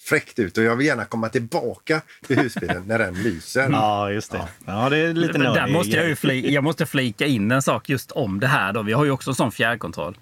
fräckt 0.00 0.38
ut 0.38 0.58
och 0.58 0.64
jag 0.64 0.76
vill 0.76 0.86
gärna 0.86 1.04
komma 1.04 1.28
tillbaka 1.28 2.00
till 2.26 2.38
husbilen 2.38 2.82
när 2.86 2.98
den 2.98 3.14
lyser. 3.14 3.68
Ja, 3.72 4.10
just 4.10 4.32
det. 4.32 4.48
Ja, 4.66 4.88
det 4.88 4.96
är 4.98 5.12
lite 5.12 5.38
där 5.38 5.66
måste 5.68 5.96
jag, 5.96 6.02
ju 6.02 6.06
grej. 6.06 6.16
fli, 6.16 6.54
jag 6.54 6.64
måste 6.64 6.86
flika 6.86 7.26
in 7.26 7.50
en 7.50 7.62
sak 7.62 7.88
just 7.88 8.12
om 8.12 8.40
det 8.40 8.46
här. 8.46 8.72
Då. 8.72 8.82
Vi 8.82 8.92
har 8.92 9.04
ju 9.04 9.10
också 9.10 9.30
en 9.30 9.34
sån 9.34 9.52
fjärrkontroll. 9.52 10.16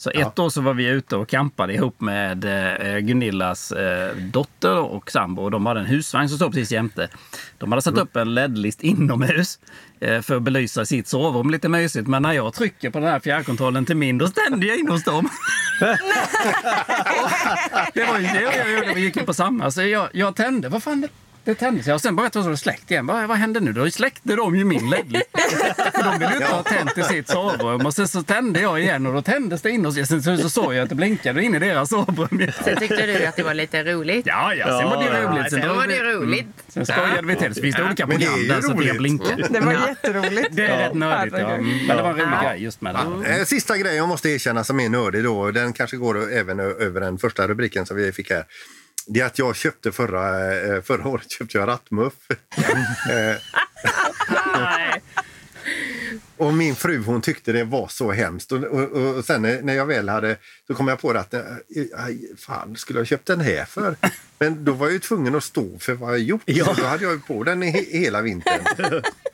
Så 0.00 0.10
ett 0.10 0.38
år 0.38 0.48
så 0.48 0.60
var 0.60 0.74
vi 0.74 0.86
ute 0.86 1.16
och 1.16 1.28
campade 1.28 1.74
ihop 1.74 2.00
med 2.00 2.44
eh, 2.44 2.98
Gunillas 2.98 3.72
eh, 3.72 4.16
dotter 4.16 4.78
och 4.78 5.10
sambo. 5.10 5.50
De 5.50 5.66
hade 5.66 5.80
en 5.80 5.86
husvagn 5.86 6.28
som 6.28 6.38
stod 6.38 6.52
precis 6.52 6.72
jämte. 6.72 7.08
De 7.58 7.72
hade 7.72 7.82
satt 7.82 7.98
upp 7.98 8.16
en 8.16 8.34
LED-list 8.34 8.82
inomhus 8.82 9.58
eh, 10.00 10.20
för 10.20 10.36
att 10.36 10.42
belysa 10.42 10.86
sitt 10.86 11.08
sovrum 11.08 11.50
lite 11.50 11.68
mysigt. 11.68 12.08
Men 12.08 12.22
när 12.22 12.32
jag 12.32 12.54
trycker 12.54 12.90
på 12.90 12.98
den 12.98 13.08
här 13.08 13.20
fjärrkontrollen 13.20 13.86
till 13.86 13.96
min, 13.96 14.18
då 14.18 14.26
ständer 14.26 14.68
jag 14.68 14.78
in 14.78 14.88
hos 14.88 15.04
dem. 15.04 15.28
det 17.94 18.04
var 18.04 18.18
ju 18.18 18.26
det 18.26 18.42
jag 18.42 18.72
gjorde. 18.72 18.92
Vi 18.94 19.00
gick 19.00 19.16
in 19.16 19.26
på 19.26 19.34
samma. 19.34 19.70
Så 19.70 19.82
jag, 19.82 20.08
jag 20.12 20.36
tände. 20.36 20.68
Vad 20.68 20.82
fan, 20.82 21.08
det, 21.44 21.54
tändes. 21.54 21.86
Jag 21.86 21.94
och 21.94 22.00
sen 22.00 22.16
bara 22.16 22.30
var 22.34 22.50
det 22.50 22.56
släckt 22.56 22.90
igen. 22.90 23.06
Bara, 23.06 23.26
vad 23.26 23.36
hände 23.36 23.60
nu? 23.60 23.72
Då 23.72 23.90
släckte 23.90 24.36
de 24.36 24.56
ju 24.56 24.64
min 24.64 24.90
LED. 24.90 25.22
För 25.94 26.04
de 26.04 26.18
ville 26.18 26.30
ju 26.30 26.36
inte 26.36 26.52
ha 26.52 26.62
tänt 26.62 26.98
i 26.98 27.02
sitt 27.02 27.28
sovrum. 27.28 27.86
Och 27.86 27.94
sen 27.94 28.08
så 28.08 28.22
tände 28.22 28.60
jag 28.60 28.80
igen 28.80 29.06
och 29.06 29.12
då 29.14 29.22
tändes 29.22 29.62
det 29.62 29.70
in 29.70 29.86
och 29.86 29.94
sen 29.94 30.22
så, 30.22 30.36
så 30.36 30.50
såg 30.50 30.74
jag 30.74 30.82
att 30.82 30.88
det 30.88 30.94
blinkade 30.94 31.42
in 31.42 31.54
i 31.54 31.58
deras 31.58 31.88
sovrum. 31.88 32.50
Sen 32.64 32.76
tyckte 32.76 33.06
du 33.06 33.26
att 33.26 33.36
det 33.36 33.42
var 33.42 33.54
lite 33.54 33.84
roligt. 33.84 34.26
Ja, 34.26 34.54
ja, 34.54 34.66
sen 34.80 34.88
var 34.90 35.04
det 35.04 35.22
roligt. 35.22 35.50
Sen 35.50 35.60
drog 35.60 35.76
var 35.76 35.86
det 35.86 36.02
roligt. 36.02 36.46
Sen 36.68 36.86
skojade 36.86 37.22
vi 37.26 37.36
till. 37.36 37.54
Så 37.54 37.62
finns 37.62 37.76
det 37.76 37.84
olika 37.84 38.06
program 38.06 38.48
där 38.48 38.60
så 38.60 38.70
att 38.70 38.76
det 38.76 38.82
roligt. 38.82 38.98
blinkar. 38.98 39.46
Det 39.50 39.60
var 39.60 39.72
Ja. 39.72 39.88
jätteroligt. 39.88 40.48
Det 40.50 40.66
är 40.66 40.78
rätt 40.88 40.94
nördigt. 40.94 41.36
Ja. 41.38 41.56
Men 41.58 41.96
det 41.96 42.02
var 42.02 42.10
en 42.10 42.16
rolig 42.16 42.38
grej 42.42 42.62
just 42.62 42.80
med 42.80 42.94
det. 43.24 43.30
Eh, 43.38 43.44
Sista 43.44 43.76
grejen 43.78 43.96
jag 43.96 44.08
måste 44.08 44.28
erkänna 44.30 44.64
som 44.64 44.80
är 44.80 44.88
nördig 44.88 45.24
då, 45.24 45.50
den 45.50 45.72
kanske 45.72 45.96
går 45.96 46.32
även 46.32 46.60
över 46.60 47.00
den 47.00 47.18
första 47.18 47.48
rubriken 47.48 47.86
som 47.86 47.96
vi 47.96 48.12
fick 48.12 48.30
här. 48.30 48.44
Det 49.12 49.20
är 49.20 49.26
att 49.26 49.38
jag 49.38 49.56
köpte 49.56 49.92
förra, 49.92 50.54
eh, 50.56 50.82
förra 50.82 51.08
året 51.08 51.30
köpte 51.30 51.58
jag 51.58 51.68
rattmuff. 51.68 52.14
Eh, 53.10 53.36
och 56.36 56.54
min 56.54 56.74
fru 56.74 57.02
hon 57.02 57.20
tyckte 57.20 57.52
det 57.52 57.64
var 57.64 57.88
så 57.88 58.12
hemskt. 58.12 58.52
Och, 58.52 58.64
och, 58.64 59.16
och 59.16 59.24
sen 59.24 59.42
när 59.42 59.74
jag 59.74 59.86
väl 59.86 60.08
hade, 60.08 60.36
så 60.66 60.74
kom 60.74 60.88
jag 60.88 61.00
på 61.00 61.10
att 61.10 61.34
eh, 61.34 61.42
fan 62.38 62.76
skulle 62.76 63.00
jag 63.00 63.06
köpt 63.06 63.26
den 63.26 63.40
här 63.40 63.64
för? 63.64 63.96
Men 64.38 64.64
då 64.64 64.72
var 64.72 64.86
jag 64.86 64.92
ju 64.92 64.98
tvungen 64.98 65.34
att 65.34 65.44
stå 65.44 65.78
för 65.78 65.94
vad 65.94 66.12
jag 66.12 66.20
gjort. 66.20 66.42
Ja. 66.44 66.64
Så 66.64 66.80
då 66.80 66.86
hade 66.86 67.04
jag 67.04 67.26
på 67.26 67.44
den 67.44 67.62
he, 67.62 67.84
hela 67.90 68.22
vintern. 68.22 68.60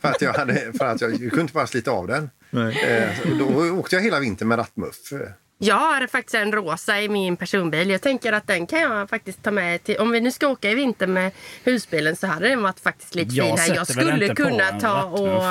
för 0.01 0.09
att 0.09 0.23
jag, 0.23 0.33
hade, 0.33 0.73
för 0.79 0.85
att 0.85 1.01
jag, 1.01 1.11
jag 1.11 1.19
kunde 1.19 1.41
inte 1.41 1.55
bara 1.55 1.67
slita 1.67 1.91
av 1.91 2.07
den. 2.07 2.31
Eh, 2.53 3.37
då 3.39 3.71
åkte 3.71 3.97
jag 3.97 4.03
hela 4.03 4.21
vintern 4.21 4.49
med 4.49 4.59
rattmuff. 4.59 5.13
Jag 5.59 5.75
har 5.75 6.07
faktiskt 6.07 6.35
en 6.35 6.53
rosa 6.53 7.01
i 7.01 7.09
min 7.09 7.37
personbil. 7.37 7.91
Jag 7.91 8.03
tänker 8.03 8.33
att 8.33 8.47
den 8.47 8.67
kan 8.67 8.81
jag 8.81 9.11
faktiskt 9.11 9.43
ta 9.43 9.51
med 9.51 9.85
till... 9.85 9.99
Om 9.99 10.11
vi 10.11 10.21
nu 10.21 10.31
ska 10.31 10.49
åka 10.49 10.71
i 10.71 10.75
vinter 10.75 11.07
med 11.07 11.33
husbilen 11.65 12.17
så 12.17 12.27
hade 12.27 12.49
den 12.49 12.63
varit 12.63 12.81
faktiskt 12.81 13.15
lite 13.15 13.35
Jag 13.35 13.47
fin 13.47 13.59
här. 13.59 13.75
Jag 13.75 13.87
skulle 13.87 14.35
kunna 14.35 14.81
ta 14.81 15.03
och... 15.05 15.45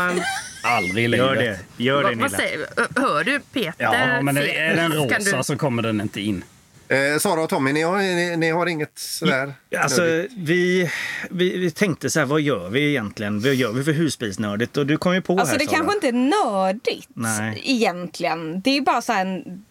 Aldrig 0.64 1.06
i 1.06 1.08
livet. 1.08 1.26
Gör 1.28 1.36
det. 1.36 1.60
Gör 1.78 2.04
det, 2.04 2.16
Nilla. 2.16 2.30
Hör 2.96 3.24
du 3.24 3.40
Peter? 3.40 3.74
Ja, 3.78 4.22
men 4.22 4.38
är 4.38 4.76
den 4.76 4.92
rosa 4.94 5.38
du- 5.38 5.44
så 5.44 5.58
kommer 5.58 5.84
den 5.84 6.02
inte 6.02 6.22
in. 6.22 6.44
Eh, 6.88 7.18
Sara 7.20 7.42
och 7.42 7.50
Tommy, 7.50 7.74
ni 7.74 7.82
har, 7.82 7.98
ni, 7.98 8.38
ni 8.38 8.50
har 8.50 8.66
inget 8.68 8.92
sådär? 9.00 9.54
Alltså, 9.78 10.02
vi, 10.38 10.92
vi, 11.30 11.58
vi 11.58 11.72
tänkte 11.72 12.10
så 12.10 12.20
här, 12.20 12.26
vad 12.26 12.42
gör 12.42 12.70
vi 12.70 12.90
egentligen? 12.90 13.40
Vad 13.42 13.54
gör 13.54 13.72
vi 13.72 13.84
för 13.84 13.92
husbilsnördigt? 13.92 14.78
Och 14.78 14.86
du 14.86 14.98
kom 14.98 15.14
ju 15.14 15.22
på 15.22 15.34
Alltså 15.40 15.52
här, 15.52 15.60
det 15.60 15.66
Sara. 15.66 15.76
kanske 15.76 15.94
inte 15.96 16.08
är 16.08 16.12
nördigt 16.54 17.08
Nej. 17.14 17.62
egentligen. 17.66 18.62
Det 18.62 18.78
är 18.78 18.82
bara 18.82 19.02
så 19.02 19.14
här 19.14 19.26
en 19.26 19.64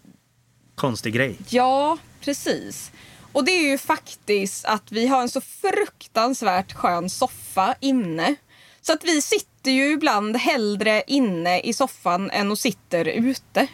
Konstig 0.74 1.14
grej. 1.14 1.36
Ja, 1.48 1.98
precis. 2.20 2.90
Och 3.32 3.44
det 3.44 3.50
är 3.50 3.70
ju 3.70 3.78
faktiskt 3.78 4.64
att 4.64 4.92
vi 4.92 5.06
har 5.06 5.22
en 5.22 5.28
så 5.28 5.40
fruktansvärt 5.40 6.72
skön 6.72 7.10
soffa 7.10 7.74
inne. 7.80 8.34
Så 8.80 8.92
att 8.92 9.04
vi 9.04 9.22
sitter 9.22 9.70
ju 9.70 9.92
ibland 9.92 10.36
hellre 10.36 11.02
inne 11.06 11.60
i 11.60 11.72
soffan 11.72 12.30
än 12.30 12.50
och 12.50 12.58
sitter 12.58 13.04
ute. 13.04 13.68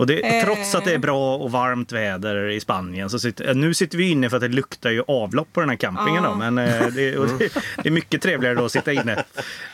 Och 0.00 0.06
det, 0.06 0.20
Eh. 0.30 0.44
Trots 0.44 0.74
att 0.74 0.84
det 0.84 0.94
är 0.94 0.98
bra 0.98 1.36
och 1.36 1.50
varmt 1.50 1.92
väder 1.92 2.48
i 2.48 2.60
Spanien 2.60 3.10
så 3.10 3.18
sitter, 3.18 3.54
nu 3.54 3.74
sitter 3.74 3.98
vi 3.98 4.10
inne 4.10 4.30
för 4.30 4.36
att 4.36 4.40
det 4.40 4.48
luktar 4.48 4.90
ju 4.90 5.02
avlopp 5.08 5.52
på 5.52 5.60
den 5.60 5.68
här 5.68 5.76
campingen. 5.76 6.22
Då, 6.22 6.34
men 6.34 6.58
eh, 6.58 6.86
det, 6.86 7.10
det, 7.10 7.52
det 7.82 7.88
är 7.88 7.90
mycket 7.90 8.22
trevligare 8.22 8.54
då 8.54 8.64
att 8.64 8.72
sitta 8.72 8.92
inne. 8.92 9.24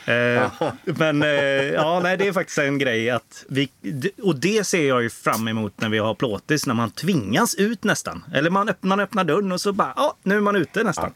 Eh, 0.05 0.51
men 0.83 1.23
eh, 1.23 1.29
ja, 1.73 1.99
nej, 2.03 2.17
det 2.17 2.27
är 2.27 2.33
faktiskt 2.33 2.57
en 2.57 2.77
grej 2.77 3.09
att 3.09 3.45
vi, 3.49 3.69
och 4.23 4.35
det 4.35 4.67
ser 4.67 4.87
jag 4.87 5.03
ju 5.03 5.09
fram 5.09 5.47
emot 5.47 5.81
när 5.81 5.89
vi 5.89 5.97
har 5.97 6.13
plåtis, 6.13 6.67
när 6.67 6.73
man 6.73 6.91
tvingas 6.91 7.55
ut 7.55 7.83
nästan. 7.83 8.23
Eller 8.33 8.49
man 8.49 8.69
öppnar, 8.69 8.89
man 8.89 8.99
öppnar 8.99 9.23
dörren 9.23 9.51
och 9.51 9.61
så 9.61 9.73
bara, 9.73 9.93
ja, 9.95 10.17
nu 10.23 10.37
är 10.37 10.41
man 10.41 10.55
ute 10.55 10.83
nästan. 10.83 11.13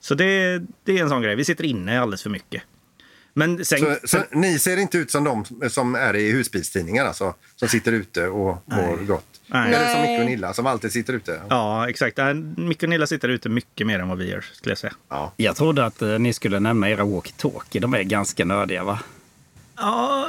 Så 0.00 0.14
det, 0.14 0.62
det 0.84 0.98
är 0.98 1.02
en 1.02 1.08
sån 1.08 1.22
grej. 1.22 1.36
Vi 1.36 1.44
sitter 1.44 1.64
inne 1.64 2.00
alldeles 2.00 2.22
för 2.22 2.30
mycket. 2.30 2.62
Men 3.34 3.64
sen, 3.64 3.78
Så, 3.78 3.96
så 4.04 4.22
ni 4.32 4.58
ser 4.58 4.76
inte 4.76 4.98
ut 4.98 5.10
som 5.10 5.24
de 5.24 5.44
som 5.70 5.94
är 5.94 6.16
i 6.16 6.32
husbilstidningar 6.32 7.04
alltså, 7.04 7.34
som 7.56 7.68
sitter 7.68 7.92
ute 7.92 8.26
och 8.28 8.62
mår 8.66 9.06
gott? 9.06 9.24
Nej. 9.46 9.74
Eller 9.74 9.88
som 9.88 10.00
Nej. 10.00 10.10
Micke 10.12 10.20
och 10.20 10.26
Nilla 10.30 10.52
som 10.54 10.66
alltid 10.66 10.92
sitter 10.92 11.12
ute? 11.12 11.40
Ja, 11.48 11.88
exakt. 11.88 12.18
Äh, 12.18 12.34
Micke 12.34 12.82
och 12.82 12.88
Nilla 12.88 13.06
sitter 13.06 13.28
ute 13.28 13.48
mycket 13.48 13.86
mer 13.86 13.98
än 13.98 14.08
vad 14.08 14.18
vi 14.18 14.30
gör, 14.30 14.44
skulle 14.52 14.70
jag 14.70 14.78
säga. 14.78 14.92
Ja. 15.08 15.32
Jag 15.36 15.56
trodde 15.56 15.86
att 15.86 16.02
eh, 16.02 16.18
ni 16.18 16.32
skulle 16.32 16.60
nämna 16.60 16.90
era 16.90 17.04
walkie-talkie. 17.04 17.80
De 17.80 17.94
är 17.94 18.02
ganska 18.02 18.44
nördiga 18.44 18.84
va? 18.84 18.98
Ja, 19.82 20.26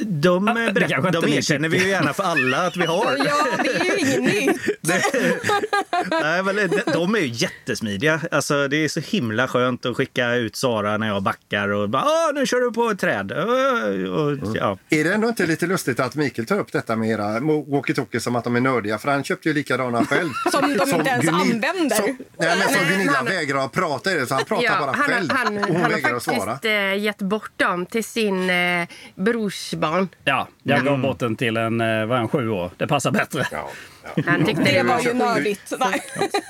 de, 0.00 0.48
Ah, 0.48 1.10
de 1.10 1.24
ni 1.26 1.36
erkänner 1.36 1.68
vi 1.68 1.78
ju 1.78 1.88
gärna 1.88 2.12
för 2.12 2.22
alla 2.22 2.66
att 2.66 2.76
vi 2.76 2.86
har. 2.86 3.16
ja, 3.26 3.34
det 3.64 3.70
är 3.70 3.84
ju 3.84 3.98
inget 3.98 4.22
nytt. 4.22 4.60
Nej, 6.10 6.42
men 6.42 6.56
de, 6.56 6.68
de 6.92 7.14
är 7.14 7.18
ju 7.18 7.26
jättesmidiga. 7.26 8.20
Alltså, 8.30 8.68
det 8.68 8.76
är 8.84 8.88
så 8.88 9.00
himla 9.00 9.48
skönt 9.48 9.86
att 9.86 9.96
skicka 9.96 10.34
ut 10.34 10.56
Sara 10.56 10.96
när 10.98 11.06
jag 11.08 11.22
backar 11.22 11.68
och 11.68 11.88
bara 11.88 12.02
Åh, 12.04 12.34
nu 12.34 12.46
kör 12.46 12.60
du 12.60 12.72
på 12.72 12.90
ett 12.90 12.98
träd. 12.98 13.32
Och, 13.32 14.56
ja. 14.56 14.78
Är 14.90 15.04
det 15.04 15.14
ändå 15.14 15.28
inte 15.28 15.46
lite 15.46 15.66
lustigt 15.66 16.00
att 16.00 16.14
Mikael 16.14 16.46
tar 16.46 16.58
upp 16.58 16.72
detta 16.72 16.96
med 16.96 17.10
era 17.10 17.24
walkie-talkies 17.40 18.18
som 18.18 18.36
att 18.36 18.44
de 18.44 18.56
är 18.56 18.60
nördiga? 18.60 18.98
För 18.98 19.10
han 19.10 19.24
köpte 19.24 19.48
ju 19.48 19.54
likadana 19.54 20.04
själv. 20.04 20.28
Som 20.52 20.62
de 20.62 20.72
inte 20.72 21.10
ens 21.10 21.28
använder. 21.28 21.96
Som, 21.96 22.18
nej, 22.38 22.56
men 22.58 22.68
som 22.78 22.88
Gunilla 22.88 23.12
han- 23.12 23.24
vägrar 23.24 23.64
att 23.64 23.72
prata 23.72 24.12
i 24.12 24.14
det, 24.14 24.26
så 24.26 24.34
han 24.34 24.44
pratar 24.44 24.64
Ja, 24.64 24.76
bara 24.80 24.92
han, 24.92 25.04
själv. 25.08 25.30
han, 25.30 25.58
och 25.58 25.64
hon 25.66 25.76
han 25.80 25.90
vägrar 25.90 26.08
har 26.10 26.16
att 26.16 26.22
svara. 26.22 26.36
faktiskt 26.52 26.64
eh, 26.64 26.98
gett 26.98 27.18
bort 27.18 27.50
dem 27.56 27.86
till 27.86 28.04
sin 28.04 28.50
eh, 28.50 28.87
brorsbarn. 29.14 30.08
Ja, 30.24 30.48
jag 30.62 30.84
gav 30.84 31.00
bort 31.00 31.18
den 31.18 31.36
till 31.36 31.56
en, 31.56 31.80
eh, 31.80 32.06
var 32.06 32.16
han 32.16 32.28
sju 32.28 32.48
år. 32.48 32.70
Det 32.76 32.86
passar 32.86 33.10
bättre. 33.10 33.46
Ja, 33.52 33.70
ja. 34.16 34.22
Han 34.26 34.44
tyckte 34.44 34.62
Det 34.62 34.82
var 34.82 35.00
ju 35.00 35.14
nördigt. 35.14 35.72
Nej. 35.80 36.02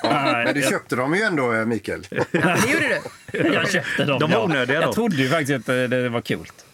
Nej, 0.03 0.45
Men 0.45 0.53
du 0.53 0.61
köpte 0.61 0.95
dem 0.95 1.15
ju 1.15 1.21
ändå, 1.21 1.53
eh, 1.53 1.65
Mikael. 1.65 2.07
Ja, 2.11 2.23
det 2.31 2.71
gjorde 2.71 3.01
du. 3.31 3.53
Jag 3.53 3.71
köpte 3.71 4.05
dem. 4.05 4.19
De 4.19 4.31
var 4.31 4.37
ja. 4.37 4.43
onödiga 4.43 4.79
då. 4.79 4.85
Jag 4.85 4.93
trodde 4.95 5.15
ju 5.15 5.29
faktiskt 5.29 5.69
att 5.69 5.69
eh, 5.69 5.83
det 5.83 6.09
var 6.09 6.21
coolt. 6.21 6.65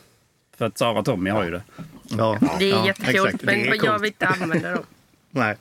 För 0.57 0.65
att 0.65 0.77
Sara 0.77 0.99
och 0.99 1.05
Tommy 1.05 1.29
har 1.29 1.43
ju 1.43 1.51
det. 1.51 1.61
Ja, 2.03 2.39
Det 2.59 2.65
är 2.65 2.69
ja, 2.69 2.85
jättekul. 2.87 3.37
Det 3.41 3.51
är 3.51 3.69
men 3.69 3.79
jag 3.83 3.99
vill 3.99 4.07
inte 4.07 4.27
använda 4.27 4.71
dem. 4.71 4.83
Nej, 5.31 5.55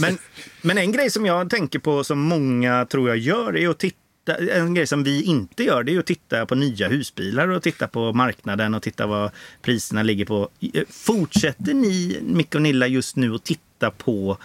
Men, 0.00 0.18
men 0.62 0.78
en 0.78 0.92
grej 0.92 1.10
som 1.10 1.26
jag 1.26 1.50
tänker 1.50 1.78
på 1.78 2.04
som 2.04 2.18
många 2.18 2.86
tror 2.86 3.08
jag 3.08 3.18
gör 3.18 3.56
är 3.56 3.68
att 3.68 3.78
titta 3.78 3.96
en 4.36 4.74
grej 4.74 4.86
som 4.86 5.04
vi 5.04 5.22
inte 5.22 5.64
gör 5.64 5.82
det 5.82 5.94
är 5.94 5.98
att 5.98 6.06
titta 6.06 6.46
på 6.46 6.54
nya 6.54 6.88
husbilar 6.88 7.48
och 7.48 7.62
titta 7.62 7.88
på 7.88 8.12
marknaden 8.12 8.74
och 8.74 8.82
titta 8.82 9.06
vad 9.06 9.30
priserna 9.62 10.02
ligger 10.02 10.24
på. 10.24 10.48
Fortsätter 10.88 11.74
ni, 11.74 12.20
Micke 12.22 12.54
och 12.54 12.62
Nilla, 12.62 12.86
just 12.86 13.16
nu 13.16 13.34
att 13.34 13.44
titta 13.44 13.90
på 13.90 14.38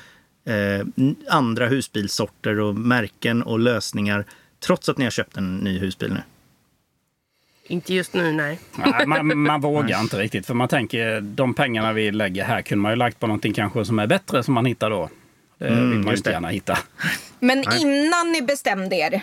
eh, 0.45 0.87
andra 1.29 1.67
husbilssorter 1.67 2.59
och 2.59 2.75
märken 2.75 3.43
och 3.43 3.59
lösningar 3.59 4.25
trots 4.59 4.89
att 4.89 4.97
ni 4.97 5.03
har 5.03 5.11
köpt 5.11 5.37
en 5.37 5.57
ny 5.57 5.79
husbil 5.79 6.13
nu? 6.13 6.21
Inte 7.67 7.93
just 7.93 8.13
nu, 8.13 8.31
nej. 8.31 8.59
Nej, 8.75 9.05
man, 9.05 9.37
man 9.43 9.61
vågar 9.61 10.01
inte 10.01 10.19
riktigt. 10.19 10.45
För 10.45 10.53
man 10.53 10.67
tänker, 10.67 11.21
de 11.21 11.53
pengarna 11.53 11.93
vi 11.93 12.11
lägger 12.11 12.43
här 12.43 12.61
kunde 12.61 12.81
man 12.81 12.91
ju 12.91 12.95
lagt 12.95 13.19
på 13.19 13.27
någonting 13.27 13.53
kanske 13.53 13.85
som 13.85 13.99
är 13.99 14.07
bättre 14.07 14.43
som 14.43 14.53
man 14.53 14.65
hittar 14.65 14.89
då. 14.89 15.09
Det 15.57 15.65
vill 15.65 15.75
man 15.75 15.89
ju 15.89 15.97
just 15.97 16.17
inte 16.17 16.29
det. 16.29 16.33
gärna 16.33 16.47
hitta. 16.47 16.77
Men 17.39 17.63
innan 17.79 18.31
ni 18.31 18.41
bestämde 18.41 18.95
er. 18.95 19.21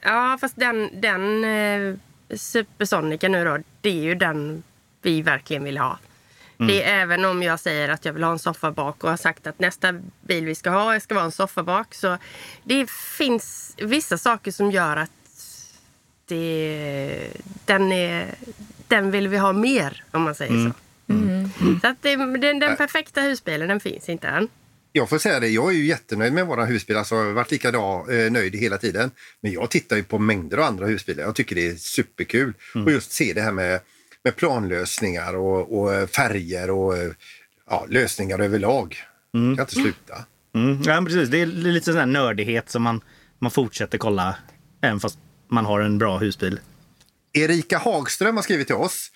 Ja, 0.00 0.38
fast 0.40 0.56
den, 0.56 1.00
den 1.00 1.44
eh, 1.44 1.94
Supersonicen 2.36 3.32
nu 3.32 3.44
då, 3.44 3.58
det 3.80 3.90
är 3.90 4.02
ju 4.02 4.14
den 4.14 4.62
vi 5.02 5.22
verkligen 5.22 5.64
vill 5.64 5.78
ha. 5.78 5.98
Det 6.66 6.84
är 6.84 7.00
även 7.00 7.24
om 7.24 7.42
jag 7.42 7.60
säger 7.60 7.88
att 7.88 8.04
jag 8.04 8.12
vill 8.12 8.22
ha 8.22 8.32
en 8.32 8.38
soffa 8.38 8.70
bak 8.70 9.04
och 9.04 9.10
har 9.10 9.16
sagt 9.16 9.46
att 9.46 9.58
nästa 9.58 9.92
bil 10.20 10.44
vi 10.44 10.54
ska 10.54 10.70
ha 10.70 11.00
ska 11.00 11.14
vara 11.14 11.24
en 11.24 11.32
soffa 11.32 11.62
bak. 11.62 11.94
Så 11.94 12.18
det 12.64 12.90
finns 12.90 13.74
vissa 13.78 14.18
saker 14.18 14.50
som 14.50 14.70
gör 14.70 14.96
att 14.96 15.10
det, 16.26 17.30
den, 17.64 17.92
är, 17.92 18.34
den 18.88 19.10
vill 19.10 19.28
vi 19.28 19.38
ha 19.38 19.52
mer 19.52 20.04
om 20.10 20.22
man 20.22 20.34
säger 20.34 20.52
så. 20.64 20.72
Så 21.80 21.86
att 21.86 22.02
det, 22.02 22.16
den, 22.16 22.58
den 22.58 22.76
perfekta 22.76 23.20
husbilen 23.20 23.68
den 23.68 23.80
finns 23.80 24.08
inte 24.08 24.28
än. 24.28 24.48
Jag 24.92 25.08
får 25.08 25.18
säga 25.18 25.40
det, 25.40 25.48
jag 25.48 25.68
är 25.68 25.76
ju 25.76 25.84
jättenöjd 25.84 26.32
med 26.32 26.46
våra 26.46 26.64
husbil. 26.64 26.96
Alltså, 26.96 27.14
jag 27.14 27.24
har 27.24 27.32
varit 27.32 27.50
lika 27.50 27.68
eh, 27.68 28.32
nöjd 28.32 28.54
hela 28.54 28.78
tiden. 28.78 29.10
Men 29.40 29.52
jag 29.52 29.70
tittar 29.70 29.96
ju 29.96 30.02
på 30.02 30.18
mängder 30.18 30.58
av 30.58 30.64
andra 30.64 30.86
husbilar. 30.86 31.24
Jag 31.24 31.34
tycker 31.34 31.56
det 31.56 31.68
är 31.68 31.74
superkul. 31.74 32.54
Och 32.74 32.92
just 32.92 33.12
se 33.12 33.32
det 33.32 33.40
här 33.40 33.52
med, 33.52 33.80
med 34.24 34.36
planlösningar 34.36 35.36
och, 35.36 35.80
och 35.80 36.10
färger 36.10 36.70
och 36.70 36.96
eh, 36.96 37.12
ja, 37.70 37.86
lösningar 37.88 38.38
överlag. 38.38 38.96
Mm. 39.34 39.56
kan 39.56 39.62
inte 39.62 39.74
sluta. 39.74 40.24
Mm. 40.54 40.82
Ja, 40.82 41.02
precis. 41.06 41.28
Det 41.28 41.40
är 41.40 41.46
lite 41.46 41.84
sån 41.84 41.96
här 41.96 42.06
nördighet 42.06 42.70
som 42.70 42.82
man, 42.82 43.00
man 43.38 43.50
fortsätter 43.50 43.98
kolla 43.98 44.36
även 44.82 45.00
fast 45.00 45.18
man 45.50 45.64
har 45.64 45.80
en 45.80 45.98
bra 45.98 46.18
husbil. 46.18 46.60
Erika 47.32 47.78
Hagström 47.78 48.36
har 48.36 48.42
skrivit 48.42 48.66
till 48.66 48.76
oss. 48.76 49.10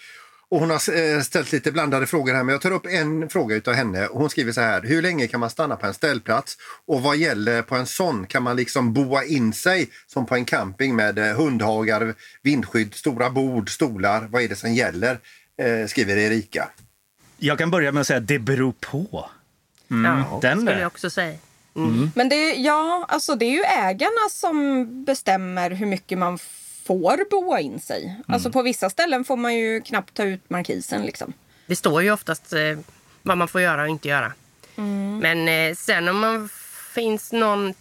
Och 0.49 0.61
hon 0.61 0.70
har 0.70 0.95
eh, 1.16 1.20
ställt 1.20 1.53
lite 1.53 1.72
blandade 1.72 2.07
frågor 2.07 2.34
här, 2.34 2.42
men 2.45 2.53
jag 2.53 2.61
tar 2.62 2.70
upp 2.70 2.86
en 2.86 3.28
fråga 3.28 3.57
utav 3.57 3.74
henne. 3.74 4.09
Hon 4.11 4.30
skriver 4.30 4.53
så 4.53 4.61
här. 4.61 4.82
Hur 4.82 5.03
länge 5.03 5.26
kan 5.26 5.40
man 5.40 5.51
stanna 5.51 5.76
på 5.76 5.86
en 5.86 5.95
ställplats? 5.95 6.57
Och 6.86 7.03
vad 7.03 7.16
gäller 7.16 7.62
på 7.62 7.76
en 7.76 7.86
sån? 7.86 8.26
Kan 8.26 8.42
man 8.42 8.57
liksom 8.57 8.92
boa 8.92 9.24
in 9.24 9.53
sig 9.53 9.88
som 10.07 10.26
på 10.26 10.34
en 10.34 10.45
camping 10.45 10.97
med 10.97 11.18
eh, 11.18 11.36
hundhagar, 11.36 12.14
vindskydd, 12.42 12.95
stora 12.95 13.30
bord, 13.30 13.70
stolar? 13.70 14.26
Vad 14.30 14.42
är 14.42 14.49
det 14.49 14.57
som 14.57 14.72
gäller? 14.74 15.18
Eh, 15.62 15.86
skriver 15.88 16.16
Erika. 16.16 16.68
Jag 17.38 17.59
kan 17.59 17.70
börja 17.70 17.92
med 17.92 18.01
att 18.01 18.07
säga 18.07 18.18
att 18.18 18.26
det 18.28 18.38
beror 18.38 18.72
på. 18.80 19.30
Ja, 19.88 20.38
Den 20.42 20.61
skulle 20.61 20.80
jag 20.80 20.86
också 20.86 21.11
säga. 21.11 21.38
Men 22.14 22.28
det, 22.28 22.34
är- 22.36 22.64
ja, 22.64 23.07
alltså 23.09 23.34
det 23.34 23.45
är 23.45 23.51
ju 23.51 23.62
ägarna 23.64 24.28
som 24.30 24.86
bestämmer 25.05 25.70
hur 25.70 25.86
mycket 25.86 26.18
man 26.18 26.38
får 26.87 27.30
boa 27.30 27.61
in 27.61 27.80
sig. 27.80 28.16
Alltså 28.28 28.51
på 28.51 28.62
vissa 28.62 28.91
ställen 28.91 29.24
får 29.24 29.37
man 29.37 29.55
ju 29.55 29.80
knappt 29.80 30.14
ta 30.14 30.22
ut 30.24 30.51
markisen 30.51 31.03
liksom. 31.03 31.32
Det 31.66 31.76
står 31.76 32.03
ju 32.03 32.11
oftast 32.12 32.53
eh, 32.53 32.78
vad 33.22 33.39
man 33.39 33.49
får 33.49 33.61
göra 33.61 33.82
och 33.82 33.89
inte 33.89 34.09
göra. 34.09 34.32
Men 35.20 35.49
eh, 35.49 35.74
sen 35.74 36.09
om 36.09 36.18
man 36.18 36.49
finns 36.95 37.32
någon 37.32 37.74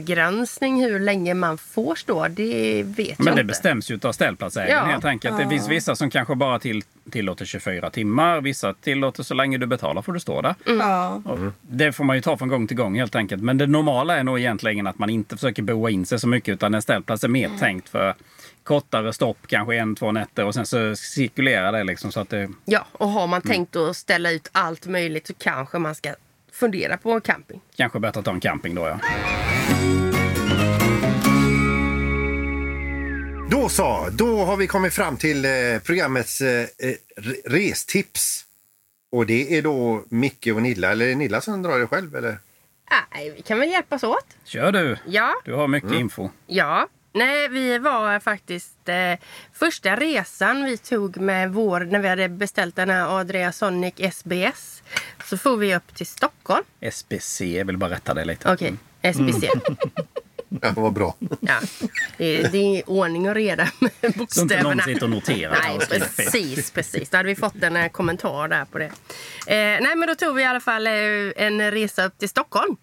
tidsbegränsning 0.00 0.82
hur 0.84 1.00
länge 1.00 1.34
man 1.34 1.58
får 1.58 1.94
stå, 1.94 2.28
det 2.28 2.82
vet 2.82 3.08
jag 3.08 3.16
Men 3.18 3.24
det 3.26 3.30
inte. 3.30 3.44
bestäms 3.44 3.90
ju 3.90 3.98
av 4.02 4.12
ställplatsägaren 4.12 4.70
Ja. 4.88 4.92
helt 4.92 5.04
enkelt. 5.04 5.38
Det 5.38 5.48
finns 5.48 5.68
vissa 5.68 5.96
som 5.96 6.10
kanske 6.10 6.34
bara 6.34 6.58
till, 6.58 6.82
tillåter 7.10 7.44
24 7.44 7.90
timmar. 7.90 8.40
Vissa 8.40 8.74
tillåter 8.74 9.22
så 9.22 9.34
länge 9.34 9.58
du 9.58 9.66
betalar 9.66 10.02
får 10.02 10.12
du 10.12 10.20
stå 10.20 10.40
där. 10.40 10.54
Ja. 10.66 11.22
Och 11.24 11.38
Det 11.60 11.92
får 11.92 12.04
man 12.04 12.16
ju 12.16 12.22
ta 12.22 12.36
från 12.36 12.48
gång 12.48 12.66
till 12.66 12.76
gång 12.76 12.98
helt 12.98 13.14
enkelt. 13.14 13.42
Men 13.42 13.58
det 13.58 13.66
normala 13.66 14.16
är 14.16 14.24
nog 14.24 14.38
egentligen 14.38 14.86
att 14.86 14.98
man 14.98 15.10
inte 15.10 15.36
försöker 15.36 15.62
boa 15.62 15.90
in 15.90 16.06
sig 16.06 16.18
så 16.20 16.28
mycket 16.28 16.52
utan 16.52 16.74
en 16.74 16.82
ställplats 16.82 17.24
är 17.24 17.28
mer 17.28 17.50
tänkt 17.58 17.88
för 17.88 18.14
kortare 18.64 19.12
stopp, 19.12 19.38
kanske 19.46 19.76
en, 19.76 19.94
två 19.94 20.12
nätter 20.12 20.44
och 20.44 20.54
sen 20.54 20.66
så 20.66 20.96
cirkulerar 20.96 21.72
det 21.72 21.84
liksom 21.84 22.12
så 22.12 22.20
att 22.20 22.30
det... 22.30 22.48
Ja, 22.64 22.86
och 22.92 23.08
har 23.08 23.26
man 23.26 23.42
tänkt 23.42 23.76
att 23.76 23.96
ställa 23.96 24.30
ut 24.30 24.48
allt 24.52 24.86
möjligt 24.86 25.26
så 25.26 25.34
kanske 25.34 25.78
man 25.78 25.94
ska 25.94 26.14
fundera 26.52 26.96
på 26.96 27.20
camping. 27.20 27.60
Kanske 27.76 27.98
bättre 28.00 28.18
att 28.18 28.24
ta 28.24 28.30
en 28.32 28.40
camping 28.40 28.74
då 28.74 28.82
ja. 28.88 28.98
Då 33.50 33.68
så, 33.68 34.08
då 34.12 34.44
har 34.44 34.56
vi 34.56 34.66
kommit 34.66 34.94
fram 34.94 35.16
till 35.16 35.44
eh, 35.44 35.50
programmets 35.84 36.40
eh, 36.40 36.66
eh, 36.78 36.94
restips. 37.44 38.44
Och 39.12 39.26
det 39.26 39.58
är 39.58 39.62
då 39.62 40.04
Micke 40.08 40.46
och 40.54 40.62
Nilla, 40.62 40.92
eller 40.92 41.04
är 41.04 41.08
det 41.08 41.14
Nilla 41.14 41.40
som 41.40 41.62
drar 41.62 41.78
det 41.78 41.86
själv? 41.86 42.16
Eller? 42.16 42.38
Nej, 43.14 43.30
vi 43.36 43.42
kan 43.42 43.58
väl 43.58 43.70
hjälpas 43.70 44.04
åt. 44.04 44.26
Kör 44.44 44.72
du! 44.72 44.96
Ja, 45.06 45.34
Du 45.44 45.54
har 45.54 45.68
mycket 45.68 45.92
info. 45.92 46.30
ja. 46.46 46.88
Nej, 47.14 47.48
vi 47.48 47.78
var 47.78 48.20
faktiskt 48.20 48.88
eh, 48.88 49.18
första 49.52 49.96
resan 49.96 50.64
vi 50.64 50.76
tog 50.76 51.16
med 51.16 51.52
vår, 51.52 51.80
när 51.80 51.98
vi 51.98 52.08
hade 52.08 52.28
beställt 52.28 52.76
den 52.76 52.90
här 52.90 53.20
Adria 53.20 53.52
Sonic 53.52 53.94
SBS. 54.14 54.82
Så 55.24 55.38
får 55.38 55.56
vi 55.56 55.76
upp 55.76 55.94
till 55.94 56.06
Stockholm. 56.06 56.64
SBC, 56.80 57.40
jag 57.40 57.64
vill 57.64 57.76
bara 57.76 57.90
rätta 57.90 58.14
dig 58.14 58.26
lite. 58.26 58.52
Okej, 58.52 58.74
SBC. 59.02 59.48
Ja, 60.62 60.72
vad 60.76 60.92
bra. 60.92 61.14
Ja. 61.40 61.54
Det, 62.16 62.24
är, 62.40 62.48
det 62.48 62.58
är 62.58 62.90
ordning 62.90 63.28
och 63.28 63.34
reda 63.34 63.68
med 63.78 63.90
Så 64.28 64.40
inte 64.42 64.62
någon 64.62 64.76
bokstäverna. 64.76 64.82
sitter 64.82 65.02
och 65.04 65.10
noterar 65.10 65.58
Nej, 65.62 65.78
precis, 65.88 66.70
precis. 66.70 67.10
Då 67.10 67.16
hade 67.16 67.28
vi 67.28 67.34
fått 67.36 67.62
en 67.62 67.76
eh, 67.76 67.88
kommentar 67.88 68.48
där 68.48 68.64
på 68.64 68.78
det. 68.78 68.84
Eh, 68.84 68.92
nej, 69.82 69.96
men 69.96 70.08
då 70.08 70.14
tog 70.14 70.34
vi 70.34 70.42
i 70.42 70.44
alla 70.44 70.60
fall 70.60 70.86
eh, 70.86 70.92
en 71.36 71.70
resa 71.70 72.04
upp 72.04 72.18
till 72.18 72.28
Stockholm. 72.28 72.76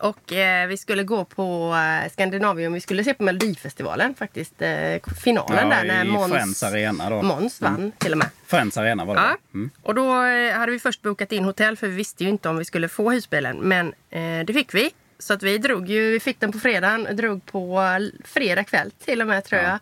Och 0.00 0.32
eh, 0.32 0.66
vi 0.68 0.76
skulle 0.76 1.02
gå 1.02 1.24
på 1.24 1.74
eh, 2.04 2.12
Skandinavium. 2.12 2.72
Vi 2.72 2.80
skulle 2.80 3.04
se 3.04 3.14
på 3.14 3.22
Melodifestivalen 3.22 4.14
faktiskt. 4.14 4.62
Eh, 4.62 4.68
finalen 5.24 5.68
där 5.68 5.84
när 5.84 6.04
Måns, 6.04 6.32
Friends 6.32 6.62
Arena 6.62 7.10
då. 7.10 7.22
Måns 7.22 7.60
vann 7.60 7.92
till 7.98 8.12
och 8.12 8.18
med. 8.18 8.28
Friends 8.46 8.76
Arena 8.76 9.04
var 9.04 9.14
det 9.14 9.20
Ja. 9.20 9.36
mm. 9.54 9.70
Och 9.82 9.94
då 9.94 10.24
eh, 10.24 10.52
hade 10.58 10.72
vi 10.72 10.78
först 10.78 11.02
bokat 11.02 11.32
in 11.32 11.44
hotell 11.44 11.76
för 11.76 11.86
vi 11.88 11.94
visste 11.94 12.24
ju 12.24 12.30
inte 12.30 12.48
om 12.48 12.56
vi 12.58 12.64
skulle 12.64 12.88
få 12.88 13.10
husbilen. 13.10 13.56
Men 13.56 13.86
eh, 14.10 14.44
det 14.46 14.52
fick 14.52 14.74
vi. 14.74 14.90
Så 15.18 15.34
att 15.34 15.42
vi 15.42 15.58
drog 15.58 15.88
ju, 15.88 16.12
vi 16.12 16.20
fick 16.20 16.40
den 16.40 16.52
på 16.52 16.58
fredagen, 16.58 17.16
drog 17.16 17.46
på 17.46 17.82
fredag 18.24 18.64
kväll 18.64 18.90
till 18.90 19.20
och 19.20 19.26
med 19.26 19.44
tror 19.44 19.60
jag. 19.60 19.78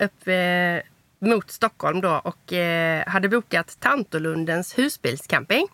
Upp 0.00 0.28
eh, 0.28 1.28
mot 1.28 1.50
Stockholm 1.50 2.00
då 2.00 2.20
och 2.24 2.52
eh, 2.52 3.06
hade 3.06 3.28
bokat 3.28 3.76
Tantolundens 3.80 4.78
husbilscamping. 4.78 5.66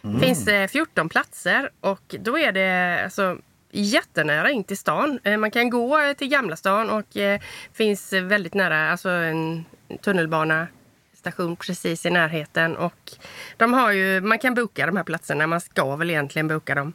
Det 0.00 0.26
finns 0.26 0.48
eh, 0.48 0.68
14 0.68 1.08
platser 1.08 1.70
och 1.80 2.14
då 2.20 2.38
är 2.38 2.52
det 2.52 3.00
alltså 3.04 3.38
jättenära 3.70 4.50
in 4.50 4.64
till 4.64 4.78
stan. 4.78 5.18
Eh, 5.24 5.36
man 5.36 5.50
kan 5.50 5.70
gå 5.70 6.00
eh, 6.00 6.12
till 6.12 6.28
Gamla 6.28 6.56
stan 6.56 6.90
och 6.90 7.16
eh, 7.16 7.40
finns 7.72 8.12
väldigt 8.12 8.54
nära, 8.54 8.90
alltså 8.90 9.08
en 9.08 9.64
tunnelbana 10.00 10.66
station 11.14 11.56
precis 11.56 12.06
i 12.06 12.10
närheten. 12.10 12.76
Och 12.76 13.12
de 13.56 13.72
har 13.72 13.92
ju, 13.92 14.20
man 14.20 14.38
kan 14.38 14.54
boka 14.54 14.86
de 14.86 14.96
här 14.96 15.04
platserna, 15.04 15.46
man 15.46 15.60
ska 15.60 15.96
väl 15.96 16.10
egentligen 16.10 16.48
boka 16.48 16.74
dem. 16.74 16.92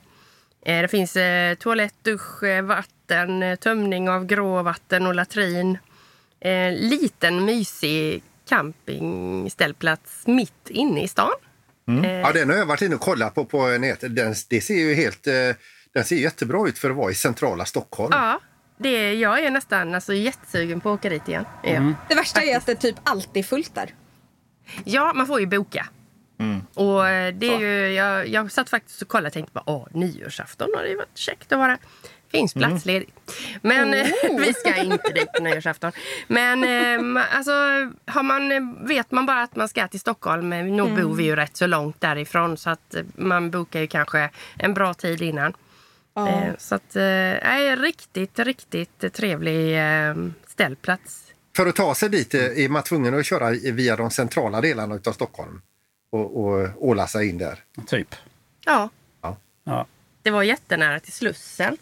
Eh, 0.65 0.81
Det 0.81 0.87
finns 0.87 1.15
eh, 1.15 1.55
toalett, 1.55 1.93
dusch, 2.03 2.43
eh, 2.43 2.61
vatten, 2.63 3.57
tömning 3.57 4.09
av 4.09 4.25
gråvatten 4.25 5.07
och 5.07 5.15
latrin. 5.15 5.77
Eh, 6.39 6.71
liten 6.71 7.45
mysig 7.45 8.23
campingställplats 8.49 10.27
mitt 10.27 10.69
inne 10.69 11.03
i 11.03 11.07
stan. 11.07 11.31
Ja, 12.03 12.31
den 12.33 12.49
har 12.49 12.57
jag 12.57 12.65
varit 12.65 12.81
inne 12.81 12.95
och 12.95 13.01
kollat 13.01 13.35
på 13.35 13.45
på 13.45 13.67
nätet. 13.67 14.15
Den, 14.15 14.35
det 14.49 14.61
ser 14.61 14.75
ju 14.75 14.93
helt, 14.93 15.23
den 15.93 16.03
ser 16.05 16.15
jättebra 16.15 16.67
ut 16.67 16.79
för 16.79 16.89
att 16.89 16.95
vara 16.95 17.11
i 17.11 17.15
centrala 17.15 17.65
Stockholm. 17.65 18.09
Ja, 18.13 18.39
det, 18.77 19.13
jag 19.13 19.39
är 19.43 19.51
nästan 19.51 19.95
alltså, 19.95 20.13
jättesugen 20.13 20.81
på 20.81 20.89
att 20.89 20.99
åka 20.99 21.09
dit 21.09 21.27
igen. 21.27 21.45
Ja. 21.63 21.93
Det 22.09 22.15
värsta 22.15 22.41
är 22.41 22.57
att 22.57 22.65
det 22.65 22.75
typ 22.75 22.95
alltid 23.03 23.37
är 23.37 23.47
fullt 23.47 23.75
där. 23.75 23.93
ja, 24.83 25.13
man 25.15 25.27
får 25.27 25.39
ju 25.39 25.45
boka. 25.45 25.87
Och 26.73 27.07
eh, 27.07 27.33
det 27.33 27.47
är 27.47 27.59
ju, 27.59 27.93
jag, 27.93 28.27
jag 28.27 28.51
satt 28.51 28.69
faktiskt 28.69 29.01
och 29.01 29.07
kollade 29.07 29.27
och 29.27 29.33
tänkte 29.33 29.53
bara, 29.53 29.63
åh, 29.65 29.87
nyårsafton 29.91 30.69
har 30.75 30.83
det 30.83 30.95
varit 30.95 31.17
käckt 31.17 31.51
att 31.51 31.59
vara. 31.59 31.77
Finns 32.31 32.53
plats 32.53 32.85
ledig. 32.85 33.13
Men 33.61 33.93
eh, 33.93 34.07
vi 34.39 34.53
ska 34.53 34.75
inte 34.75 35.13
dit 35.13 35.33
på 35.33 35.43
nyårsafton. 35.43 35.91
Men 36.27 36.63
eh, 36.63 37.25
alltså, 37.35 37.51
har 38.05 38.23
man, 38.23 38.75
vet 38.87 39.11
man 39.11 39.25
bara 39.25 39.41
att 39.41 39.55
man 39.55 39.69
ska 39.69 39.87
till 39.87 39.99
Stockholm, 39.99 40.53
eh, 40.53 40.63
nu 40.63 40.83
bor 40.83 41.15
vi 41.15 41.23
ju 41.23 41.35
rätt 41.35 41.57
så 41.57 41.67
långt 41.67 42.01
därifrån 42.01 42.57
så 42.57 42.69
att 42.69 42.95
man 43.15 43.51
bokar 43.51 43.79
ju 43.79 43.87
kanske 43.87 44.29
en 44.59 44.73
bra 44.73 44.93
tid 44.93 45.21
innan. 45.21 45.53
Eh, 46.17 46.55
så 46.57 46.75
att, 46.75 46.95
eh, 46.95 47.75
riktigt, 47.77 48.39
riktigt 48.39 49.13
trevlig 49.13 49.77
eh, 49.77 50.15
ställplats. 50.47 51.23
För 51.55 51.67
att 51.67 51.75
ta 51.75 51.95
sig 51.95 52.09
dit 52.09 52.33
är 52.33 52.69
man 52.69 52.83
tvungen 52.83 53.19
att 53.19 53.25
köra 53.25 53.49
via 53.49 53.95
de 53.95 54.11
centrala 54.11 54.61
delarna 54.61 54.99
av 55.05 55.11
Stockholm 55.11 55.61
och, 56.11 56.37
och 56.45 56.69
åla 56.87 57.07
sig 57.07 57.29
in 57.29 57.37
där. 57.37 57.59
Typ. 57.87 58.15
Ja, 58.65 58.89
Ja. 59.63 59.85
Det 60.23 60.31
var 60.31 60.43
jättenära 60.43 60.99
till 60.99 61.13
Slussen. 61.13 61.77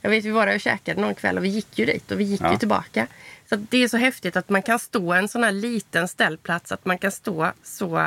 Jag 0.00 0.10
vet, 0.10 0.24
vi 0.24 0.30
var 0.30 0.46
där 0.46 0.54
och 0.54 0.60
käkade 0.60 1.00
någon 1.00 1.14
kväll 1.14 1.38
och 1.38 1.44
vi 1.44 1.48
gick 1.48 1.78
ju 1.78 1.84
dit 1.86 2.10
och 2.10 2.20
vi 2.20 2.24
gick 2.24 2.40
Ja. 2.40 2.52
ju 2.52 2.58
tillbaka. 2.58 3.06
Så 3.48 3.54
att 3.54 3.70
det 3.70 3.78
är 3.84 3.88
så 3.88 3.96
häftigt 3.96 4.36
att 4.36 4.48
man 4.48 4.62
kan 4.62 4.78
stå 4.78 5.12
en 5.12 5.28
sån 5.28 5.44
här 5.44 5.52
liten 5.52 6.08
ställplats, 6.08 6.72
att 6.72 6.84
man 6.84 6.98
kan 6.98 7.10
stå 7.12 7.52
så 7.62 7.98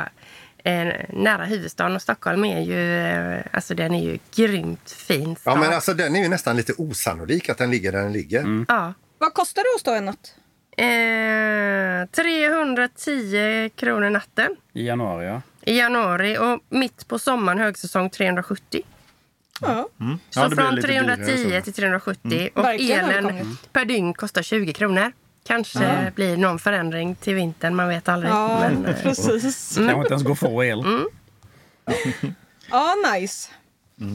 eh, 0.64 0.88
nära 1.08 1.44
huvudstaden. 1.44 1.96
Och 1.96 2.02
Stockholm 2.02 2.44
är 2.44 2.60
ju, 2.60 2.98
eh, 3.06 3.40
alltså 3.52 3.74
den 3.74 3.94
är 3.94 4.02
ju 4.04 4.18
grymt 4.34 4.90
fin 4.90 5.28
Ja, 5.30 5.36
stad. 5.36 5.58
men 5.60 5.72
alltså 5.72 5.94
den 5.94 6.16
är 6.16 6.22
ju 6.22 6.28
nästan 6.28 6.56
lite 6.56 6.72
osannolik 6.78 7.48
att 7.48 7.58
den 7.58 7.70
ligger 7.70 7.92
där 7.92 8.02
den 8.02 8.12
ligger. 8.12 8.64
Ja. 8.68 8.94
Vad 9.18 9.34
kostar 9.34 9.62
det 9.62 9.74
att 9.74 9.80
stå 9.80 9.94
en 9.94 10.04
natt? 10.04 10.34
Eh, 10.76 12.22
310 12.24 13.70
kronor 13.76 14.10
natten 14.10 14.56
I 14.72 14.86
januari 14.86 15.26
ja. 15.26 15.42
I 15.62 15.78
januari 15.78 16.38
och 16.38 16.60
mitt 16.68 17.08
på 17.08 17.18
sommaren 17.18 17.58
högsäsong 17.58 18.10
370. 18.10 18.82
Ja. 19.60 19.88
Så 20.30 20.40
Ja, 20.40 20.50
från 20.50 20.74
lite 20.74 20.88
dyrare 20.88 21.16
310 21.16 21.56
så. 21.58 21.64
till 21.64 21.72
370 21.72 22.50
och 22.54 22.64
Verkligen 22.64 23.04
elen 23.10 23.56
per 23.72 23.84
dygn 23.84 24.14
kostar 24.14 24.42
20 24.42 24.72
kronor. 24.72 25.12
Kanske 25.46 26.12
blir 26.14 26.36
någon 26.36 26.58
förändring 26.58 27.14
till 27.14 27.34
vintern, 27.34 27.74
man 27.76 27.88
vet 27.88 28.08
aldrig. 28.08 28.32
Ja, 28.32 28.60
Men, 28.60 28.94
precis. 29.02 29.74
Kanske 29.76 29.94
inte 30.00 30.08
ens 30.12 30.22
går 30.22 30.32
att 30.32 30.38
få 30.38 30.64
el. 30.64 30.84
Ja, 32.70 32.94
nice. 33.14 33.50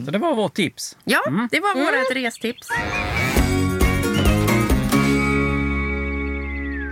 Så 0.05 0.11
det 0.11 0.17
var 0.17 0.35
vårt 0.35 0.53
tips. 0.53 0.97
ja, 1.03 1.21
det 1.51 1.59
var 1.59 1.75
vårt 1.75 2.15
restips. 2.15 2.67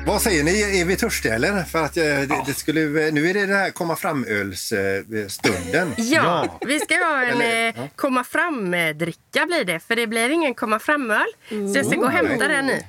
Vad 0.05 0.21
säger 0.21 0.43
ni? 0.43 0.79
Är 0.81 0.85
vi 0.85 0.95
törstiga 0.95 1.35
eller? 1.35 1.63
För 1.63 1.83
att 1.85 1.97
eh, 1.97 2.03
det, 2.03 2.43
det 2.45 2.53
skulle, 2.53 3.11
nu 3.11 3.29
är 3.29 3.33
det 3.33 3.45
det 3.45 3.53
här 3.55 3.69
komma 3.71 3.95
fram-ölsstunden. 3.95 5.93
Ja, 5.97 6.57
vi 6.67 6.79
ska 6.79 6.95
ha 6.95 7.23
en 7.23 7.41
Eller- 7.41 7.67
eh, 7.81 7.87
komma 7.95 8.23
fram-dricka 8.23 9.45
blir 9.45 9.63
det. 9.65 9.79
För 9.79 9.95
det 9.95 10.07
blir 10.07 10.29
ingen 10.29 10.53
komma 10.53 10.79
fram-öl. 10.79 11.25
Så 11.49 11.77
jag 11.77 11.85
ska 11.85 11.95
gå 11.95 12.03
och 12.05 12.11
hämta 12.11 12.47
den 12.47 12.65
nu. 12.65 12.81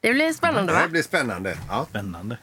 Det 0.00 0.12
blir 0.12 0.32
spännande 0.32 0.72
Det 0.72 0.78
va? 0.78 0.88
blir 0.88 1.02
spännande. 1.02 1.56
Ja. 1.68 1.86
Spännande. 1.90 2.38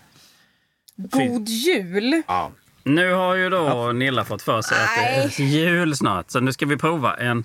God 0.96 1.48
jul. 1.50 2.22
Ja. 2.28 2.52
Nu 2.84 3.12
har 3.14 3.36
ju 3.36 3.50
då 3.50 3.92
Nilla 3.92 4.26
fått 4.26 4.42
för 4.42 4.62
sig 4.62 4.78
att 4.78 4.90
det 5.40 5.44
är 5.44 5.46
jul 5.48 5.96
snart. 5.96 6.32
Så 6.32 6.40
nu 6.40 6.54
ska 6.54 6.66
vi 6.66 6.78
prova 6.78 7.16
en... 7.18 7.44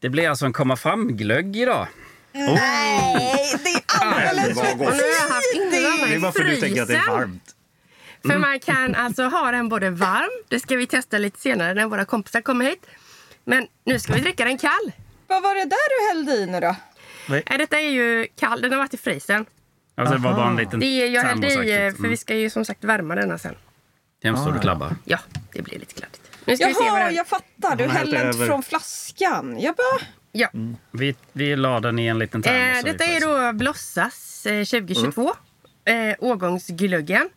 Det 0.00 0.08
blir 0.08 0.28
alltså 0.28 0.46
en 0.46 0.52
komma 0.52 0.76
fram-glögg 0.76 1.56
idag. 1.56 1.86
Nej, 2.32 3.54
det 3.64 3.68
är 3.68 4.28
alldeles 4.28 4.56
Vad 4.56 4.70
Och 4.72 4.78
gott. 4.78 4.88
nu 4.96 5.02
har 5.02 5.08
jag 5.28 5.34
haft 5.34 5.54
ingen 5.54 5.70
Det 5.70 6.14
är 6.14 6.20
bara 6.20 6.32
för 6.32 6.40
att 6.40 6.46
du 6.50 6.56
tänker 6.56 6.82
att 6.82 6.88
det 6.88 6.94
är 6.96 7.06
varmt. 7.10 7.54
För 8.26 8.38
man 8.38 8.60
kan 8.60 8.94
alltså 8.94 9.22
ha 9.24 9.50
den 9.50 9.68
både 9.68 9.90
varm, 9.90 10.30
det 10.48 10.60
ska 10.60 10.76
vi 10.76 10.86
testa 10.86 11.18
lite 11.18 11.40
senare 11.40 11.74
när 11.74 11.86
våra 11.86 12.04
kompisar 12.04 12.40
kommer 12.40 12.64
hit. 12.64 12.86
Men 13.44 13.66
nu 13.84 13.98
ska 13.98 14.12
vi 14.12 14.20
dricka 14.20 14.44
den 14.44 14.58
kall. 14.58 14.92
Vad 15.26 15.42
var 15.42 15.54
det 15.54 15.64
där 15.64 15.68
du 16.00 16.08
hällde 16.08 16.32
i 16.32 16.46
nu 16.46 16.60
då? 16.60 16.76
Äh, 17.46 17.58
Detta 17.58 17.80
är 17.80 17.90
ju 17.90 18.26
kall, 18.36 18.60
den 18.60 18.70
har 18.72 18.78
varit 18.78 18.94
i 18.94 18.96
frysen. 18.96 19.46
Alltså 19.96 20.14
det 20.14 20.20
var 20.20 20.32
bara 20.34 20.48
en 20.50 20.56
liten 20.56 20.80
Det 20.80 20.86
är, 20.86 21.06
jag 21.10 21.22
hällde 21.22 21.46
i, 21.46 21.50
termosaktigt. 21.50 22.00
för 22.02 22.08
vi 22.08 22.16
ska 22.16 22.34
ju 22.34 22.50
som 22.50 22.64
sagt 22.64 22.84
värma 22.84 23.14
denna 23.14 23.38
sen. 23.38 23.54
Hemskt 24.22 24.44
vad 24.44 24.54
du 24.54 24.60
klabbar. 24.60 24.96
Ja, 25.04 25.18
det 25.52 25.62
blir 25.62 25.78
lite 25.78 25.94
kladdigt. 25.94 26.22
Nu 26.44 26.56
ska 26.56 26.66
vi 26.66 26.74
se 26.74 26.80
vad 26.80 26.88
Jaha, 26.88 27.04
den... 27.04 27.14
jag 27.14 27.26
fattar. 27.26 27.76
Du 27.76 27.86
hällde 27.88 28.16
inte 28.16 28.28
över. 28.28 28.46
från 28.46 28.62
flaskan. 28.62 29.60
Jag 29.60 29.74
bara... 29.76 30.00
Ja. 30.32 30.48
Vi, 30.90 31.14
vi 31.32 31.56
la 31.56 31.80
den 31.80 31.98
i 31.98 32.06
en 32.06 32.18
liten 32.18 32.42
termos. 32.42 32.78
Eh, 32.78 32.84
vi 32.84 32.92
detta 32.92 33.04
är 33.04 33.20
då 33.50 33.58
Blossas 33.58 34.46
eh, 34.46 34.64
2022. 34.64 35.34
Eh, 35.84 36.14
årgångsglöggen. 36.18 37.28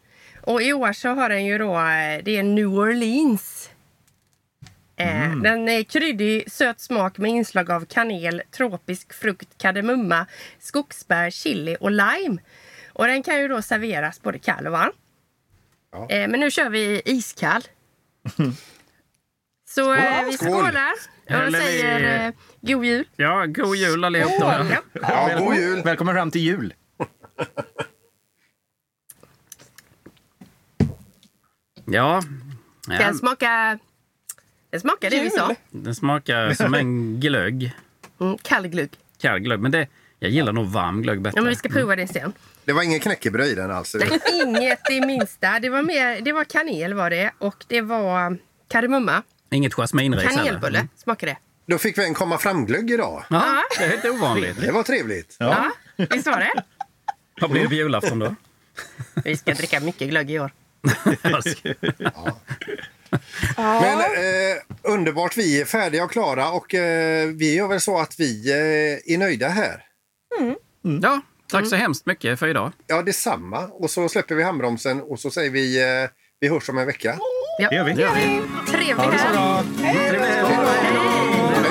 Och 0.42 0.62
i 0.62 0.74
år 0.74 0.94
så 0.94 1.10
har 1.10 1.30
den 1.30 1.46
ju 1.46 1.58
då, 1.58 1.76
eh, 1.76 2.24
det 2.24 2.38
är 2.38 2.44
New 2.44 2.68
Orleans. 2.68 3.70
Eh, 4.96 5.36
Den 5.36 5.70
är 5.70 5.84
kryddig, 5.84 6.52
söt 6.52 6.80
smak 6.80 7.18
med 7.18 7.32
inslag 7.32 7.72
av 7.72 7.86
kanel, 7.86 8.42
tropisk 8.52 9.14
frukt, 9.14 9.58
kardemumma, 9.58 10.26
skogsbär, 10.60 11.30
chili 11.30 11.78
och 11.80 11.92
lime. 11.92 12.38
Och 12.94 13.08
den 13.08 13.24
kan 13.24 13.42
ju 13.42 13.48
då 13.48 13.62
serveras 13.62 14.22
både 14.22 14.40
kall 14.40 14.66
och 14.68 14.72
varm. 14.74 14.92
Ja. 15.92 16.10
Eh, 16.10 16.28
men 16.28 16.40
nu 16.40 16.52
kör 16.52 16.70
vi 16.70 17.02
iskall. 17.06 17.62
Så 19.70 19.94
eh, 19.94 20.26
vi 20.26 20.34
Skål! 20.34 20.50
skålar 20.50 20.92
vi- 21.46 21.52
säger 21.52 22.28
eh, 22.28 22.34
god 22.62 22.86
jul. 22.86 23.06
Ja, 23.16 23.46
god 23.46 23.76
jul 23.76 24.04
allihop 24.04 24.32
då. 24.40 24.46
Ja. 24.46 24.82
Ja, 25.02 25.40
god 25.40 25.56
jul. 25.56 25.82
Välkommen 25.84 26.16
fram 26.16 26.32
till 26.32 26.42
jul. 26.42 26.74
Ja. 31.86 32.22
ja. 32.88 32.98
Den 32.98 33.16
smakar... 33.18 33.80
Den 34.70 34.80
smakar 34.82 35.10
det 35.10 35.24
vi 35.24 35.30
sa. 35.30 35.56
Den 35.70 35.96
smakar 35.96 36.54
som 36.54 36.74
en 36.74 37.20
glögg. 37.20 37.72
Mm, 38.20 38.38
kall 38.38 38.68
glögg. 38.68 38.90
Kall 39.22 39.40
glögg. 39.40 39.60
Men 39.60 39.72
det, 39.72 39.88
jag 40.20 40.32
gillar 40.32 40.54
nog 40.54 40.68
varm 40.68 41.02
glögg 41.02 41.22
bättre. 41.22 41.38
Ja, 41.38 41.42
men 41.42 41.50
vi 41.50 41.56
ska 41.56 41.70
prova 41.70 41.96
det 41.96 42.08
sen. 42.08 42.34
Det 42.66 42.74
var 42.74 42.84
ingen 42.84 43.00
knäckebröd 43.00 43.48
i 43.48 43.56
den 43.56 43.72
alltså. 43.72 43.98
Nej, 43.98 44.20
inget 44.46 44.80
det 44.90 45.06
minsta. 45.06 45.60
Det 45.60 45.70
var, 45.70 45.82
mer, 45.84 46.22
det 46.22 46.32
var 46.32 46.44
kanel 46.44 46.94
var 46.94 47.10
det 47.10 47.32
och 47.38 47.66
det 47.68 47.82
var 47.82 48.38
kardemumma. 48.68 49.24
Inget 49.52 49.74
jasminris 49.74 50.24
heller. 50.24 50.44
Kanelbulle 50.46 50.78
Mm. 50.80 50.90
smakar 50.98 51.28
det. 51.28 51.38
Då 51.68 51.78
fick 51.78 51.98
vi 51.98 52.06
en 52.06 52.14
komma 52.14 52.38
fram-glögg 52.38 52.92
idag. 52.92 53.24
Ja, 53.30 53.64
det 53.80 53.84
är 53.86 53.94
inte 53.96 54.10
ovanligt. 54.10 54.62
Det 54.62 54.72
var 54.72 54.84
trevligt. 54.84 55.36
Ja, 55.40 55.72
visst 55.96 56.26
var 56.28 56.40
det? 56.40 56.64
Vad 57.42 57.50
blir 57.52 57.62
det 57.62 57.68
på 57.68 57.74
julafton 57.74 58.20
då? 58.20 58.36
Vi 59.24 59.38
ska 59.38 59.54
dricka 59.54 59.80
mycket 59.80 60.10
glögg 60.10 60.32
i 60.32 60.40
år. 60.40 60.52
Men 63.58 64.00
eh, 64.00 64.58
underbart, 64.82 65.38
vi 65.38 65.62
är 65.62 65.66
färdiga 65.66 66.04
och 66.04 66.12
klara 66.12 66.52
och 66.52 66.74
eh, 66.74 67.28
vi 67.28 67.56
gör 67.56 67.68
väl 67.68 67.82
så 67.82 68.00
att 68.00 68.20
vi 68.20 68.52
eh, 68.52 69.14
är 69.14 69.18
nöjda 69.18 69.48
här. 69.50 69.84
Ja, 71.02 71.22
tack 71.52 71.68
så 71.68 71.76
hemskt 71.76 72.06
mycket 72.06 72.40
för 72.40 72.48
idag. 72.48 72.72
Ja, 72.88 73.02
detsamma. 73.02 73.60
Och 73.68 73.90
så 73.90 74.10
släpper 74.10 74.36
vi 74.36 74.44
handbromsen 74.44 75.02
och 75.02 75.20
så 75.20 75.32
säger 75.32 75.50
vi 75.52 75.82
eh, 76.04 76.10
vi 76.40 76.48
hörs 76.48 76.70
om 76.70 76.78
en 76.78 76.86
vecka. 76.86 77.18
Ja. 77.62 77.70
Det 77.70 77.76
gör 77.76 77.84
vi. 77.86 78.42
Trevlig 78.72 78.94
Ha 78.94 79.12
det 79.12 79.18
så 79.18 79.26
helg! 79.26 79.34
bra. 79.34 79.64
Trevlig 79.78 80.28
helg. 80.28 81.62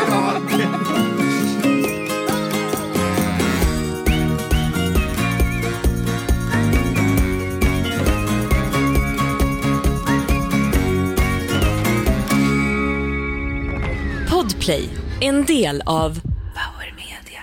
Podplay, 14.28 14.88
en 15.20 15.44
del 15.44 15.82
av 15.86 16.20
Power 16.54 16.94
Media. 16.96 17.42